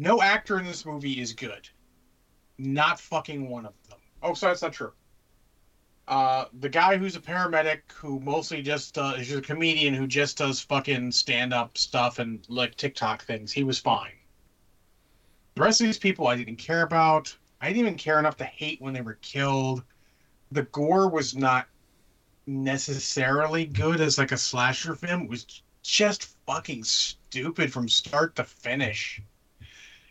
[0.00, 1.68] No actor in this movie is good.
[2.56, 3.98] Not fucking one of them.
[4.22, 4.92] Oh, sorry, that's not true.
[6.10, 10.36] Uh, the guy who's a paramedic who mostly just uh, is a comedian who just
[10.36, 13.52] does fucking stand up stuff and like TikTok things.
[13.52, 14.10] He was fine.
[15.54, 17.36] The rest of these people I didn't care about.
[17.60, 19.84] I didn't even care enough to hate when they were killed.
[20.50, 21.68] The gore was not
[22.44, 25.22] necessarily good as like a slasher film.
[25.22, 29.22] It was just fucking stupid from start to finish.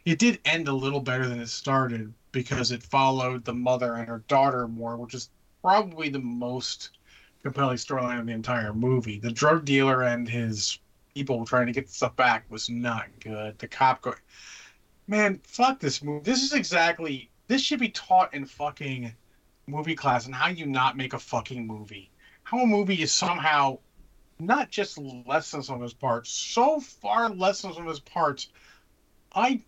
[0.05, 4.07] It did end a little better than it started because it followed the mother and
[4.07, 5.30] her daughter more, which is
[5.61, 6.91] probably the most
[7.44, 9.19] compelling storyline of the entire movie.
[9.19, 10.80] The drug dealer and his
[11.14, 13.57] people trying to get stuff back was not good.
[13.60, 14.18] The cop going,
[15.07, 16.23] man, fuck this movie.
[16.23, 19.14] This is exactly this should be taught in fucking
[19.68, 22.11] movie class and how you not make a fucking movie.
[22.44, 23.80] How a movie is somehow
[24.40, 27.99] not just less than some of his parts, so far less than some of his
[27.99, 28.49] parts.
[29.34, 29.61] I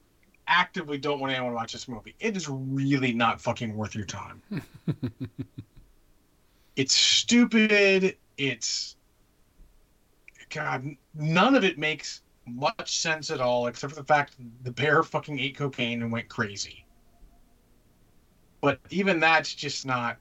[0.48, 2.16] actively don't want anyone to watch this movie.
[2.20, 4.42] It is really not fucking worth your time.
[6.76, 8.18] it's stupid.
[8.38, 8.96] It's
[10.50, 10.96] God.
[11.14, 15.40] None of it makes much sense at all, except for the fact the bear fucking
[15.40, 16.86] ate cocaine and went crazy.
[18.62, 20.18] But even that's just not.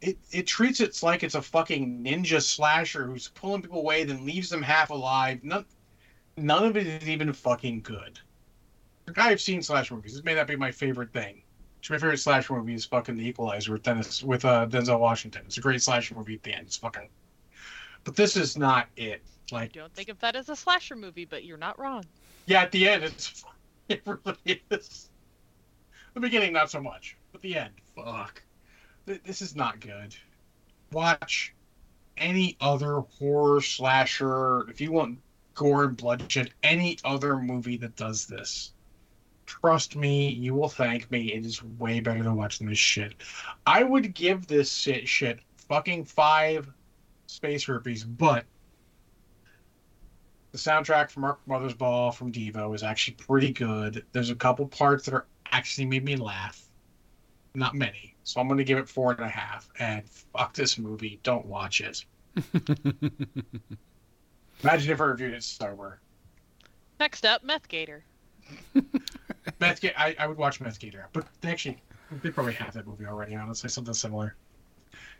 [0.00, 4.26] It it treats it like it's a fucking ninja slasher who's pulling people away, then
[4.26, 5.42] leaves them half alive.
[5.44, 5.64] None,
[6.36, 8.18] none of it is even fucking good.
[9.16, 10.14] I've seen slasher movies.
[10.14, 11.41] This may not be my favorite thing.
[11.90, 15.42] My favorite slasher movie is fucking The Equalizer with Dennis with uh, Denzel Washington.
[15.46, 16.66] It's a great slasher movie at the end.
[16.66, 17.08] It's fucking.
[18.04, 19.22] But this is not it.
[19.50, 22.04] Like, I Don't think of that as a slasher movie, but you're not wrong.
[22.46, 23.44] yeah, at the end, it's
[23.88, 25.10] it really is.
[26.14, 28.42] The beginning, not so much, but the end, fuck.
[29.04, 30.14] This is not good.
[30.92, 31.54] Watch
[32.16, 34.68] any other horror slasher.
[34.70, 35.18] If you want
[35.54, 38.72] gore and bloodshed, any other movie that does this.
[39.46, 41.32] Trust me, you will thank me.
[41.32, 43.14] It is way better than watching this shit.
[43.66, 46.70] I would give this shit, shit fucking five
[47.26, 48.44] space rupees, but
[50.52, 54.04] the soundtrack from Mark Mothersbaugh from Devo is actually pretty good.
[54.12, 56.68] There's a couple parts that are actually made me laugh.
[57.54, 58.14] Not many.
[58.24, 59.68] So I'm gonna give it four and a half.
[59.78, 61.20] And fuck this movie.
[61.22, 62.04] Don't watch it.
[64.62, 66.00] Imagine if I reviewed it sober.
[67.00, 68.04] Next up, Meth Gator.
[69.60, 71.82] Meth Ga- I, I would watch Meth Gator, but they actually
[72.22, 73.34] they probably have that movie already.
[73.34, 74.34] Honestly, something similar.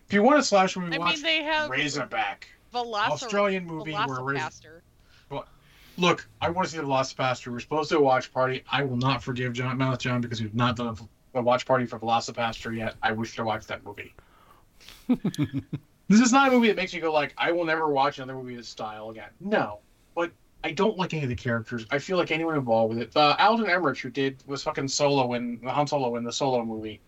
[0.07, 3.93] If you want a slash movie, I watch mean, they have Razorback, Velocir- Australian movie
[3.93, 4.83] where Razor-
[5.31, 5.45] VelociPastor.
[5.99, 7.53] Look, I want to see the VelociPastor.
[7.53, 8.65] We're supposed to watch party.
[8.73, 10.97] I will not forgive John Mouth John because we've not done
[11.35, 12.95] a, a watch party for VelociPastor yet.
[13.03, 14.15] I wish to watch that movie.
[15.09, 18.35] this is not a movie that makes me go like, I will never watch another
[18.35, 19.29] movie of this style again.
[19.39, 19.92] No, but
[20.65, 21.87] I don't like any of the characters.
[21.91, 23.17] I feel like anyone involved with it.
[23.17, 26.65] Uh, Alden Ehrenreich, who did was fucking Solo in the Han Solo in the Solo
[26.65, 27.01] movie.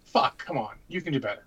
[0.00, 1.46] Fuck, come on, you can do better.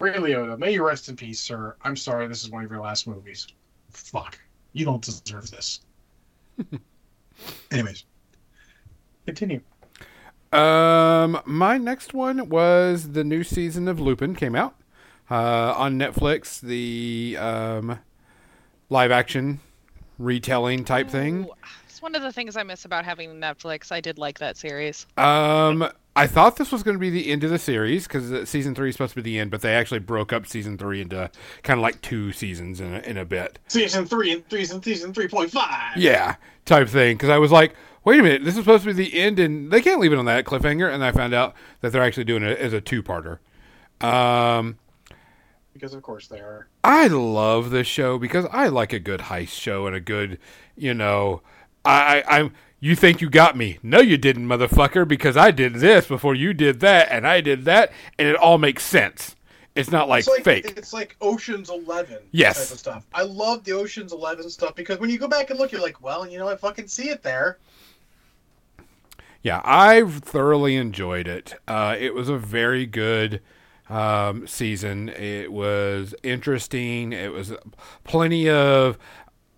[0.00, 1.74] Ray Liotta, may you rest in peace, sir.
[1.82, 3.48] I'm sorry, this is one of your last movies.
[3.90, 4.38] Fuck.
[4.72, 5.80] You don't deserve this.
[7.72, 8.04] Anyways,
[9.26, 9.60] continue.
[10.52, 14.76] Um, my next one was the new season of Lupin came out
[15.30, 16.60] uh, on Netflix.
[16.60, 17.98] The um,
[18.88, 19.60] live action
[20.18, 21.44] retelling type thing.
[21.44, 21.52] Ooh,
[21.88, 23.90] It's one of the things I miss about having Netflix.
[23.92, 25.06] I did like that series.
[25.16, 28.74] Um, I thought this was going to be the end of the series because season
[28.74, 31.30] three is supposed to be the end, but they actually broke up season three into
[31.62, 33.58] kind of like two seasons in a, in a bit.
[33.68, 35.96] Season three and season season three point five.
[35.96, 36.34] Yeah,
[36.64, 37.16] type thing.
[37.16, 37.74] Because I was like,
[38.04, 40.18] wait a minute, this is supposed to be the end, and they can't leave it
[40.18, 40.92] on that cliffhanger.
[40.92, 43.38] And I found out that they're actually doing it as a two-parter.
[44.00, 44.78] Um,
[45.78, 46.66] Because of course they are.
[46.82, 50.40] I love this show because I like a good heist show and a good,
[50.76, 51.42] you know,
[51.84, 52.52] I, I I'm.
[52.80, 53.78] You think you got me?
[53.82, 55.06] No, you didn't, motherfucker.
[55.06, 58.58] Because I did this before you did that, and I did that, and it all
[58.58, 59.36] makes sense.
[59.76, 60.74] It's not like, it's like fake.
[60.76, 62.18] It's like Ocean's Eleven.
[62.32, 62.56] Yes.
[62.56, 63.06] Type of stuff.
[63.14, 66.02] I love the Ocean's Eleven stuff because when you go back and look, you're like,
[66.02, 67.58] well, you know, I fucking see it there.
[69.42, 71.54] Yeah, I thoroughly enjoyed it.
[71.68, 73.40] Uh, it was a very good
[73.88, 75.08] um, season.
[75.10, 77.12] It was interesting.
[77.12, 77.52] It was
[78.04, 78.98] plenty of,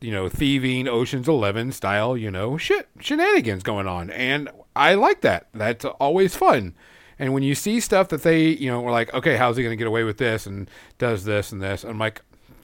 [0.00, 5.20] you know, thieving, Ocean's Eleven style, you know, shit shenanigans going on, and I like
[5.22, 5.48] that.
[5.52, 6.74] That's always fun.
[7.18, 9.72] And when you see stuff that they, you know, were like, okay, how's he going
[9.72, 12.22] to get away with this and does this and this, I'm like,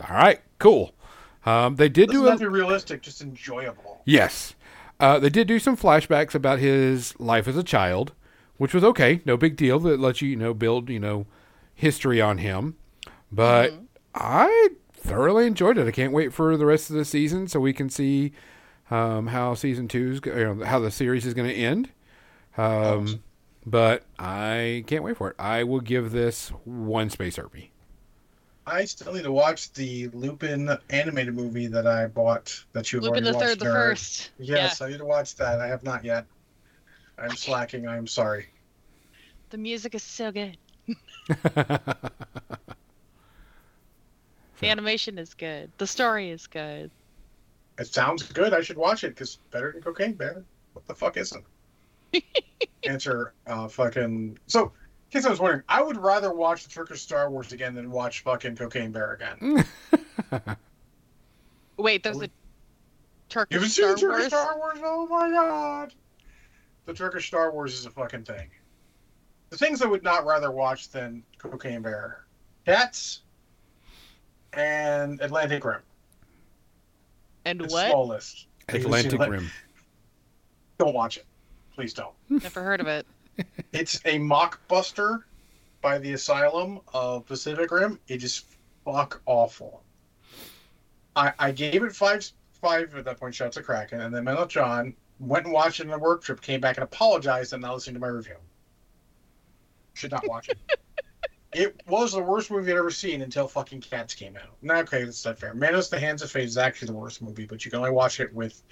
[0.08, 0.94] all right, cool.
[1.44, 4.00] Um, they did do a, not be realistic, just enjoyable.
[4.06, 4.54] Yes.
[4.98, 8.14] Uh, they did do some flashbacks about his life as a child,
[8.56, 9.78] which was okay, no big deal.
[9.78, 11.26] That lets you, you know, build, you know,
[11.76, 12.76] history on him.
[13.30, 13.74] But
[14.14, 15.86] I thoroughly enjoyed it.
[15.86, 18.32] I can't wait for the rest of the season so we can see
[18.90, 21.90] um, how season two's, go- you know, how the series is going to end.
[22.56, 23.22] Um,
[23.64, 25.36] but I can't wait for it.
[25.38, 27.68] I will give this one space herpy.
[28.66, 33.24] I still need to watch the Lupin animated movie that I bought that you've Lupin
[33.24, 33.48] already the watched.
[33.48, 33.76] Third, the Eric.
[33.90, 34.30] First.
[34.38, 35.60] Yes, I need to watch that.
[35.60, 36.26] I have not yet.
[37.18, 37.86] I'm slacking.
[37.86, 38.46] I'm sorry.
[39.50, 40.56] The music is so good.
[44.60, 45.70] The animation is good.
[45.78, 46.90] The story is good.
[47.78, 48.54] It sounds good.
[48.54, 50.44] I should watch it because better than Cocaine Bear.
[50.72, 51.44] What the fuck isn't?
[52.84, 53.34] Answer.
[53.46, 54.38] Uh, fucking.
[54.46, 54.70] So, in
[55.10, 58.20] case I was wondering, I would rather watch the Turkish Star Wars again than watch
[58.20, 59.64] fucking Cocaine Bear again.
[61.76, 62.30] Wait, there's a
[63.28, 64.26] Turkish Star the Turkish.
[64.28, 64.78] Star Wars?
[64.82, 65.92] Oh my god!
[66.86, 68.48] The Turkish Star Wars is a fucking thing.
[69.50, 72.24] The things I would not rather watch than Cocaine Bear,
[72.64, 73.20] Cats,
[74.52, 75.80] and Atlantic Rim.
[77.44, 77.90] And It's what?
[77.90, 78.46] small list.
[78.68, 79.50] Have you seen Atlantic Atla- Rim.
[80.78, 81.26] Don't watch it.
[81.74, 82.14] Please don't.
[82.30, 83.06] Never heard of it.
[83.72, 85.24] It's a mockbuster
[85.82, 88.00] by the Asylum of Pacific Rim.
[88.08, 88.44] It is
[88.84, 89.82] fuck awful.
[91.14, 92.26] I, I gave it five
[92.62, 93.34] five at that point.
[93.34, 96.40] Shots of Kraken, and then Mental John went and watched it on a work trip,
[96.40, 98.36] came back and apologized, and now listening to my review.
[99.96, 100.58] Should not watch it.
[101.54, 104.56] it was the worst movie I'd ever seen until fucking Cats came out.
[104.60, 105.54] Now, okay, that's not fair.
[105.54, 108.20] Manos the Hands of Fate is actually the worst movie, but you can only watch
[108.20, 108.62] it with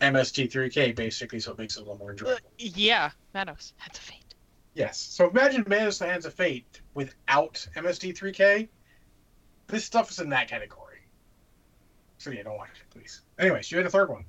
[0.00, 2.36] MST3K basically, so it makes it a little more enjoyable.
[2.36, 3.74] Uh, yeah, Manos.
[3.78, 4.34] Hands of fate.
[4.74, 4.96] Yes.
[4.96, 8.68] So imagine Manos the Hands of Fate without MST3K.
[9.66, 11.00] This stuff is in that category.
[12.18, 13.22] So yeah, don't watch it, please.
[13.40, 14.24] Anyways, you had a third one.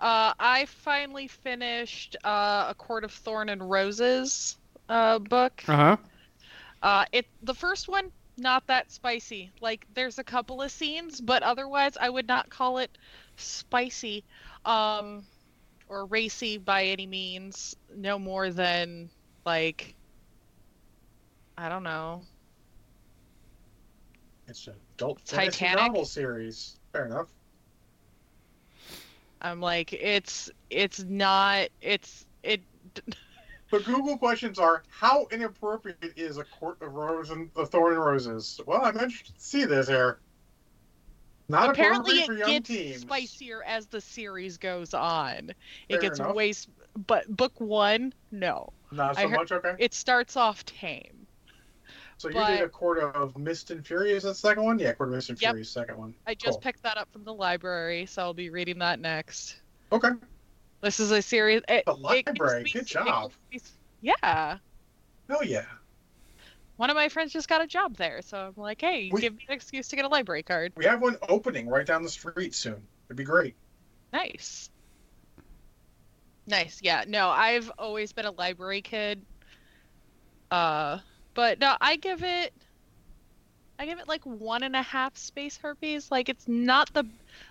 [0.00, 4.56] Uh, I finally finished uh, a Court of Thorn and Roses
[4.88, 5.62] uh, book.
[5.68, 5.96] Uh huh.
[6.82, 9.50] Uh, it the first one not that spicy.
[9.60, 12.96] Like there's a couple of scenes, but otherwise I would not call it
[13.36, 14.24] spicy,
[14.64, 15.24] um,
[15.88, 17.76] or racy by any means.
[17.94, 19.10] No more than
[19.44, 19.94] like
[21.56, 22.22] I don't know.
[24.48, 25.92] It's an adult fantasy Titanic?
[25.92, 26.76] novel series.
[26.92, 27.28] Fair enough.
[29.40, 32.60] I'm like it's it's not it's it.
[33.72, 38.04] But Google questions are: How inappropriate is a court of rose and a thorn and
[38.04, 38.60] roses?
[38.66, 40.18] Well, I'm interested to see this here.
[41.48, 43.00] Not Apparently, it young gets teens.
[43.00, 45.52] spicier as the series goes on.
[45.88, 46.34] It gets enough.
[46.34, 46.68] way, s-
[47.06, 49.52] but book one, no, Not so heard- much.
[49.52, 49.74] Okay.
[49.78, 51.26] it starts off tame.
[52.18, 54.12] So you but- did a court of mist and fury.
[54.12, 54.78] Is that the second one?
[54.78, 55.50] Yeah, court of mist and Yep.
[55.52, 56.14] fury second one.
[56.26, 56.60] I just Cool.
[56.60, 59.62] picked that up from the library, so I'll be reading that next.
[59.90, 60.10] Okay.
[60.82, 61.62] This is a series.
[61.68, 63.32] It, it library, me- good job.
[63.52, 63.60] me-
[64.00, 64.58] yeah,
[65.30, 65.64] Oh yeah.
[66.76, 69.34] one of my friends just got a job there, so I'm like, hey, We- give
[69.36, 70.72] me an excuse to get a library card.
[70.76, 72.82] We have one opening right down the street soon.
[73.06, 73.54] It'd be great.
[74.12, 74.70] Nice.
[76.48, 76.80] Nice.
[76.82, 77.04] Yeah.
[77.06, 79.22] No, I've always been a library kid.
[80.50, 80.98] Uh,
[81.34, 82.52] but no, I give it.
[83.78, 86.10] I give it like one and a half space herpes.
[86.10, 87.04] Like it's not the,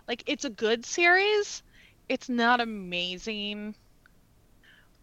[0.08, 1.64] like it's a good series.
[2.10, 3.76] It's not amazing,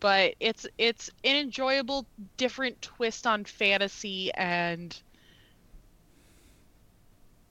[0.01, 2.07] but it's it's an enjoyable,
[2.37, 5.01] different twist on fantasy and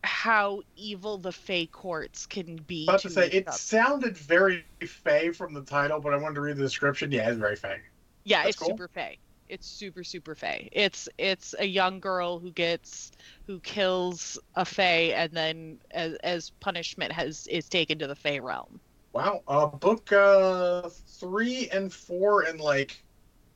[0.04, 2.86] how evil the Fey courts can be.
[2.86, 3.58] About to say it other.
[3.58, 7.12] sounded very Fey from the title, but I wanted to read the description.
[7.12, 7.82] Yeah, it's very Fey.
[8.24, 8.70] Yeah, That's it's cool.
[8.70, 9.20] super fey.
[9.50, 10.70] It's super super fey.
[10.74, 13.12] It's it's a young girl who gets
[13.46, 18.40] who kills a fey and then as as punishment has is taken to the fey
[18.42, 18.82] realm.
[19.14, 19.42] Wow.
[19.48, 20.90] Uh, book uh,
[21.20, 23.04] three and four and like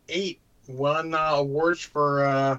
[0.10, 2.58] eight won uh, awards for uh,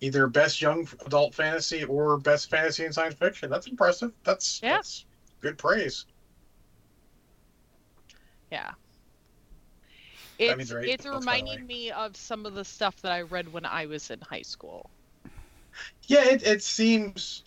[0.00, 3.50] either best young adult fantasy or best fantasy and science fiction.
[3.50, 4.12] That's impressive.
[4.24, 4.76] That's Yeah.
[4.76, 5.06] that's
[5.40, 6.06] good praise.
[8.50, 8.72] Yeah.
[10.38, 13.48] It's it's books, by the reminding me of some of the stuff that I read
[13.52, 14.90] when I was in high school.
[16.06, 17.44] Yeah, it, it seems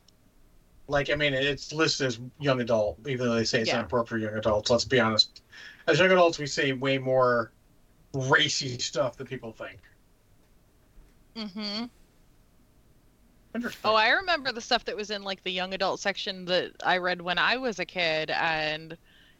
[0.87, 3.77] like I mean it's listed as young adult, even though they say it's Yeah.
[3.77, 4.69] not appropriate for young adults.
[4.69, 5.41] Let's be honest.
[5.87, 7.51] As young adults, we see way more
[8.13, 9.79] racy stuff than people think.
[11.35, 11.85] Mm-hmm.
[13.55, 13.81] Interesting.
[13.89, 16.97] Oh, I remember the stuff that was in like the young adult section that I
[16.97, 18.97] read when I was a kid, and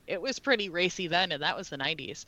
[0.07, 2.25] it was pretty racy then, and that was the '90s.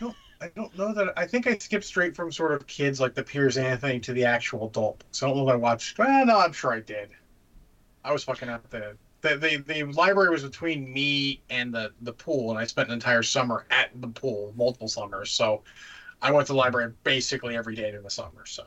[0.42, 1.12] I don't know that.
[1.18, 4.24] I think I skipped straight from sort of kids like the Piers Anthony to the
[4.24, 5.04] actual adult.
[5.12, 5.98] So I don't know that I watched.
[5.98, 7.10] Well, no, I'm sure I did.
[8.04, 12.12] I was fucking at the the, the the library was between me and the the
[12.12, 15.30] pool, and I spent an entire summer at the pool, multiple summers.
[15.30, 15.62] So
[16.22, 18.46] I went to the library basically every day in the summer.
[18.46, 18.64] So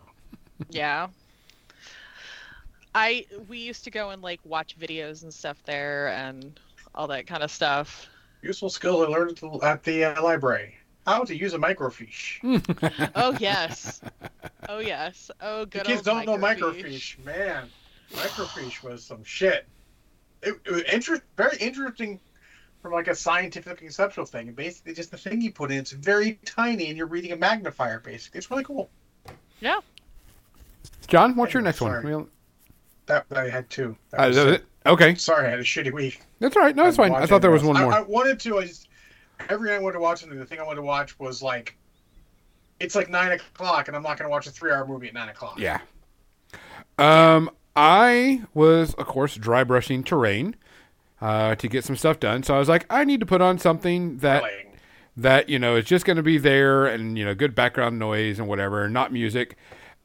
[0.69, 1.07] Yeah.
[2.95, 6.59] I we used to go and like watch videos and stuff there and
[6.93, 8.07] all that kind of stuff.
[8.43, 10.75] useful skill I learned at the, uh, library:
[11.07, 12.39] how to use a microfiche.
[13.15, 13.99] Oh yes.
[14.69, 15.31] oh yes.
[15.41, 15.81] Oh good.
[15.81, 17.17] The kids don't know microfiche.
[17.17, 17.69] microfiche, man.
[18.13, 19.67] Microfiche was some shit.
[20.41, 22.19] It, it was inter- very interesting
[22.81, 24.47] from like a scientific conceptual thing.
[24.47, 27.35] And basically, just the thing you put in, it's very tiny, and you're reading a
[27.37, 27.99] magnifier.
[27.99, 28.89] Basically, it's really cool.
[29.61, 29.79] Yeah.
[31.07, 32.03] John, what's your next Sorry.
[32.03, 32.11] one?
[32.13, 32.29] We'll-
[33.05, 33.95] That, that I had two.
[34.11, 34.53] That Uh, was that it.
[34.55, 34.65] it?
[34.85, 36.21] Okay, Sorry, I had a shitty week.
[36.39, 36.75] that's all right.
[36.75, 37.13] No, it's fine.
[37.13, 37.93] I thought there was one more.
[37.93, 38.59] I, I wanted to.
[38.59, 38.89] I just
[39.49, 40.37] every night I wanted to watch something.
[40.37, 41.77] The thing I wanted to watch was like,
[42.81, 45.29] it's like nine o'clock, and I'm not going to watch a three-hour movie at nine
[45.29, 45.57] o'clock.
[45.57, 45.79] Yeah.
[46.97, 50.55] Um, I was, of course, dry brushing terrain
[51.21, 52.43] uh, to get some stuff done.
[52.43, 54.43] So I was like, I need to put on something that
[55.15, 58.39] that you know is just going to be there and you know good background noise
[58.39, 59.55] and whatever, not music.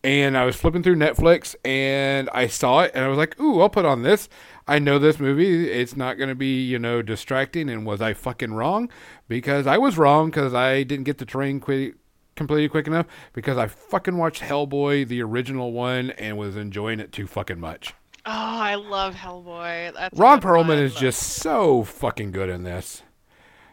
[0.05, 3.61] And I was flipping through Netflix and I saw it and I was like, "Ooh,
[3.61, 4.29] I'll put on this."
[4.69, 5.71] I know this movie.
[5.71, 7.69] It's not going to be you know distracting.
[7.69, 8.91] And was I fucking wrong?
[9.27, 11.97] Because I was wrong because I didn't get the train quick
[12.39, 17.13] completed quick enough because I fucking watched Hellboy the original one and was enjoying it
[17.13, 17.93] too fucking much.
[18.25, 19.93] Oh, I love Hellboy.
[19.95, 20.79] That's Ron Perlman one.
[20.79, 23.03] is just so fucking good in this.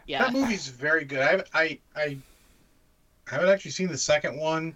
[0.08, 0.24] yeah.
[0.24, 1.20] That movie's very good.
[1.20, 2.18] I haven't, I, I
[3.28, 4.76] haven't actually seen the second one.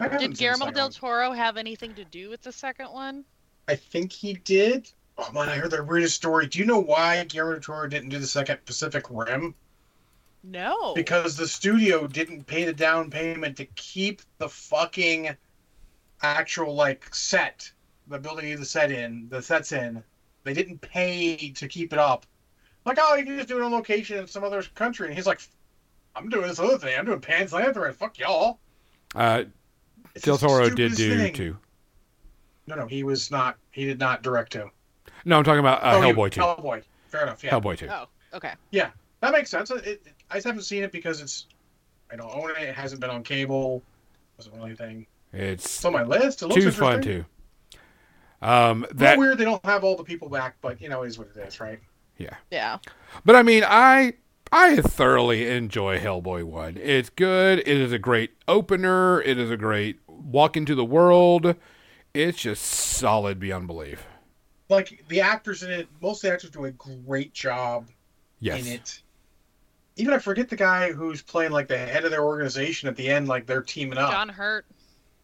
[0.00, 0.92] Did seen Guillermo second del one.
[0.92, 3.24] Toro have anything to do with the second one?
[3.68, 4.90] I think he did.
[5.18, 6.46] Oh man, I heard the weirdest story.
[6.46, 9.54] Do you know why Guillermo del Toro didn't do the second Pacific Rim?
[10.42, 10.94] No.
[10.94, 15.30] Because the studio didn't pay the down payment to keep the fucking
[16.22, 17.70] actual like set,
[18.08, 20.02] the building you the set in, the sets in,
[20.44, 22.26] They didn't pay to keep it up.
[22.84, 25.06] Like, oh, you can just do it on location in some other country.
[25.06, 25.40] And he's like,
[26.16, 26.98] I'm doing this other thing.
[26.98, 27.96] I'm doing Pan's Labyrinth.
[27.96, 28.58] Fuck y'all.
[29.14, 29.44] Uh,
[30.16, 31.32] It's Del Toro did do thing.
[31.32, 31.56] too.
[32.66, 33.56] No, no, he was not.
[33.70, 34.68] He did not direct two.
[35.24, 36.40] No, I'm talking about uh, Oh, he- Hellboy two.
[36.40, 36.82] Hellboy.
[37.08, 37.44] Fair enough.
[37.44, 37.88] Yeah, Hellboy two.
[37.88, 38.54] Oh, okay.
[39.22, 39.70] That makes sense.
[39.70, 41.46] It, it, I just haven't seen it because it's.
[42.12, 42.58] I don't own it.
[42.62, 43.82] It hasn't been on cable.
[44.36, 45.06] Wasn't really anything.
[45.32, 46.42] It's It's on my list.
[46.42, 47.24] It looks two's fun interesting.
[47.24, 48.46] too.
[48.46, 49.38] Um, That that weird.
[49.38, 51.58] They don't have all the people back, but you know, it is what it is,
[51.60, 51.80] right?
[52.50, 52.78] Yeah.
[53.24, 54.14] But I mean, I
[54.52, 56.76] I thoroughly enjoy Hellboy one.
[56.76, 57.60] It's good.
[57.60, 59.22] It is a great opener.
[59.22, 61.56] It is a great walk into the world.
[62.14, 64.04] It's just solid beyond belief.
[64.68, 67.88] Like the actors in it, most of the actors do a great job
[68.40, 68.60] Yes.
[68.66, 69.02] in it.
[69.96, 73.08] Even I forget the guy who's playing like the head of their organization at the
[73.08, 74.10] end, like they're teaming up.
[74.10, 74.64] John Hurt.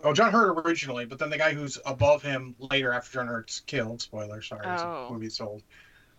[0.05, 3.61] Oh, John Hurt originally, but then the guy who's above him later after John Hurt's
[3.61, 4.01] killed.
[4.03, 5.07] Spoiler, sorry, it's Oh.
[5.09, 5.63] a movie sold.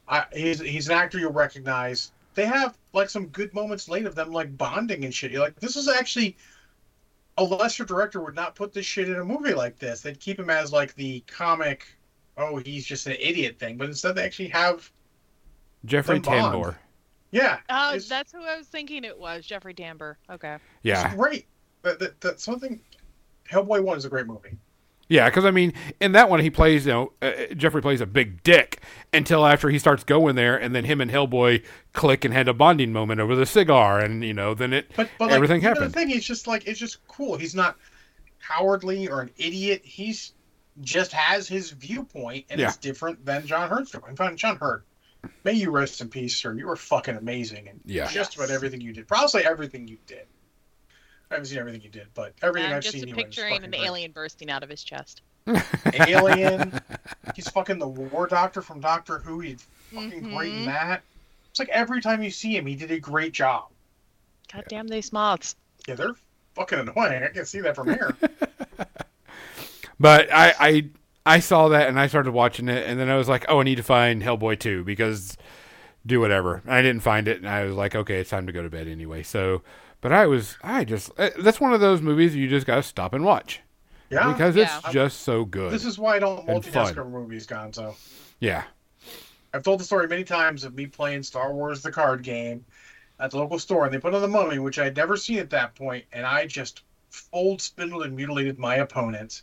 [0.08, 2.12] I, he's he's an actor you'll recognize.
[2.34, 5.32] They have like some good moments late of them like bonding and shit.
[5.32, 6.36] You're like, this is actually
[7.38, 10.02] a lesser director would not put this shit in a movie like this.
[10.02, 11.86] They'd keep him as like the comic,
[12.38, 13.78] oh he's just an idiot thing.
[13.78, 14.92] But instead they actually have
[15.86, 16.76] Jeffrey Them bond.
[17.32, 17.38] Tambor.
[17.38, 19.46] yeah, Oh, it's- that's who I was thinking it was.
[19.46, 20.16] Jeffrey Tambor.
[20.30, 20.58] Okay.
[20.84, 21.08] Yeah.
[21.08, 21.46] it's great.
[21.84, 22.80] That, that, that's something.
[23.50, 24.58] Hellboy One is a great movie.
[25.08, 28.06] Yeah, because I mean, in that one, he plays, you know, uh, Jeffrey plays a
[28.06, 32.32] big dick until after he starts going there, and then him and Hellboy click and
[32.32, 35.56] had a bonding moment over the cigar, and you know, then it But but Everything
[35.56, 35.94] like, you know, happened.
[35.94, 37.38] The thing he's just like it's just cool.
[37.38, 37.76] He's not
[38.48, 39.82] cowardly or an idiot.
[39.84, 40.34] He's
[40.82, 44.04] just has his viewpoint, and it's different than John Hurt's doing.
[44.10, 44.86] In fact, John Hurt,
[45.44, 46.54] may you rest in peace, sir.
[46.54, 48.08] You were fucking amazing, and Yeah.
[48.08, 49.08] just about everything you did.
[49.08, 50.26] Probably everything you did.
[51.32, 53.26] I haven't seen everything you did, but everything I'm I've just seen you in is
[53.26, 53.82] picturing an great.
[53.84, 55.22] alien bursting out of his chest.
[55.94, 56.80] Alien.
[57.36, 59.40] He's fucking the War Doctor from Doctor Who.
[59.40, 60.66] He's fucking great in Mhm.
[60.66, 61.02] that.
[61.50, 63.70] It's like every time you see him, he did a great job.
[64.52, 65.56] God damn they smarts.
[65.88, 66.16] Yeah, they're
[66.56, 67.24] fucking annoying.
[67.24, 68.16] I can see that from here.
[70.00, 70.86] But I, I
[71.26, 73.64] I saw that and I started watching it, and then I was like, oh, I
[73.64, 75.38] need to find Hellboy two because
[76.06, 76.62] do whatever.
[76.66, 78.70] And I didn't find it, and I was like, okay, it's time to go to
[78.70, 79.22] bed anyway.
[79.24, 79.62] So,
[80.02, 83.14] but I was I just uh, that's one of those movies you just gotta stop
[83.14, 83.62] and watch
[84.10, 84.32] Yeah.
[84.32, 84.78] because Yeah.
[84.80, 85.72] it's just so good.
[85.72, 87.00] This is why I don't And multitask fun.
[87.00, 87.96] over movies, Gonzo.
[88.40, 88.64] yeah,
[89.54, 92.64] I've told the story many times of me playing Star Wars the card game
[93.20, 95.50] at the local store, and they put on the Mummy, which I'd never seen at
[95.50, 99.42] that point, and I just fold, spindled, and mutilated my opponent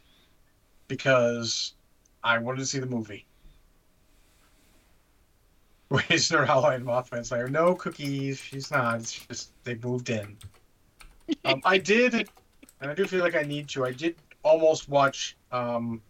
[0.88, 1.74] because
[2.22, 3.26] I wanted to see the movie.
[5.88, 7.48] Where's Nerdala and Mothman Slayer?
[7.48, 8.40] No cookies.
[8.40, 9.00] She's not.
[9.00, 10.36] It's just they moved in.
[11.44, 12.28] Um, I did,
[12.80, 13.84] and I do feel like I need to.
[13.84, 16.02] I did almost watch um,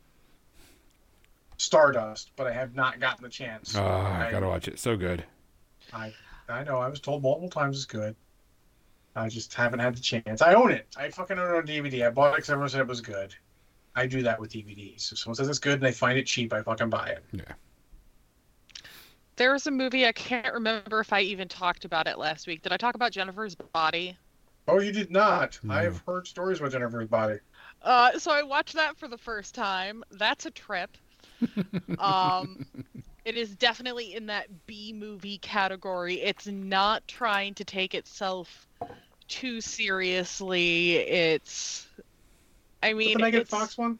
[1.58, 3.76] Stardust, but I have not gotten the chance.
[3.76, 4.78] oh, I gotta watch it.
[4.78, 5.24] So good.
[5.92, 6.12] I
[6.48, 6.78] I know.
[6.78, 8.14] I was told multiple times it's good.
[9.14, 10.42] I just haven't had the chance.
[10.42, 10.86] I own it.
[10.96, 12.06] I fucking own it on DVD.
[12.06, 13.34] I bought it because everyone said it was good.
[13.96, 15.10] I do that with DVDs.
[15.10, 17.24] If someone says it's good and I find it cheap, I fucking buy it.
[17.32, 17.52] Yeah.
[19.36, 22.62] There was a movie I can't remember if I even talked about it last week.
[22.62, 24.16] Did I talk about Jennifer's Body?
[24.68, 25.58] Oh, you did not.
[25.62, 25.74] No.
[25.74, 27.38] I've heard stories about Jennifer's body.
[27.82, 30.02] Uh, so I watched that for the first time.
[30.10, 30.96] That's a trip.
[31.98, 32.66] um,
[33.24, 36.20] it is definitely in that B movie category.
[36.20, 38.66] It's not trying to take itself
[39.28, 40.96] too seriously.
[40.96, 41.85] It's,
[42.86, 43.98] I mean, the Megan it's, Fox one?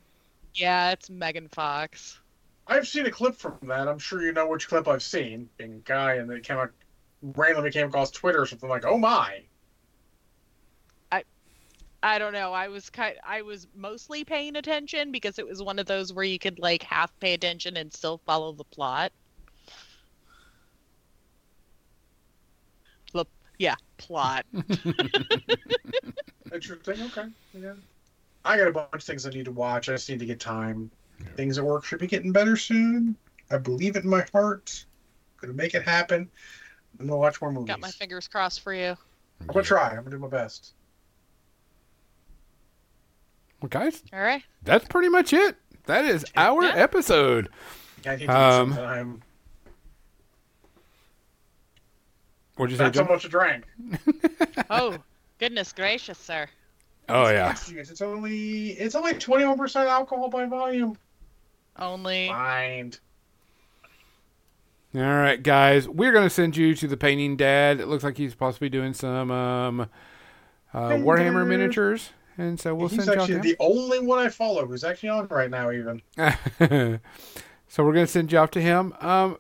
[0.54, 2.18] yeah, it's Megan Fox.
[2.66, 3.88] I've seen a clip from that.
[3.88, 5.48] I'm sure you know which clip I've seen.
[5.56, 6.70] Being a guy, and it came out
[7.22, 9.42] randomly came across Twitter or something like, "Oh my!"
[12.06, 12.52] I don't know.
[12.52, 13.16] I was kind.
[13.24, 16.84] I was mostly paying attention because it was one of those where you could like
[16.84, 19.10] half pay attention and still follow the plot.
[23.12, 23.24] The
[23.58, 24.46] yeah, plot.
[26.52, 27.02] Interesting.
[27.02, 27.26] Okay.
[27.54, 27.72] Yeah.
[28.46, 29.88] I got a bunch of things I need to watch.
[29.88, 30.90] I just need to get time.
[31.36, 33.16] Things at work should be getting better soon.
[33.50, 34.84] I believe it in my heart.
[35.40, 36.28] Gonna make it happen.
[36.98, 37.68] I'm gonna watch more movies.
[37.68, 38.96] Got my fingers crossed for you.
[39.40, 39.90] I'm gonna try.
[39.90, 40.72] I'm gonna do my best.
[43.60, 44.42] Well, guys, All right.
[44.62, 45.56] that's pretty much it.
[45.86, 46.74] That is our Yeah.
[46.74, 47.48] episode.
[48.06, 49.22] I Um,
[52.56, 53.12] What'd you say, not so Jim?
[53.12, 53.64] much to drink.
[54.70, 54.98] Oh,
[55.38, 56.48] goodness gracious, sir.
[57.08, 57.52] Oh yeah.
[57.52, 60.96] It's, it's only it's only 21 percent alcohol by volume.
[61.78, 63.00] Only Mind.
[64.94, 67.80] All right, guys, we're gonna send you to the painting dad.
[67.80, 69.80] It looks like he's possibly doing some um,
[70.72, 71.48] uh, Painting Warhammer Dad.
[71.48, 75.10] miniatures, and so we'll He's send actually y'all the only one I follow who's actually
[75.10, 75.70] on right now.
[75.70, 76.00] Even.
[77.68, 78.94] So we're going to send you off to him.
[79.00, 79.38] Um,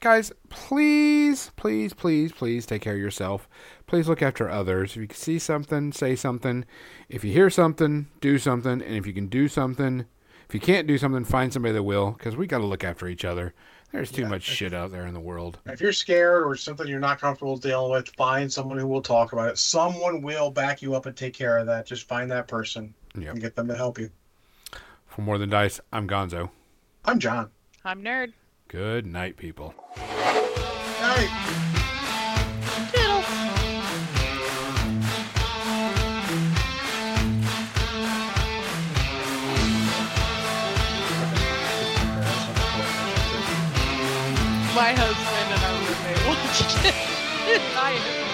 [0.00, 3.48] guys, please, please, please, please take care of yourself.
[3.88, 4.90] Please look after others.
[4.92, 6.64] If you see something, say something.
[7.08, 8.82] If you hear something, do something.
[8.82, 10.04] And if you can do something,
[10.46, 13.08] if you can't do something, find somebody that will, because we got to look after
[13.08, 13.54] each other.
[13.90, 15.58] There's too Yeah, much shit out there in the world.
[15.64, 19.32] If you're scared or something you're not comfortable dealing with, find someone who will talk
[19.32, 19.56] about it.
[19.56, 21.86] Someone will back you up and take care of that.
[21.86, 23.32] Just find that person Yep.
[23.32, 24.10] and get them to help you.
[25.06, 26.50] For more than dice, I'm Gonzo.
[27.06, 27.50] I'm John.
[27.86, 28.34] I'm nerd.
[28.68, 29.74] Good night, people.
[29.96, 31.67] Hey.
[44.78, 46.94] My husband and our roommate watched it.
[47.74, 48.24] I